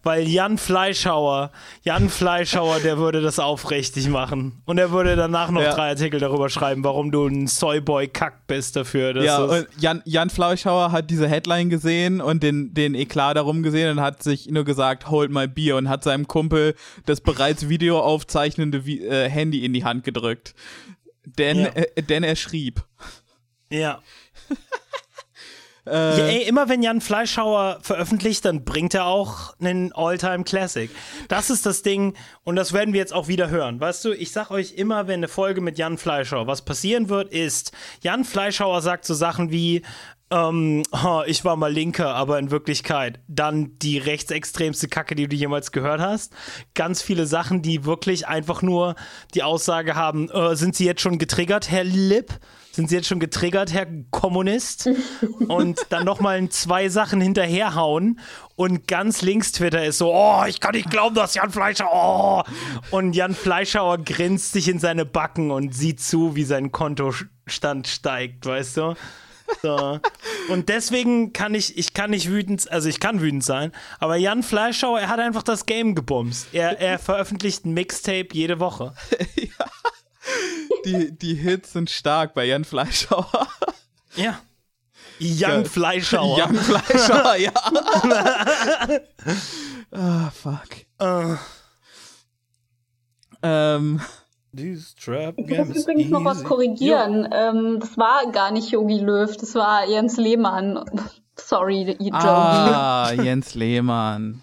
[0.05, 1.51] Weil Jan Fleischhauer,
[1.83, 4.63] Jan Fleischhauer, der würde das aufrichtig machen.
[4.67, 5.75] Und er würde danach noch ja.
[5.75, 9.21] drei Artikel darüber schreiben, warum du ein Soyboy-Kack bist dafür.
[9.21, 13.91] ja, und Jan, Jan Fleischhauer hat diese Headline gesehen und den, den Eklat darum gesehen
[13.91, 16.77] und hat sich nur gesagt, hold my beer und hat seinem Kumpel
[17.07, 20.55] das bereits Video aufzeichnende äh, Handy in die Hand gedrückt.
[21.25, 21.67] Denn, ja.
[21.71, 22.85] äh, denn er schrieb.
[23.71, 24.01] Ja.
[25.86, 30.90] Äh, ja, ey, immer wenn Jan Fleischhauer veröffentlicht, dann bringt er auch einen All-Time Classic.
[31.28, 33.81] Das ist das Ding und das werden wir jetzt auch wieder hören.
[33.81, 37.32] Weißt du, ich sag euch immer, wenn eine Folge mit Jan Fleischhauer, was passieren wird,
[37.32, 39.82] ist, Jan Fleischhauer sagt so Sachen wie,
[40.31, 45.36] ähm, oh, ich war mal Linker, aber in Wirklichkeit dann die rechtsextremste Kacke, die du
[45.36, 46.32] jemals gehört hast.
[46.74, 48.94] Ganz viele Sachen, die wirklich einfach nur
[49.35, 52.40] die Aussage haben, äh, sind sie jetzt schon getriggert, Herr Lipp?
[52.75, 54.91] Sind Sie jetzt schon getriggert, Herr Kommunist?
[55.47, 58.19] Und dann nochmal zwei Sachen hinterherhauen.
[58.57, 62.97] Und ganz links Twitter ist so, oh, ich kann nicht glauben, dass Jan Fleischhauer, oh.
[62.97, 68.45] Und Jan Fleischhauer grinst sich in seine Backen und sieht zu, wie sein Kontostand steigt,
[68.45, 68.95] weißt du?
[69.63, 70.01] So.
[70.49, 73.71] Und deswegen kann ich, ich kann nicht wütend, also ich kann wütend sein,
[74.01, 76.49] aber Jan Fleischhauer, er hat einfach das Game gebumst.
[76.53, 78.95] Er, er veröffentlicht ein Mixtape jede Woche.
[79.37, 79.67] ja
[80.85, 83.49] die, die Hits sind stark bei Jan Fleischhauer.
[84.17, 84.41] Ja.
[85.21, 86.39] Young Fleischhauer.
[86.39, 87.53] Young Fleischhauer, ja.
[89.93, 90.69] ah, fuck.
[91.01, 91.37] Uh.
[93.43, 94.01] Ähm.
[94.57, 97.29] Ich muss übrigens noch was korrigieren.
[97.33, 100.85] Ähm, das war gar nicht Yogi Löw, das war Jens Lehmann.
[101.37, 102.13] Sorry, Jogi.
[102.13, 104.43] Ah, Jens Lehmann.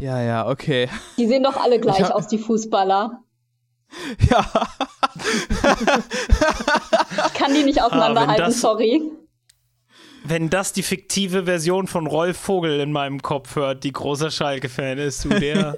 [0.00, 0.88] Ja, ja, okay.
[1.16, 2.10] Die sehen doch alle gleich hab...
[2.10, 3.23] aus, die Fußballer.
[4.30, 4.50] Ja.
[7.26, 9.02] ich kann die nicht auseinanderhalten, ah, das, sorry.
[10.24, 14.98] Wenn das die fiktive Version von Rolf Vogel in meinem Kopf hört, die großer Schalke-Fan
[14.98, 15.76] ist, du der.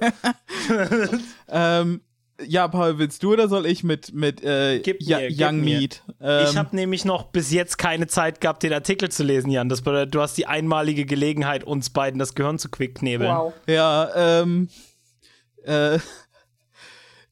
[1.49, 2.01] ähm,
[2.45, 6.03] ja, Paul, willst du oder soll ich mit, mit äh, gib mir, Young Meat?
[6.21, 9.69] Ähm, ich habe nämlich noch bis jetzt keine Zeit gehabt, den Artikel zu lesen, Jan.
[9.69, 13.31] Das bedeutet, du hast die einmalige Gelegenheit, uns beiden das Gehirn zu quicknebeln.
[13.31, 13.53] Wow.
[13.67, 14.69] Ja, ähm,
[15.63, 15.99] äh,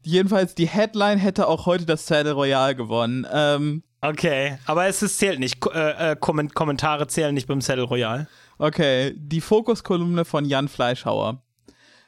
[0.06, 3.26] Jedenfalls, die Headline hätte auch heute das Battle Royale gewonnen.
[3.32, 5.66] Ähm, okay, aber es ist, zählt nicht.
[5.74, 8.28] Äh, äh, Kommentare zählen nicht beim Battle Royale.
[8.60, 11.42] Okay, die Fokuskolumne von Jan Fleischhauer.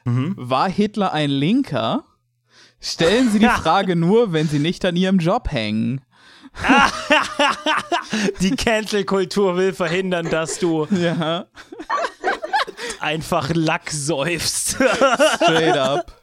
[0.04, 0.34] Mhm.
[0.36, 2.04] War Hitler ein Linker?
[2.80, 6.00] Stellen Sie die Frage nur, wenn Sie nicht an Ihrem Job hängen.
[8.40, 11.46] die Cancel-Kultur will verhindern, dass du ja.
[13.00, 14.76] einfach Lack säufst.
[14.76, 16.17] Straight up.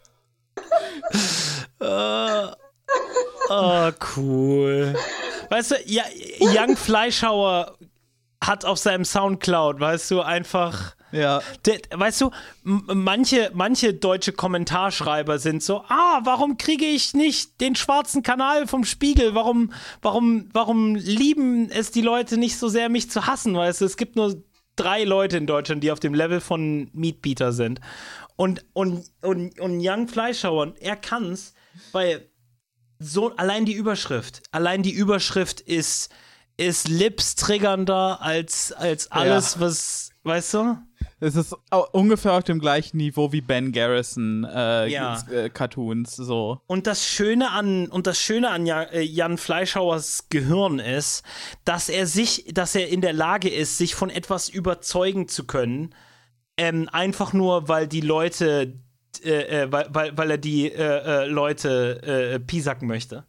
[1.79, 2.47] Oh,
[3.49, 4.95] oh, cool.
[5.49, 6.03] Weißt du, ja,
[6.39, 7.77] Young Fleischhauer
[8.43, 10.95] hat auf seinem Soundcloud, weißt du, einfach.
[11.11, 11.41] Ja.
[11.65, 12.31] Der, weißt du,
[12.63, 18.83] manche, manche deutsche Kommentarschreiber sind so, ah, warum kriege ich nicht den schwarzen Kanal vom
[18.83, 19.33] Spiegel?
[19.33, 19.71] Warum,
[20.01, 23.55] warum, warum lieben es die Leute nicht so sehr, mich zu hassen?
[23.55, 24.43] Weißt du, es gibt nur
[24.75, 27.79] drei Leute in Deutschland, die auf dem Level von Meatbeater sind.
[28.35, 31.53] Und, und, und, und Young Fleischhauer, er kann's,
[31.91, 32.29] weil
[32.99, 36.09] so allein die Überschrift, allein die Überschrift ist,
[36.57, 39.61] ist lips triggernder als, als alles, ja.
[39.61, 40.77] was, weißt du?
[41.19, 41.55] Es ist
[41.93, 45.21] ungefähr auf dem gleichen Niveau wie Ben Garrison äh, ja.
[45.31, 46.59] äh, Cartoons so.
[46.67, 51.23] Und das Schöne an und das Schöne an äh, Jan Fleischhauers Gehirn ist,
[51.63, 55.95] dass er sich, dass er in der Lage ist, sich von etwas überzeugen zu können,
[56.57, 58.73] ähm, einfach nur, weil die Leute,
[59.23, 63.25] äh, äh, weil, weil, weil er die äh, äh Leute äh, piesacken möchte.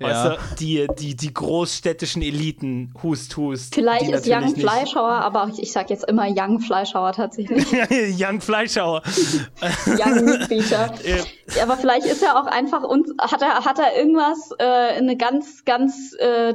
[0.00, 3.74] Weißt du, die, die, die großstädtischen Eliten, Hust, Hust.
[3.74, 7.66] Vielleicht ist Young nicht- Fleischhauer, aber ich, ich sag jetzt immer Young Fleischhauer tatsächlich.
[8.18, 9.02] Young Fleischhauer.
[9.86, 10.94] Young Meatbeater.
[11.04, 11.22] Äh,
[11.54, 15.18] Ja, aber vielleicht ist er auch einfach uns, hat er, hat er irgendwas, äh, eine
[15.18, 16.54] ganz, ganz, äh,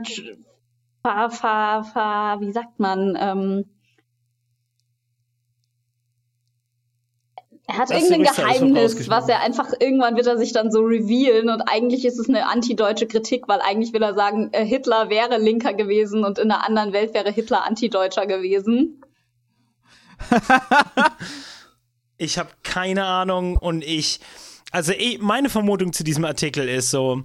[1.04, 3.66] fa, fa, fa, wie sagt man, ähm,
[7.68, 11.50] er hat Das irgendein Geheimnis, was er einfach, irgendwann wird er sich dann so revealen
[11.50, 15.38] und eigentlich ist es eine antideutsche Kritik, weil eigentlich will er sagen, äh, Hitler wäre
[15.38, 19.02] Linker gewesen und in einer anderen Welt wäre Hitler Antideutscher gewesen.
[22.18, 24.22] Ich habe keine Ahnung und ich,
[24.72, 27.24] also eh, meine Vermutung zu diesem Artikel ist so,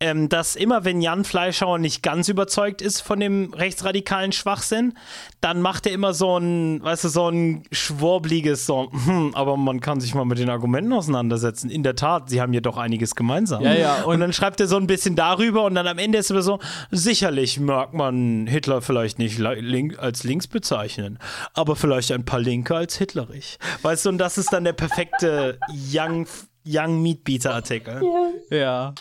[0.00, 4.94] ähm, dass immer wenn Jan Fleischhauer nicht ganz überzeugt ist von dem rechtsradikalen Schwachsinn,
[5.40, 9.80] dann macht er immer so ein, weißt du, so ein schwurbliges, so, hm, aber man
[9.80, 11.70] kann sich mal mit den Argumenten auseinandersetzen.
[11.70, 13.62] In der Tat, sie haben ja doch einiges gemeinsam.
[13.62, 16.18] Ja, ja, Und, und- dann schreibt er so ein bisschen darüber und dann am Ende
[16.18, 16.58] ist er so,
[16.90, 21.18] sicherlich mag man Hitler vielleicht nicht li- link, als links bezeichnen,
[21.54, 23.58] aber vielleicht ein paar Linke als hitlerisch.
[23.82, 25.58] Weißt du, und das ist dann der perfekte
[25.92, 26.26] Young,
[26.66, 28.02] Young Meatbeater Artikel.
[28.50, 28.94] Ja.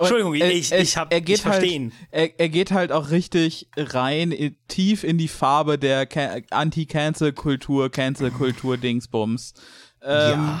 [0.00, 1.46] Entschuldigung, er- ich, ich, hab, er geht ich.
[1.46, 1.64] Halt,
[2.10, 9.54] er, er geht halt auch richtig rein, tief in die Farbe der Ca- Anti-Cancel-Kultur, Cancel-Kultur-Dingsbums.
[10.02, 10.60] Ähm,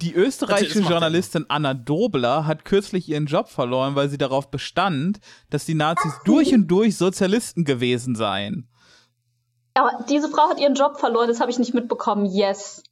[0.00, 5.18] Die österreichische Also, Journalistin Anna Dobler hat kürzlich ihren Job verloren, weil sie darauf bestand,
[5.50, 8.68] dass die Nazis durch und durch Sozialisten gewesen seien.
[9.74, 12.26] Aber diese Frau hat ihren Job verloren, das habe ich nicht mitbekommen.
[12.26, 12.82] Yes.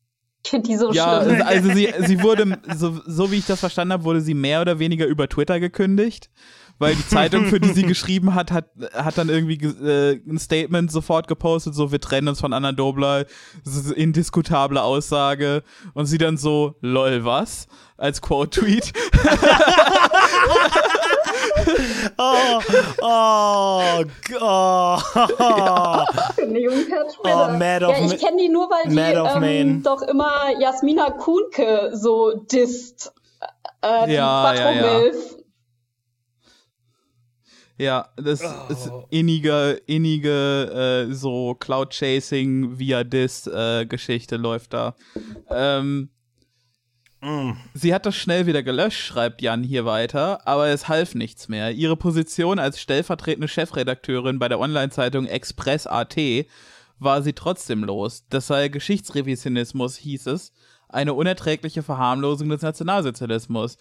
[0.64, 1.42] Die so Ja, schlimm.
[1.42, 4.78] also sie, sie wurde, so, so wie ich das verstanden habe, wurde sie mehr oder
[4.78, 6.30] weniger über Twitter gekündigt,
[6.78, 10.38] weil die Zeitung, für die sie geschrieben hat, hat, hat dann irgendwie ge- äh, ein
[10.38, 13.26] Statement sofort gepostet, so wir trennen uns von Anna Dobler,
[13.64, 15.62] das ist eine indiskutable Aussage
[15.92, 17.66] und sie dann so, lol, was?
[17.98, 18.92] Als Quote-Tweet.
[22.18, 22.60] Oh,
[23.02, 24.04] oh,
[24.40, 24.98] oh,
[26.34, 27.50] Twitter.
[27.54, 29.70] Oh, Mad of ja, ich kenne die nur, weil die Mad of Maine.
[29.70, 33.12] ähm, doch immer Jasmina Kuhnke so disst.
[33.82, 35.10] Äh, die Ja, ja, ja.
[37.78, 44.94] Ja, das ist innige, innige, äh, so Cloud-Chasing via Diss-Geschichte läuft da.
[45.48, 46.10] Ähm,
[47.74, 51.70] Sie hat das schnell wieder gelöscht, schreibt Jan hier weiter, aber es half nichts mehr.
[51.72, 56.16] Ihre Position als stellvertretende Chefredakteurin bei der Online-Zeitung Express.at
[56.98, 58.24] war sie trotzdem los.
[58.30, 60.52] Das sei Geschichtsrevisionismus, hieß es,
[60.88, 63.76] eine unerträgliche Verharmlosung des Nationalsozialismus.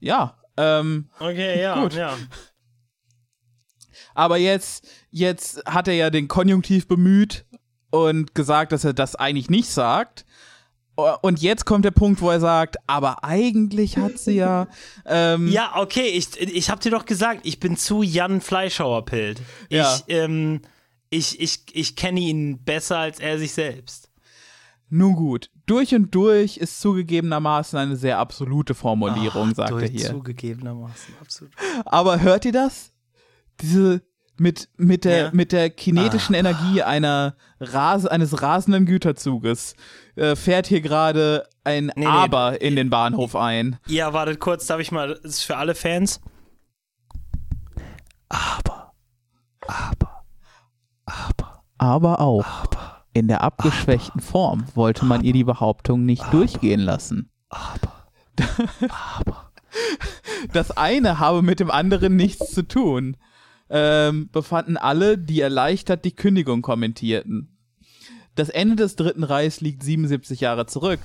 [0.00, 1.94] Ja, ähm, Okay, ja, Gut.
[1.94, 2.16] ja.
[4.14, 7.44] aber jetzt, jetzt hat er ja den Konjunktiv bemüht
[7.90, 10.24] und gesagt, dass er das eigentlich nicht sagt.
[11.22, 14.66] Und jetzt kommt der Punkt, wo er sagt, aber eigentlich hat sie ja.
[15.06, 19.40] Ähm, Ja, okay, ich, ich hab dir doch gesagt, ich bin zu Jan Fleischhauer-Pild.
[19.68, 19.98] Ich, Ja.
[20.08, 20.60] ähm,
[21.10, 24.10] ich, ich, ich kenne ihn besser als er sich selbst.
[24.88, 30.10] Nun gut, durch und durch ist zugegebenermaßen eine sehr absolute Formulierung, sagt er hier.
[30.10, 31.52] Zugegebenermaßen, absolut.
[31.84, 32.90] Aber hört ihr das?
[33.60, 34.02] Diese
[34.40, 35.30] mit mit der Ja.
[35.34, 39.74] mit der kinetischen Energie einer Rase, eines rasenden Güterzuges
[40.16, 42.06] äh, fährt hier gerade ein nee.
[42.06, 43.78] Aber in den Bahnhof ein.
[43.86, 46.20] Ja, wartet kurz, darf ich mal, das ist für alle Fans.
[48.30, 48.92] Aber,
[49.66, 50.24] aber,
[51.04, 51.62] aber.
[51.76, 52.46] Aber auch
[53.12, 57.30] in der abgeschwächten Form wollte man ihr die Behauptung nicht durchgehen lassen.
[60.52, 63.16] Das eine habe mit dem anderen nichts zu tun,
[63.70, 67.56] ähm, befanden alle, die erleichtert die Kündigung kommentierten.
[68.34, 71.00] Das Ende des Dritten Reichs liegt 77 Jahre zurück.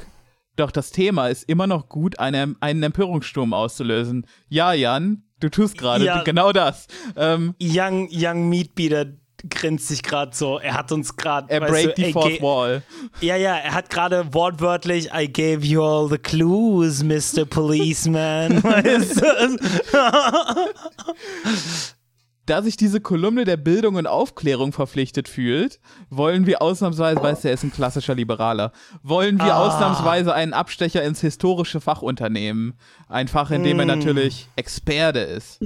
[0.55, 4.25] Doch das Thema ist immer noch gut, eine, einen Empörungssturm auszulösen.
[4.47, 6.23] Ja, Jan, du tust gerade Ja.
[6.23, 6.87] genau das.
[7.17, 9.07] Ähm, Young, Young Meatbeater
[9.49, 10.59] grinst sich gerade so.
[10.59, 11.51] Er hat uns gerade.
[11.51, 12.83] er break die Fourth Wall.
[13.21, 17.45] Ja, ja, er hat gerade wortwörtlich, I gave you all the clues, Mr.
[17.45, 18.53] Policeman.
[18.63, 19.25] weißt du?
[22.47, 25.79] Da sich diese Kolumne der Bildung und Aufklärung verpflichtet fühlt,
[26.11, 29.65] wollen wir ausnahmsweise, weißt du, er ist ein klassischer Liberaler, wollen wir Ah.
[29.65, 32.75] ausnahmsweise einen Abstecher ins historische Fach unternehmen.
[33.09, 33.65] Ein Fach, in Mm.
[33.65, 35.59] dem er natürlich Experte ist.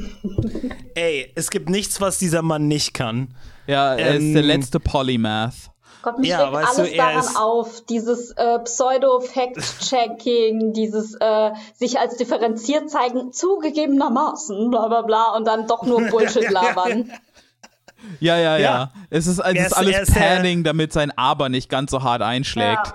[0.96, 3.36] Ey, es gibt nichts, was dieser Mann nicht kann.
[3.68, 4.48] Ja, er ist der Ähm.
[4.48, 5.72] letzte Polymath.
[6.02, 7.82] Gott, mich Ja, du, alles er daran ist- auf.
[7.90, 15.68] Dieses äh, Pseudo-Fact-Checking, dieses äh, sich als differenziert zeigen, zugegebenermaßen, bla bla bla, und dann
[15.68, 17.12] doch nur Bullshit labern.
[18.20, 18.60] Ja, ja, ja.
[18.60, 18.92] Ja.
[19.10, 22.04] Es ist, es ist ist- alles ist der- Panning, damit sein Aber nicht ganz so
[22.04, 22.88] hart einschlägt.
[22.88, 22.94] Ja.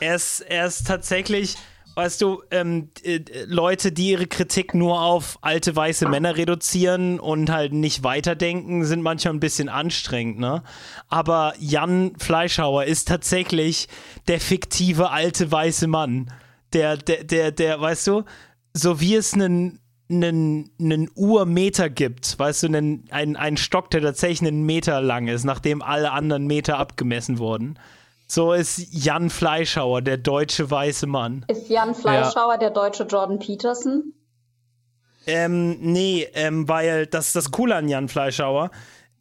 [0.00, 1.56] Er ist, er ist tatsächlich
[1.94, 7.50] weißt du, ähm, äh, Leute, die ihre Kritik nur auf alte weiße Männer reduzieren und
[7.50, 10.62] halt nicht weiterdenken, sind manchmal ein bisschen anstrengend, ne?
[11.08, 13.88] Aber Jan Fleischhauer ist tatsächlich
[14.28, 16.32] der fiktive alte weiße Mann.
[16.72, 18.24] Der, der, der, der, weißt du,
[18.74, 19.78] so wie es einen
[20.10, 25.80] einen, Urmeter gibt, weißt du, einen, einen Stock, der tatsächlich einen Meter lang ist, nachdem
[25.80, 27.78] alle anderen Meter abgemessen wurden.
[28.34, 31.44] So ist Jan Fleischhauer, der deutsche weiße Mann.
[31.48, 32.58] Ist Jan Fleischhauer ja.
[32.60, 34.14] der deutsche Jordan Peterson?
[35.26, 38.70] Ähm, nee, ähm, weil das das Coole an Jan Fleischhauer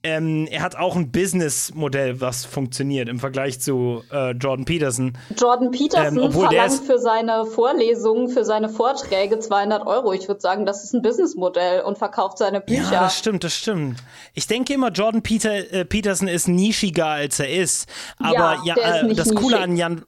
[0.03, 5.17] ähm, er hat auch ein Businessmodell, was funktioniert im Vergleich zu äh, Jordan Peterson.
[5.37, 10.13] Jordan Peterson ähm, verlangt für seine Vorlesungen, für seine Vorträge 200 Euro.
[10.13, 12.91] Ich würde sagen, das ist ein Businessmodell und verkauft seine Bücher.
[12.91, 13.99] Ja, das stimmt, das stimmt.
[14.33, 17.87] Ich denke immer, Jordan Peter, äh, Peterson ist nischiger, als er ist.
[18.17, 20.03] Aber ja, ja äh, das Coole an Jan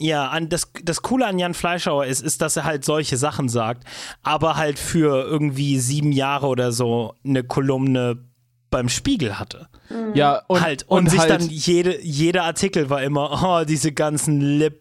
[0.00, 3.48] ja, an das, das Coole an Jan Fleischhauer ist, ist, dass er halt solche Sachen
[3.48, 3.82] sagt,
[4.22, 8.27] aber halt für irgendwie sieben Jahre oder so eine Kolumne
[8.70, 9.68] beim Spiegel hatte.
[10.14, 13.92] Ja, und, halt, und, und sich halt dann jede, jeder Artikel war immer, oh, diese
[13.92, 14.80] ganzen Lib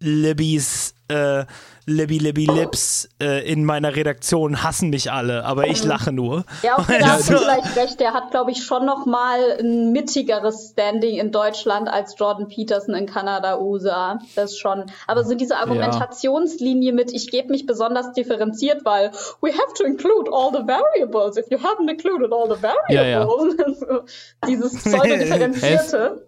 [0.00, 1.44] Libbies, äh,
[1.86, 6.44] Libby Libby Lips äh, in meiner Redaktion hassen mich alle, aber ich lache nur.
[6.62, 8.00] Ja, okay, da hast du vielleicht recht.
[8.00, 12.94] Der hat, glaube ich, schon noch mal ein mittigeres Standing in Deutschland als Jordan Peterson
[12.94, 14.18] in Kanada, USA.
[14.34, 14.84] Das schon.
[15.06, 19.10] Aber so diese Argumentationslinie mit, ich gebe mich besonders differenziert, weil
[19.42, 21.36] we have to include all the variables.
[21.36, 22.90] If you haven't included all the variables.
[22.90, 24.00] Ja, ja.
[24.48, 26.26] Dieses pseudo-differenzierte.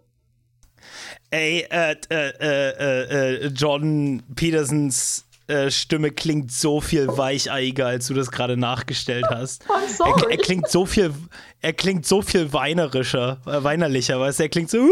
[1.30, 8.14] Ey, äh, äh, äh, äh, Jordan Petersons äh, Stimme klingt so viel weicheiger, als du
[8.14, 9.64] das gerade nachgestellt hast.
[10.04, 11.12] Er, er, klingt so viel,
[11.60, 14.42] er klingt so viel weinerischer, äh, weinerlicher, weißt du?
[14.44, 14.78] Er klingt so.
[14.78, 14.84] ja.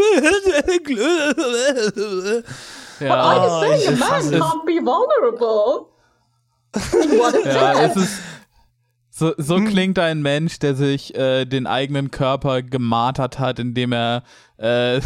[2.99, 5.87] But I say a man can't be vulnerable.
[7.19, 7.91] What is ja, that?
[7.91, 8.19] Es ist,
[9.09, 9.67] so, so hm.
[9.67, 14.23] klingt ein Mensch, der sich äh, den eigenen Körper gemartert hat, indem er
[14.57, 14.99] äh,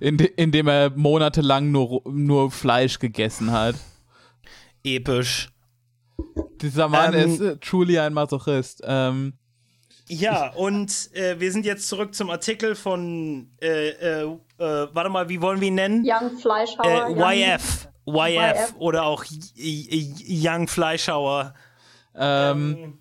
[0.00, 3.76] in, indem er monatelang nur, nur Fleisch gegessen hat
[4.84, 5.48] episch.
[6.60, 8.82] Dieser Mann ähm, ist äh, truly ein Masochist.
[8.84, 9.34] Ähm,
[10.08, 15.28] ja, und äh, wir sind jetzt zurück zum Artikel von, äh, äh, äh warte mal,
[15.28, 16.04] wie wollen wir ihn nennen?
[16.06, 17.08] Young Fleischhauer.
[17.08, 17.88] YF.
[18.06, 18.28] YF.
[18.36, 18.74] YF.
[18.78, 19.24] Oder auch
[19.56, 21.54] Young Fleischhauer.
[22.14, 22.98] Ähm, ähm,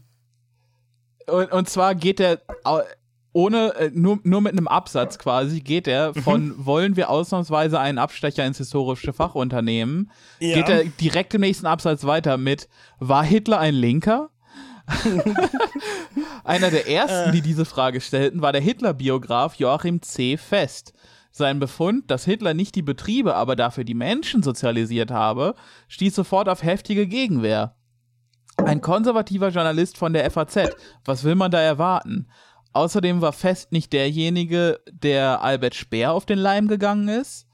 [1.27, 2.41] und, und zwar geht er
[3.33, 6.65] ohne, äh, nur, nur mit einem Absatz quasi geht er von mhm.
[6.65, 10.55] wollen wir ausnahmsweise einen Abstecher ins historische Fachunternehmen, ja.
[10.55, 12.69] geht er direkt im nächsten Absatz weiter mit
[12.99, 14.29] war Hitler ein Linker?
[16.43, 20.37] Einer der ersten, die diese Frage stellten, war der Hitler-Biograf Joachim C.
[20.37, 20.93] Fest.
[21.31, 25.55] Sein Befund, dass Hitler nicht die Betriebe, aber dafür die Menschen sozialisiert habe,
[25.87, 27.75] stieß sofort auf heftige Gegenwehr.
[28.57, 30.75] Ein konservativer Journalist von der FAZ.
[31.05, 32.27] Was will man da erwarten?
[32.73, 37.45] Außerdem war Fest nicht derjenige, der Albert Speer auf den Leim gegangen ist.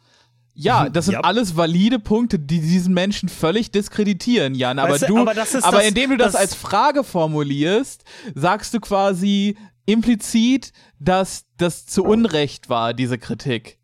[0.53, 1.21] Ja, das sind ja.
[1.21, 4.79] alles valide Punkte, die diesen Menschen völlig diskreditieren, Jan.
[4.79, 5.53] Aber weißt du, aber, aber das,
[5.87, 8.03] indem du das, das als Frage formulierst,
[8.35, 13.78] sagst du quasi implizit, dass das zu Unrecht war, diese Kritik.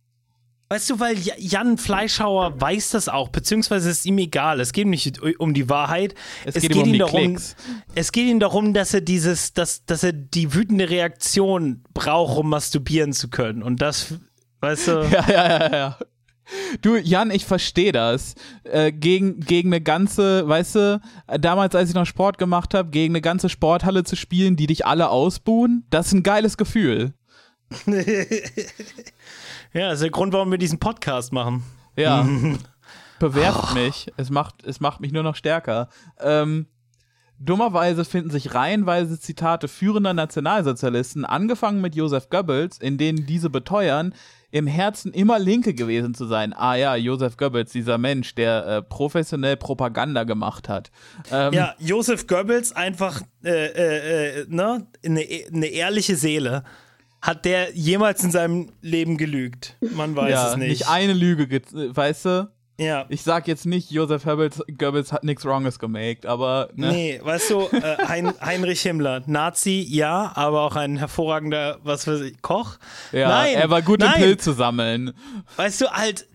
[0.68, 4.60] Weißt du, weil Jan Fleischhauer weiß das auch, beziehungsweise ist ihm egal.
[4.60, 6.16] Es geht nicht um die Wahrheit.
[6.44, 7.56] Es, es geht, ihm um darum, Klicks.
[7.94, 12.50] es geht ihm darum, dass er dieses, dass, dass er die wütende Reaktion braucht, um
[12.50, 13.62] masturbieren zu können.
[13.62, 14.16] Und das,
[14.62, 14.92] weißt du.
[15.12, 15.98] Ja, ja, ja, ja.
[16.82, 18.34] Du, Jan, ich verstehe das.
[18.64, 21.02] Äh, gegen, gegen eine ganze, weißt du,
[21.40, 24.86] damals, als ich noch Sport gemacht habe, gegen eine ganze Sporthalle zu spielen, die dich
[24.86, 27.14] alle ausbuhen, das ist ein geiles Gefühl.
[29.76, 31.64] Ja, das ist der Grund, warum wir diesen Podcast machen.
[31.98, 32.26] Ja.
[33.20, 33.74] Bewerft oh.
[33.74, 34.08] mich.
[34.16, 35.90] Es macht, es macht mich nur noch stärker.
[36.18, 36.68] Ähm,
[37.40, 44.14] dummerweise finden sich reihenweise Zitate führender Nationalsozialisten, angefangen mit Joseph Goebbels, in denen diese beteuern,
[44.50, 46.54] im Herzen immer Linke gewesen zu sein.
[46.54, 50.90] Ah ja, Joseph Goebbels, dieser Mensch, der äh, professionell Propaganda gemacht hat.
[51.34, 54.88] Ähm, ja, Joseph Goebbels einfach äh, äh, äh ne?
[55.04, 55.20] eine,
[55.52, 56.64] eine ehrliche Seele.
[57.26, 59.78] Hat der jemals in seinem Leben gelügt?
[59.96, 60.70] Man weiß ja, es nicht.
[60.70, 62.52] Nicht eine Lüge, weißt du?
[62.78, 63.06] Ja.
[63.10, 66.70] Ich sag jetzt nicht, Josef Goebbels, Goebbels hat nichts Wronges gemacht, aber.
[66.76, 66.92] Ne?
[66.92, 72.22] Nee, weißt du, äh, hein, Heinrich Himmler, Nazi, ja, aber auch ein hervorragender, was weiß
[72.22, 72.78] ich, Koch.
[73.12, 74.14] Ja, nein, er war gut nein.
[74.14, 75.14] im Pilz zu sammeln.
[75.56, 76.28] Weißt du, halt,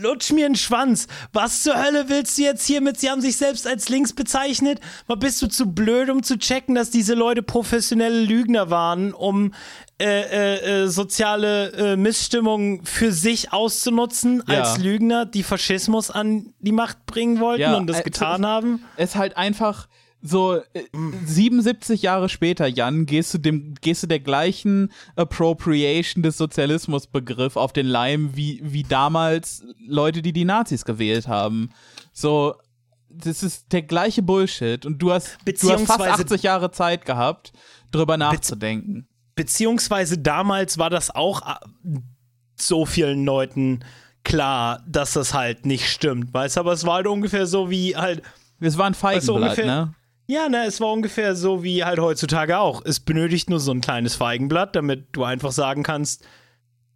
[0.00, 1.06] lutsch mir einen Schwanz.
[1.32, 2.98] Was zur Hölle willst du jetzt hiermit?
[2.98, 4.80] Sie haben sich selbst als links bezeichnet.
[5.08, 9.52] Mal bist du zu blöd, um zu checken, dass diese Leute professionelle Lügner waren, um
[10.00, 14.62] äh, äh, äh, soziale äh, Missstimmung für sich auszunutzen Ja.
[14.62, 18.84] als Lügner, die Faschismus an die Macht bringen wollten Ja, und das äh, getan haben.
[18.96, 19.86] es halt einfach
[20.26, 20.84] so äh,
[21.26, 27.74] 77 Jahre später, Jan, gehst du dem, gehst du der gleichen Appropriation des Sozialismusbegriff auf
[27.74, 31.68] den Leim wie, wie damals Leute, die die Nazis gewählt haben.
[32.12, 32.54] So,
[33.10, 37.04] das ist der gleiche Bullshit und du hast, du hast fast Beziehungsweise- 80 Jahre Zeit
[37.04, 37.52] gehabt,
[37.90, 39.06] drüber nachzudenken.
[39.34, 41.54] Beziehungsweise damals war das auch äh,
[42.56, 43.80] so vielen Leuten
[44.22, 47.94] klar, dass das halt nicht stimmt, weißt du, aber es war halt ungefähr so wie
[47.94, 48.22] halt,
[48.60, 49.94] Es war ein Feigenblatt, ungefähr- ne?
[50.26, 52.82] Ja, ne, es war ungefähr so wie halt heutzutage auch.
[52.84, 56.26] Es benötigt nur so ein kleines Feigenblatt, damit du einfach sagen kannst,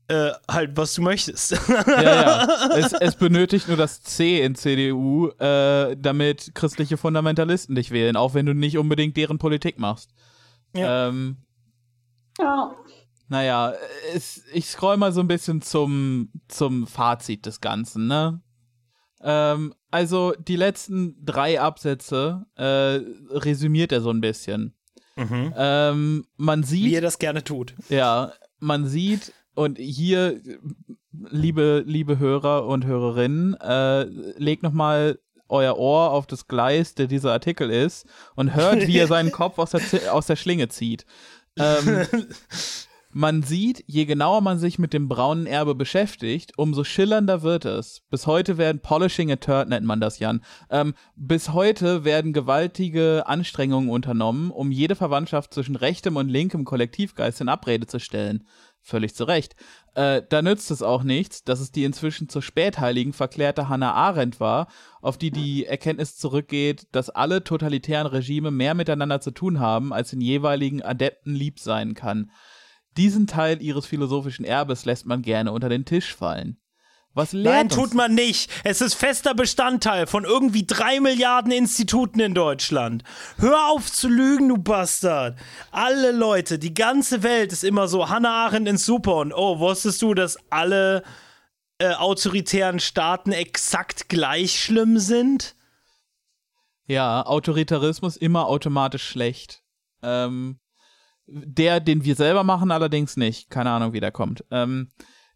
[0.09, 1.50] äh, halt, was du möchtest.
[1.68, 2.48] Ja, ja.
[2.76, 8.32] Es, es benötigt nur das C in CDU, äh, damit christliche Fundamentalisten dich wählen, auch
[8.32, 10.14] wenn du nicht unbedingt deren Politik machst.
[10.74, 11.09] Ja.
[11.09, 11.36] Ähm,
[12.40, 12.74] Ja.
[13.28, 13.74] naja,
[14.14, 18.40] es, ich scroll mal so ein bisschen zum, zum Fazit des Ganzen, ne?
[19.22, 23.00] Ähm, also die letzten drei Absätze äh,
[23.36, 24.74] resümiert er so ein bisschen.
[25.16, 25.52] mhm.
[25.56, 26.84] Ähm, man sieht.
[26.86, 27.74] Wie er das gerne tut.
[27.88, 30.40] Ja, man sieht und hier,
[31.12, 34.04] liebe, liebe Hörer und Hörerinnen, äh,
[34.38, 35.18] legt noch mal
[35.48, 39.58] euer Ohr auf das Gleis, der dieser Artikel ist, und hört, wie er seinen Kopf
[39.58, 41.06] aus der, Z- aus der Schlinge zieht.
[41.56, 42.06] Ähm,
[43.10, 48.02] man sieht, je genauer man sich mit dem braunen Erbe beschäftigt, umso schillernder wird es.
[48.10, 50.43] Bis heute werden Polishing a Turd nennt man das, Jan.
[50.70, 57.40] Ähm, bis heute werden gewaltige Anstrengungen unternommen, um jede Verwandtschaft zwischen rechtem und linkem Kollektivgeist
[57.40, 58.47] in Abrede zu stellen.
[58.82, 59.56] Völlig zu Recht.
[59.94, 64.39] Äh, da nützt es auch nichts, dass es die inzwischen zur Spätheiligen verklärte Hannah Arendt
[64.39, 64.68] war,
[65.01, 70.10] auf die die Erkenntnis zurückgeht, dass alle totalitären Regime mehr miteinander zu tun haben, als
[70.10, 72.30] den jeweiligen Adepten lieb sein kann.
[72.98, 76.58] Diesen Teil ihres philosophischen Erbes lässt man gerne unter den Tisch fallen.
[77.14, 78.50] Was Nein, lernt tut uns man nicht.
[78.64, 83.04] Es ist fester Bestandteil von irgendwie drei Milliarden Instituten in Deutschland.
[83.38, 85.38] Hör auf zu lügen, du Bastard.
[85.70, 90.02] Alle Leute, die ganze Welt ist immer so, Hannah Arendt ist super und oh, wusstest
[90.02, 91.02] du, dass alle
[91.78, 95.54] äh, autoritären Staaten exakt gleich schlimm sind?
[96.86, 99.62] Ja, Autoritarismus immer automatisch schlecht.
[100.02, 100.58] Ähm,
[101.28, 103.50] der, den wir selber machen, allerdings nicht.
[103.50, 104.44] Keine Ahnung, wie der kommt.
[104.50, 104.88] Ähm,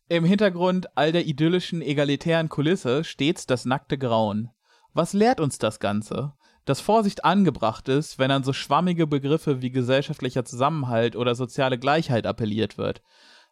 [0.09, 4.51] Im Hintergrund all der idyllischen, egalitären Kulisse stets das nackte Grauen.
[4.94, 6.32] Was lehrt uns das Ganze?
[6.64, 12.27] Dass Vorsicht angebracht ist, wenn an so schwammige Begriffe wie gesellschaftlicher Zusammenhalt oder soziale Gleichheit
[12.27, 13.02] appelliert wird.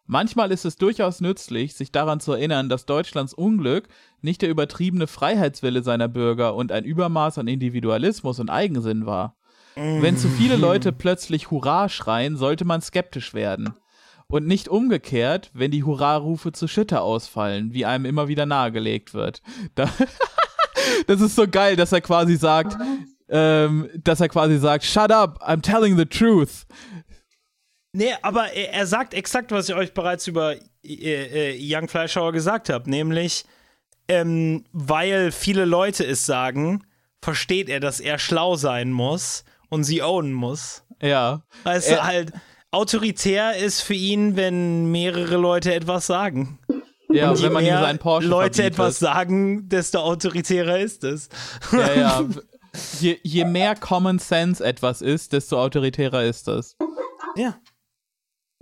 [0.05, 3.87] Manchmal ist es durchaus nützlich, sich daran zu erinnern, dass Deutschlands Unglück
[4.21, 9.37] nicht der übertriebene Freiheitswille seiner Bürger und ein Übermaß an Individualismus und Eigensinn war.
[9.75, 13.73] Wenn zu viele Leute plötzlich Hurra schreien, sollte man skeptisch werden.
[14.27, 19.41] Und nicht umgekehrt, wenn die Hurra-Rufe zu Schütter ausfallen, wie einem immer wieder nahegelegt wird.
[19.75, 19.89] Da
[21.07, 22.75] das ist so geil, dass er quasi sagt,
[23.29, 26.65] ähm, dass er quasi sagt, shut up, I'm telling the truth.
[27.93, 32.31] Nee, aber er, er sagt exakt, was ich euch bereits über äh, äh, Young Fleischhauer
[32.31, 33.45] gesagt habe, nämlich,
[34.07, 36.83] ähm, weil viele Leute es sagen,
[37.21, 40.83] versteht er, dass er schlau sein muss und sie ownen muss.
[41.01, 41.41] Ja.
[41.63, 42.33] Weißt Er- du, halt,
[42.69, 46.59] autoritär ist für ihn, wenn mehrere Leute etwas sagen.
[47.09, 48.73] Ja, Je wenn man ihm seinen Porsche Leute verbietet.
[48.79, 51.27] etwas sagen, desto autoritärer ist es.
[51.71, 52.29] Ja, ja.
[53.01, 56.77] Je, je mehr Common Sense etwas ist, desto autoritärer ist das.
[57.35, 57.57] Ja.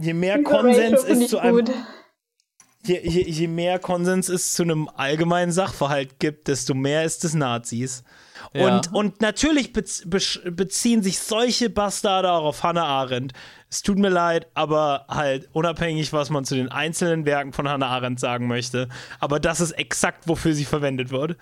[0.02, 1.68] Je mehr Diese Konsens ist zu einem.
[2.84, 7.36] Je, je, je mehr Konsens es zu einem allgemeinen Sachverhalt gibt, desto mehr ist es
[7.36, 8.03] Nazis.
[8.53, 8.78] Ja.
[8.78, 13.34] Und, und natürlich beziehen sich solche Bastarde auch auf Hannah Arendt.
[13.70, 17.88] Es tut mir leid, aber halt unabhängig, was man zu den einzelnen Werken von Hannah
[17.90, 18.90] Arendt sagen möchte.
[19.20, 21.38] Aber das ist exakt, wofür sie verwendet wird.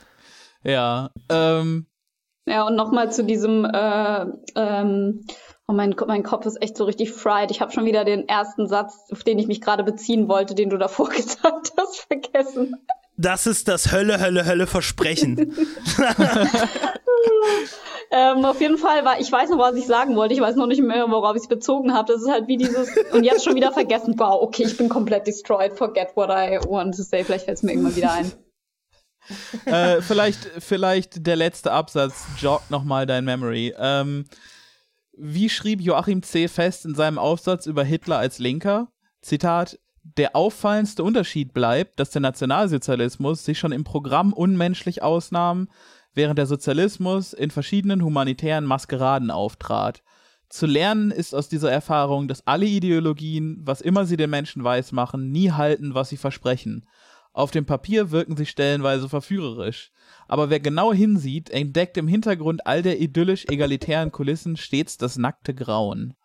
[0.64, 1.12] Ja.
[1.30, 1.86] Ähm,
[2.46, 4.26] Ja, und nochmal zu diesem, äh,
[4.56, 5.26] ähm,
[5.68, 7.52] oh mein, Ko- mein Kopf ist echt so richtig fried.
[7.52, 10.70] Ich habe schon wieder den ersten Satz, auf den ich mich gerade beziehen wollte, den
[10.70, 12.76] du davor gesagt hast, vergessen.
[13.18, 15.56] Das ist das Hölle, Hölle, Hölle Versprechen.
[18.10, 20.34] Ähm, auf jeden Fall war, ich weiß noch, was ich sagen wollte.
[20.34, 22.14] Ich weiß noch nicht mehr, worauf ich es bezogen habe.
[22.14, 24.16] Das ist halt wie dieses, und jetzt schon wieder vergessen.
[24.18, 25.74] Wow, okay, ich bin komplett destroyed.
[25.74, 27.24] Forget what I want to say.
[27.24, 28.32] Vielleicht fällt es mir irgendwann wieder ein.
[29.66, 33.76] äh, vielleicht, vielleicht der letzte Absatz joggt nochmal dein Memory.
[33.78, 34.26] Ähm,
[35.12, 36.48] wie schrieb Joachim C.
[36.48, 38.88] Fest in seinem Aufsatz über Hitler als Linker?
[39.22, 39.80] Zitat:
[40.16, 45.68] der auffallendste Unterschied bleibt, dass der Nationalsozialismus sich schon im Programm unmenschlich ausnahm,
[46.14, 50.04] während der Sozialismus in verschiedenen humanitären Maskeraden auftrat.
[50.50, 55.32] Zu lernen ist aus dieser Erfahrung, dass alle Ideologien, was immer sie den Menschen weismachen,
[55.32, 56.88] nie halten, was sie versprechen.
[57.34, 59.92] Auf dem Papier wirken sie stellenweise verführerisch.
[60.28, 66.16] Aber wer genau hinsieht, entdeckt im Hintergrund all der idyllisch-egalitären Kulissen stets das nackte Grauen.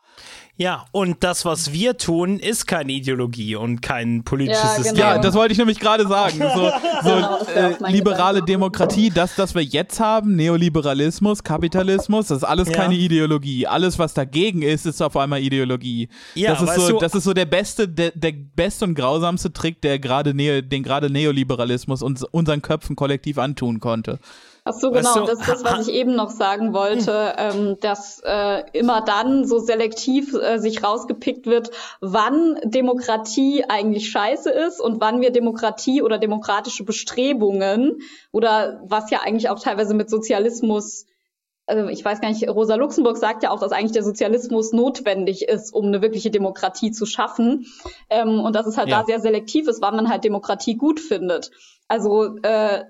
[0.59, 4.95] Ja, und das, was wir tun, ist keine Ideologie und kein politisches Ja, System.
[4.97, 5.07] genau.
[5.09, 6.39] Ja, das wollte ich nämlich gerade sagen.
[6.39, 6.71] So,
[7.03, 8.53] so Genau, das äh, liberale Gedanke.
[8.53, 12.75] Demokratie, das, was wir jetzt haben, Neoliberalismus, Kapitalismus, das ist alles Ja.
[12.75, 13.67] keine Ideologie.
[13.67, 16.09] Alles, was dagegen ist, ist auf einmal Ideologie.
[16.35, 19.53] Ja, das ist so, du- das ist so der beste, der, der beste und grausamste
[19.55, 24.19] Trick, der gerade Neo, den gerade Neoliberalismus uns unseren Köpfen kollektiv antun konnte.
[24.65, 27.77] Ach so, Weißt genau, du, das ist das, was ich eben noch sagen wollte, ähm,
[27.81, 31.71] dass äh, immer dann so selektiv äh, sich rausgepickt wird,
[32.01, 39.21] wann Demokratie eigentlich scheiße ist und wann wir Demokratie oder demokratische Bestrebungen oder was ja
[39.23, 41.07] eigentlich auch teilweise mit Sozialismus
[41.65, 45.43] also ich weiß gar nicht, Rosa Luxemburg sagt ja auch, dass eigentlich der Sozialismus notwendig
[45.49, 47.67] ist, um eine wirkliche Demokratie zu schaffen.
[48.11, 49.01] Ähm, und dass es halt Ja.
[49.01, 51.53] da sehr selektiv ist, wann man halt Demokratie gut findet.
[51.87, 52.83] Also äh,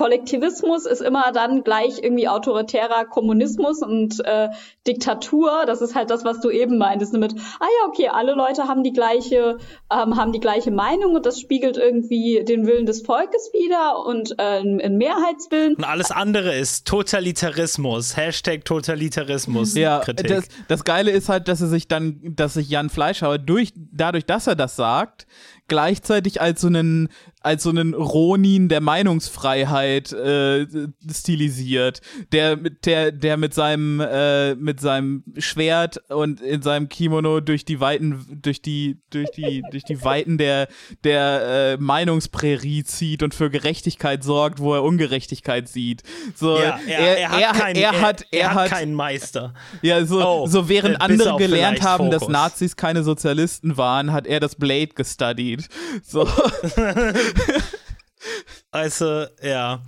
[0.00, 4.48] Kollektivismus ist immer dann gleich irgendwie autoritärer Kommunismus und äh,
[4.86, 5.64] Diktatur.
[5.66, 8.82] Das ist halt das, was du eben meintest, mit, ah ja, okay, alle Leute haben
[8.82, 9.58] die gleiche,
[9.92, 14.38] ähm, haben die gleiche Meinung und das spiegelt irgendwie den Willen des Volkes wider und
[14.38, 15.74] äh, einen Mehrheitswillen.
[15.74, 18.16] Und alles andere ist Totalitarismus.
[18.16, 19.74] Hashtag Totalitarismus.
[19.74, 23.74] Ja, das, das Geile ist halt, dass er sich dann, dass sich Jan Fleischhauer durch,
[23.76, 25.26] dadurch, dass er das sagt,
[25.70, 27.08] gleichzeitig als so einen,
[27.40, 30.66] als so einen Ronin der Meinungsfreiheit äh,
[31.10, 32.02] stilisiert,
[32.32, 37.64] der mit der, der mit seinem, äh, mit seinem Schwert und in seinem Kimono durch
[37.64, 40.68] die Weiten, durch die, durch die, durch die Weiten der,
[41.02, 46.02] der äh, Meinungsprärie zieht und für Gerechtigkeit sorgt, wo er Ungerechtigkeit sieht.
[46.34, 49.54] So, ja, er, er, hat er, keinen, er hat, er, hat, keinen Meister.
[49.80, 52.32] ja, so, Oh, so während äh, andere gelernt haben, dass Fokus.
[52.32, 55.68] Nazis keine Sozialisten waren, hat er das Blade gestudied.
[56.04, 56.28] So.
[58.70, 59.82] Also, ja.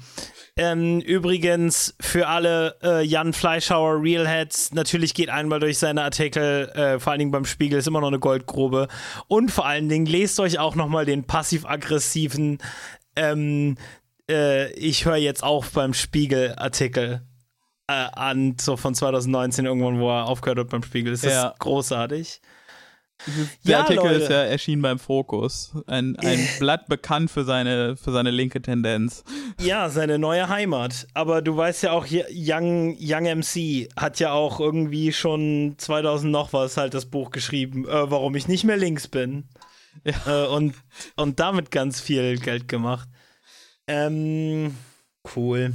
[0.56, 6.98] Ähm, übrigens, für alle äh, Jan Fleischhauer Realheads, natürlich geht einmal durch seine Artikel, äh,
[6.98, 8.88] vor allen Dingen beim Spiegel, ist immer noch eine Goldgrube.
[9.28, 12.58] Und vor allen Dingen, lest euch auch nochmal den passiv-aggressiven
[13.16, 13.76] ähm,
[14.28, 17.22] äh, Ich höre jetzt auf beim Spiegel-Artikel
[17.86, 21.12] äh, an, so von 2019 irgendwann, wo er aufgehört hat beim Spiegel.
[21.12, 21.54] Das ist Ja.
[21.58, 22.40] großartig.
[23.64, 24.14] Der Ja, Artikel Leute.
[24.22, 25.72] ist ja erschienen beim Fokus.
[25.86, 29.24] Ein, ein Blatt bekannt für seine, für seine linke Tendenz.
[29.60, 31.06] Ja, seine neue Heimat.
[31.14, 36.52] Aber du weißt ja auch, Young, Young MC hat ja auch irgendwie schon 2000 noch
[36.52, 39.44] was halt das Buch geschrieben, äh, warum ich nicht mehr links bin.
[40.04, 40.74] Äh, und,
[41.16, 43.08] und damit ganz viel Geld gemacht.
[43.86, 44.74] Ähm,
[45.36, 45.74] cool.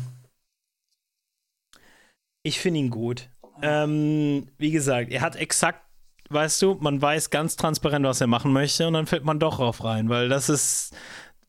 [2.44, 3.30] Ich finde ihn gut.
[3.62, 5.82] Ähm, wie gesagt, er hat exakt,
[6.30, 9.58] weißt du, man weiß ganz transparent, was er machen möchte und dann fällt man doch
[9.58, 10.94] drauf rein, weil das ist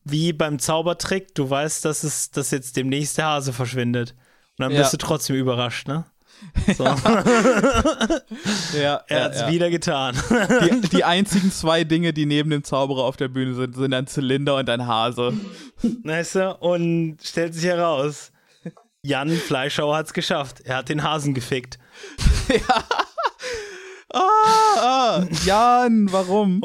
[0.05, 4.11] wie beim Zaubertrick, du weißt, dass es, dass jetzt demnächst der Hase verschwindet.
[4.57, 4.79] Und dann Ja.
[4.81, 6.05] bist du trotzdem überrascht, ne?
[6.77, 6.85] So.
[8.79, 9.51] Ja, er ja, hat es ja.
[9.51, 10.15] wieder getan.
[10.63, 14.07] Die, die einzigen zwei Dinge, die neben dem Zauberer auf der Bühne sind, sind ein
[14.07, 15.33] Zylinder und ein Hase.
[16.03, 16.55] weißt du?
[16.59, 18.31] Und stellt sich heraus,
[19.01, 20.61] Jan Fleischhauer hat es geschafft.
[20.61, 21.77] Er hat den Hasen gefickt.
[24.13, 24.21] Ah,
[24.77, 26.63] ah, Jan, warum?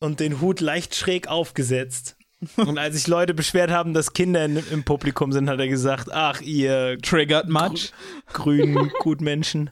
[0.00, 2.16] und den Hut leicht schräg aufgesetzt.
[2.56, 6.10] Und als sich Leute beschwert haben, dass Kinder in, im Publikum sind, hat er gesagt,
[6.10, 7.92] ach, ihr Triggered much?
[8.32, 9.70] grünen Gutmenschen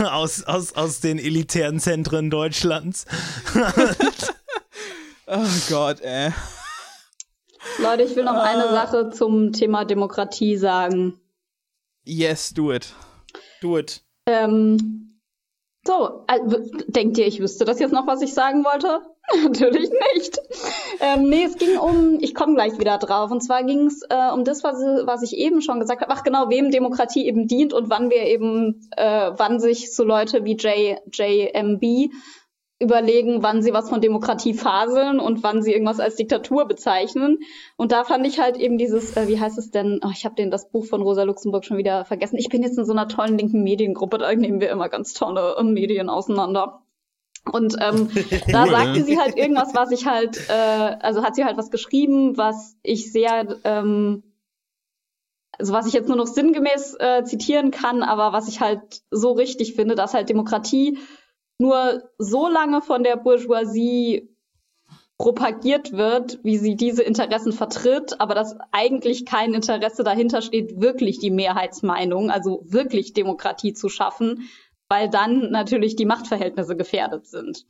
[0.00, 3.06] aus, aus, aus den elitären Zentren Deutschlands.
[5.32, 6.32] Oh Gott, ey.
[7.78, 8.72] Leute, ich will noch eine Ah.
[8.72, 11.20] Sache zum Thema Demokratie sagen.
[12.04, 12.92] Yes, do it.
[13.60, 14.02] Do it.
[14.26, 15.09] Ähm,
[15.86, 16.26] so,
[16.88, 19.00] denkt ihr, ich wüsste das jetzt noch, was ich sagen wollte?
[19.48, 20.38] Natürlich nicht.
[21.00, 24.30] Ähm, nee, es ging um, ich komme gleich wieder drauf, und zwar ging es äh,
[24.32, 24.76] um das, was,
[25.06, 28.24] was ich eben schon gesagt habe, ach genau, wem Demokratie eben dient und wann wir
[28.24, 32.12] eben, äh, wann sich so Leute wie J, JMB
[32.80, 37.38] überlegen, wann sie was von Demokratie faseln und wann sie irgendwas als Diktatur bezeichnen.
[37.76, 40.34] Und da fand ich halt eben dieses, äh, wie heißt es denn, oh, ich habe
[40.34, 42.38] den das Buch von Rosa Luxemburg schon wieder vergessen.
[42.38, 45.56] Ich bin jetzt in so einer tollen linken Mediengruppe, da nehmen wir immer ganz tolle
[45.58, 46.80] äh, Medien auseinander.
[47.52, 48.08] Und ähm,
[48.50, 52.38] da sagte sie halt irgendwas, was ich halt, äh, also hat sie halt was geschrieben,
[52.38, 54.22] was ich sehr, ähm,
[55.58, 59.32] also was ich jetzt nur noch sinngemäß äh, zitieren kann, aber was ich halt so
[59.32, 60.98] richtig finde, dass halt Demokratie
[61.60, 64.28] nur so lange von der Bourgeoisie
[65.18, 71.18] propagiert wird, wie sie diese Interessen vertritt, aber dass eigentlich kein Interesse dahinter steht, wirklich
[71.18, 74.48] die Mehrheitsmeinung, also wirklich Demokratie zu schaffen,
[74.88, 77.66] weil dann natürlich die Machtverhältnisse gefährdet sind.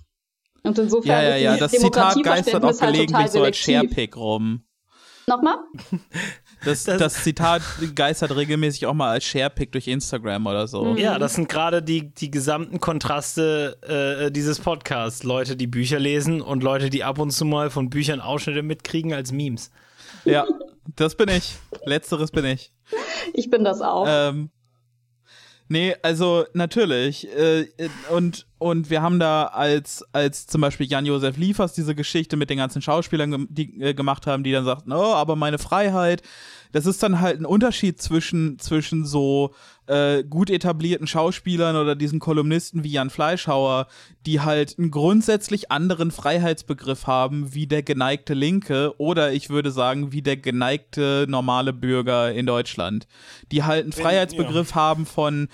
[0.62, 3.56] Und insofern Ja, ja, ist ja, das Zitat geistert auch halt gelegentlich total so als.
[3.56, 4.62] Sharepick rum.
[5.26, 5.56] Nochmal?
[6.64, 7.62] Das, Das- das, Zitat
[7.94, 10.84] geistert regelmäßig auch mal als Sharepick durch Instagram oder so.
[10.84, 10.98] Mhm.
[10.98, 13.78] Ja, das sind gerade die, die gesamten Kontraste
[14.26, 15.22] äh, dieses Podcasts.
[15.22, 19.14] Leute, die Bücher lesen und Leute, die ab und zu mal von Büchern Ausschnitte mitkriegen
[19.14, 19.70] als Memes.
[20.24, 20.46] Ja,
[20.96, 21.56] das bin ich.
[21.86, 22.72] Letzteres bin ich.
[23.32, 24.04] Ich bin das auch.
[24.08, 24.50] Ähm,
[25.68, 27.26] nee, also natürlich.
[27.34, 27.68] Äh,
[28.10, 32.58] und, und wir haben da als, als zum Beispiel Jan-Josef Liefers diese Geschichte mit den
[32.58, 36.22] ganzen Schauspielern gem- die äh, gemacht haben, die dann sagten, oh, aber meine Freiheit.
[36.72, 39.52] Das ist dann halt ein Unterschied zwischen, zwischen so
[39.88, 43.88] äh, gut etablierten Schauspielern oder diesen Kolumnisten wie Jan Fleischhauer,
[44.24, 50.12] die halt einen grundsätzlich anderen Freiheitsbegriff haben wie der geneigte Linke oder ich würde sagen
[50.12, 53.08] wie der geneigte normale Bürger in Deutschland.
[53.50, 55.48] Die halt einen Freiheitsbegriff haben von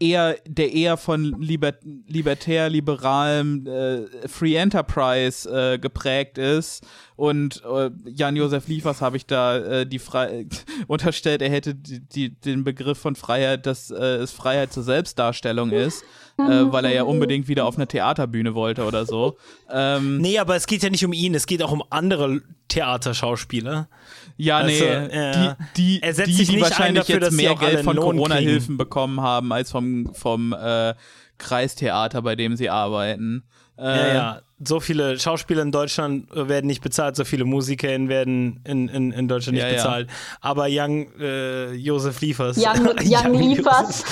[0.00, 1.74] eher, der eher von liber,
[2.06, 6.84] libertär, liberalem äh, Free Enterprise äh, geprägt ist.
[7.16, 10.46] Und äh, Jan-Josef Liefers habe ich da äh, die Frei
[10.88, 15.70] unterstellt, er hätte die, die, den Begriff von Freiheit, dass äh, es Freiheit zur Selbstdarstellung
[15.70, 16.02] ist,
[16.38, 19.36] äh, weil er ja unbedingt wieder auf eine Theaterbühne wollte oder so.
[19.70, 23.88] Ähm, Nee, aber es geht ja nicht um ihn, es geht auch um andere Theaterschauspieler.
[24.36, 25.56] Ja, Also, nee, ja.
[25.76, 29.70] die, die, die, sich die wahrscheinlich dafür, jetzt mehr Geld von Corona-Hilfen bekommen haben als
[29.70, 30.94] vom, vom äh,
[31.42, 33.44] Kreistheater, bei dem sie arbeiten.
[33.76, 34.42] Äh, Ja, ja.
[34.64, 39.10] So viele Schauspieler in Deutschland äh, werden nicht bezahlt, so viele MusikerInnen werden in, in,
[39.12, 39.76] in Deutschland nicht Ja, ja.
[39.76, 40.08] bezahlt.
[40.40, 42.56] Aber Young äh, Josef Liefers.
[42.58, 44.04] Young, Young Liefers.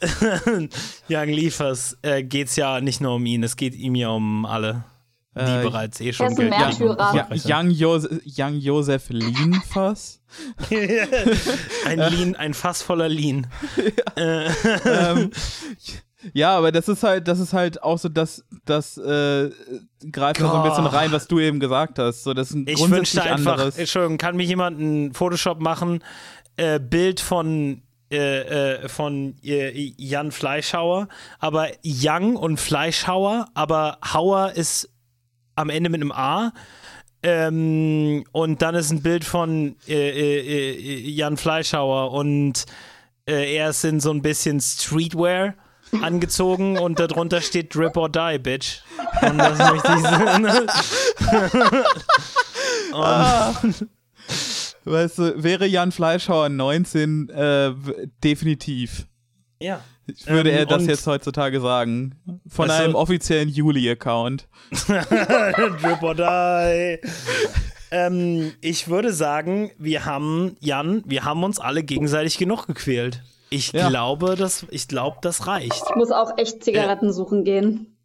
[1.08, 4.44] Young Liefers äh, geht es ja nicht nur um ihn, es geht ihm ja um
[4.44, 4.84] alle,
[5.34, 7.16] die Äh, bereits eh schon Geld haben.
[7.16, 7.28] Ja,
[7.60, 10.20] Young, Josef, Young Josef Lienfass.
[11.86, 13.46] ein Lean, ein Fass voller Lean.
[14.16, 15.30] ähm,
[16.34, 19.50] ja, aber das ist halt, das ist halt auch so, dass das äh,
[20.12, 22.24] greift da so ein bisschen rein, was du eben gesagt hast.
[22.24, 23.78] So, das ist ein Ich wünschte einfach, anderes.
[23.78, 26.02] Entschuldigung, kann mir jemand ein Photoshop machen,
[26.56, 31.08] äh, Bild von äh, äh, von äh, Jan Fleischhauer,
[31.40, 34.88] aber Young und Fleischhauer, aber Hauer ist
[35.56, 36.52] am Ende mit einem A.
[37.24, 42.66] Ähm, und dann ist ein Bild von äh, äh, äh, Jan Fleischhauer und
[43.28, 45.54] er ist in so ein bisschen Streetwear
[46.04, 48.80] angezogen und darunter steht Drip or Die, Bitch.
[49.22, 50.46] Und das möchte ich sagen.
[54.84, 57.72] Weißt du, wäre Jan Fleischhauer 19, äh,
[58.22, 59.06] definitiv.
[59.60, 59.80] Ja.
[60.26, 62.14] Würde Ähm, er das jetzt heutzutage sagen.
[62.48, 64.46] Von du- einem offiziellen Juli-Account.
[64.86, 67.00] Drip or die.
[67.90, 73.22] ähm, ich würde sagen, wir haben, Jan, wir haben uns alle gegenseitig genug gequält.
[73.50, 73.88] Ich Ja.
[73.88, 75.72] glaube, das, ich glaube, das reicht.
[75.88, 77.96] Ich muss auch echt Zigaretten suchen gehen.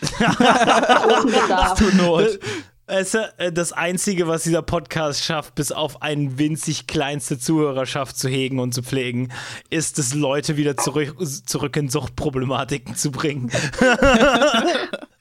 [0.00, 1.74] Großen Bedarf.
[1.78, 2.38] Zur Not.
[2.86, 8.28] Es, äh, das Einzige, was dieser Podcast schafft, bis auf eine winzig kleinste Zuhörerschaft zu
[8.28, 9.32] hegen und zu pflegen,
[9.68, 11.14] ist es, Leute wieder zurück,
[11.46, 13.52] zurück in Suchtproblematiken zu bringen.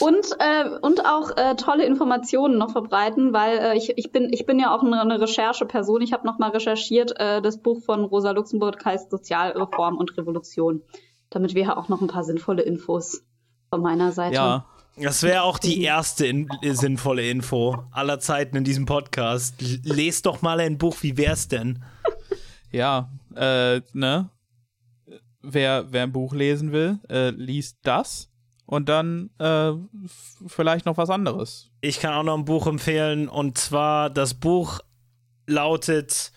[0.00, 4.46] Und, äh, und auch äh, tolle Informationen noch verbreiten, weil äh, ich, ich, bin, ich
[4.46, 6.00] bin ja auch eine, eine Rechercheperson.
[6.00, 7.18] Ich habe nochmal recherchiert.
[7.18, 10.82] Äh, das Buch von Rosa Luxemburg heißt Sozialreform und Revolution.
[11.28, 13.22] Damit wäre auch noch ein paar sinnvolle Infos
[13.68, 14.34] von meiner Seite.
[14.34, 14.66] Ja.
[14.96, 19.54] Das wäre auch die erste in, sinnvolle Info aller Zeiten in diesem Podcast.
[19.84, 21.82] Lest doch mal ein Buch, wie wär's denn?
[22.72, 24.30] Ja, äh, ne?
[25.42, 28.29] Wer, wer ein Buch lesen will, äh, liest das
[28.70, 29.72] und dann äh,
[30.46, 31.70] vielleicht noch was anderes.
[31.80, 34.78] Ich kann auch noch ein Buch empfehlen und zwar das Buch
[35.48, 36.30] lautet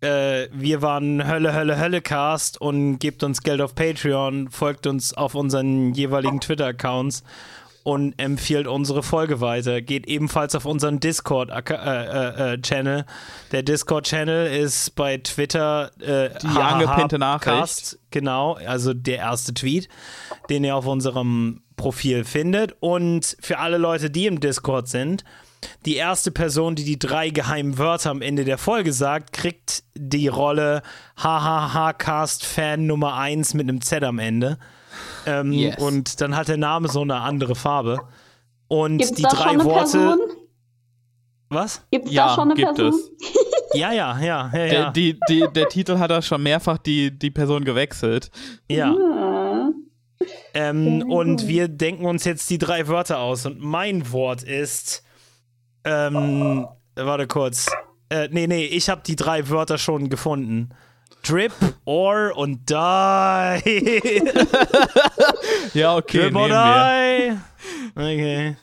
[0.00, 5.12] äh, Wir waren Hölle, Hölle, Hölle Cast und gebt uns Geld auf Patreon, folgt uns
[5.12, 7.22] auf unseren jeweiligen Twitter-Accounts
[7.84, 9.82] und empfiehlt unsere Folge weiter.
[9.82, 12.34] Geht ebenfalls auf unseren Discord-Channel.
[12.38, 13.04] Äh, äh, Channel.
[13.52, 17.98] Der Discord-Channel ist bei Twitter äh, Die angepinnte Nachricht.
[18.10, 19.88] Genau, also der erste Tweet,
[20.48, 22.74] den ihr auf unserem Profil findet.
[22.80, 25.22] Und für alle Leute, die im Discord sind,
[25.84, 30.28] die erste Person, die die drei geheimen Wörter am Ende der Folge sagt, kriegt die
[30.28, 30.82] Rolle
[31.18, 34.58] HHH-Cast-Fan Nummer 1 mit einem Z am Ende.
[35.26, 35.78] Ähm, Yes.
[35.78, 38.00] Und dann hat der Name so eine andere Farbe.
[38.68, 39.98] Und Gibt's die da drei schon eine Worte.
[39.98, 40.18] Person?
[41.50, 41.82] Was?
[41.90, 42.92] Gibt's Ja, da schon eine gibt Person?
[43.20, 43.78] es.
[43.78, 44.48] Ja, ja, ja, ja.
[44.52, 44.90] Der, ja.
[44.90, 48.30] die, die, der Titel hat da schon mehrfach die, die Person gewechselt.
[48.68, 48.92] ja.
[48.92, 49.70] Ah.
[50.54, 53.44] Ähm, und wir denken uns jetzt die drei Wörter aus.
[53.44, 55.02] Und mein Wort ist.
[55.84, 57.66] Ähm, warte kurz.
[58.08, 60.70] Äh, nee, nee, ich habe die drei Wörter schon gefunden.
[61.26, 61.52] Drip,
[61.84, 62.74] Or und Die.
[65.74, 66.48] Ja, okay, Drip or.
[66.48, 67.36] Die.
[67.96, 68.56] Okay.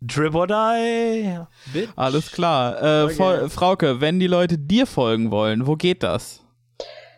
[0.00, 1.38] Drip or Die.
[1.72, 1.88] Bitch.
[1.96, 2.82] Alles klar.
[2.82, 3.14] Äh, Okay.
[3.14, 6.40] Frau- Frauke, wenn die Leute dir folgen wollen, wo geht das?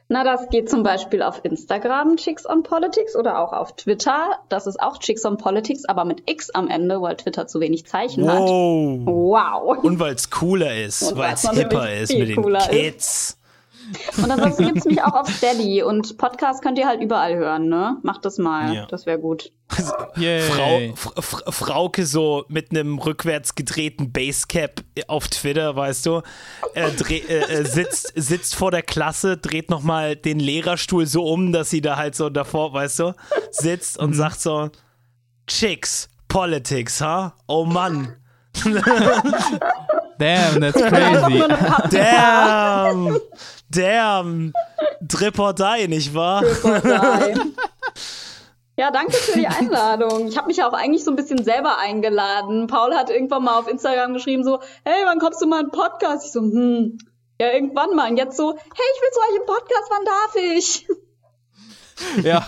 [0.09, 4.33] Na, das geht zum Beispiel auf Instagram, Chicks on Politics, oder auch auf Twitter.
[4.51, 7.87] Das ist auch Chicks on Politics, aber mit X am Ende, weil Twitter zu wenig
[7.87, 8.39] Zeichen hat.
[8.41, 9.01] Wow.
[9.07, 9.79] Wow.
[9.83, 13.39] Und weil es cooler ist, weil es hipper ist mit den cooler ist.
[14.16, 15.82] Und ansonsten gibt's mich auch auf Steady.
[15.82, 17.98] Und Podcast könnt ihr halt überall hören, ne?
[18.02, 18.74] Macht das mal.
[18.74, 18.86] Ja.
[18.86, 19.52] Das wäre gut.
[19.69, 20.94] Frau,
[21.51, 26.23] Frauke so mit einem rückwärts gedrehten Basecap auf Twitter, weißt du,
[26.74, 31.52] äh, dreh, äh, äh, sitzt, sitzt vor der Klasse, dreht nochmal den Lehrerstuhl so um,
[31.52, 33.15] dass sie da halt so davor, weißt du,
[33.51, 34.70] sitzt und sagt so,
[35.47, 37.35] Chicks, Politics, ha?
[37.47, 38.16] Oh Mann.
[40.19, 41.43] Damn, that's crazy.
[41.90, 43.19] Damn.
[43.75, 44.53] Damn.
[45.01, 46.43] Drip or die, nicht wahr?
[46.63, 47.35] Partei.
[48.77, 50.27] Ja, danke für die Einladung.
[50.27, 52.67] Ich habe mich ja auch eigentlich so ein bisschen selber eingeladen.
[52.67, 55.71] Paul hat irgendwann mal auf Instagram geschrieben so, hey, wann kommst du mal in den
[55.71, 56.27] Podcast?
[56.27, 56.99] Ich so, hm,
[57.41, 58.11] ja, irgendwann mal.
[58.11, 58.59] Und jetzt so, hey,
[58.97, 60.87] ich will zu euch im Podcast, wann darf ich?
[62.25, 62.45] Ja.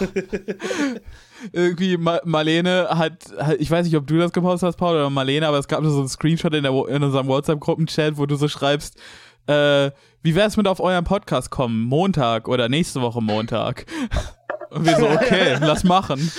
[1.52, 5.08] Irgendwie Ma Marlene hat, hat- ich weiß nicht, ob du das gepostet hast, Paul, oder
[5.10, 8.48] Marlene, aber es gab so einen Screenshot in, der, in unserem WhatsApp-Gruppenchat, wo du so
[8.48, 8.96] schreibst,
[9.46, 9.92] äh,
[10.26, 11.82] wie wär's mit auf euren Podcast kommen?
[11.82, 13.86] Montag oder nächste Woche Montag?
[14.70, 16.32] Und wir so, okay, lass machen.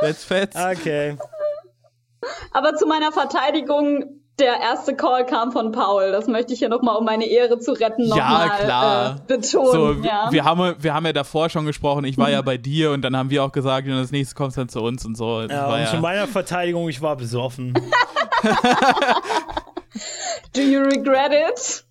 [0.00, 0.56] That's fett.
[0.56, 1.16] Okay.
[2.52, 6.10] Aber zu meiner Verteidigung, der erste Call kam von Paul.
[6.10, 9.10] Das möchte ich hier nochmal, um meine Ehre zu retten, Ja, nochmal klar.
[9.10, 9.70] äh, betonen.
[9.70, 10.32] So, ja.
[10.32, 13.16] wir, haben, wir haben ja davor schon gesprochen, ich war ja bei dir und dann
[13.16, 15.42] haben wir auch gesagt, und das nächste kommt dann zu uns und so.
[15.42, 17.72] Das Ja, war und ja, zu meiner Verteidigung, ich war besoffen.
[20.56, 21.84] Do you regret it?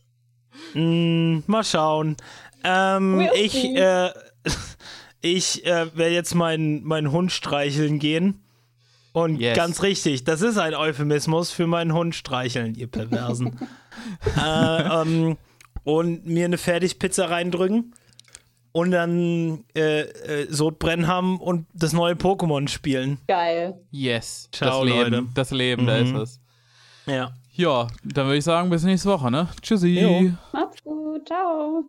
[0.73, 2.17] Mm, mal schauen.
[2.63, 4.09] Ähm, We'll ich äh,
[5.21, 8.39] ich äh, werde jetzt meinen meinen Hund streicheln gehen.
[9.11, 9.55] Und Yes.
[9.55, 13.59] ganz richtig, das ist ein Euphemismus für meinen Hund streicheln, ihr Perversen.
[14.37, 14.41] äh,
[15.01, 15.37] ähm,
[15.83, 17.93] und mir eine Fertigpizza reindrücken
[18.71, 23.19] und dann äh, äh, Sodbrennen haben und das neue Pokémon spielen.
[23.27, 23.75] Geil.
[23.91, 25.27] yes, Ciao, das Leben, Leute.
[25.35, 26.15] das Leben, da ist Mhm.
[26.21, 26.39] es.
[27.05, 27.33] Ja.
[27.55, 29.47] Ja, dann würde ich sagen, bis nächste Woche, ne?
[29.61, 29.99] Tschüssi.
[29.99, 30.31] Jo.
[30.51, 31.27] Macht's gut.
[31.27, 31.83] Ciao.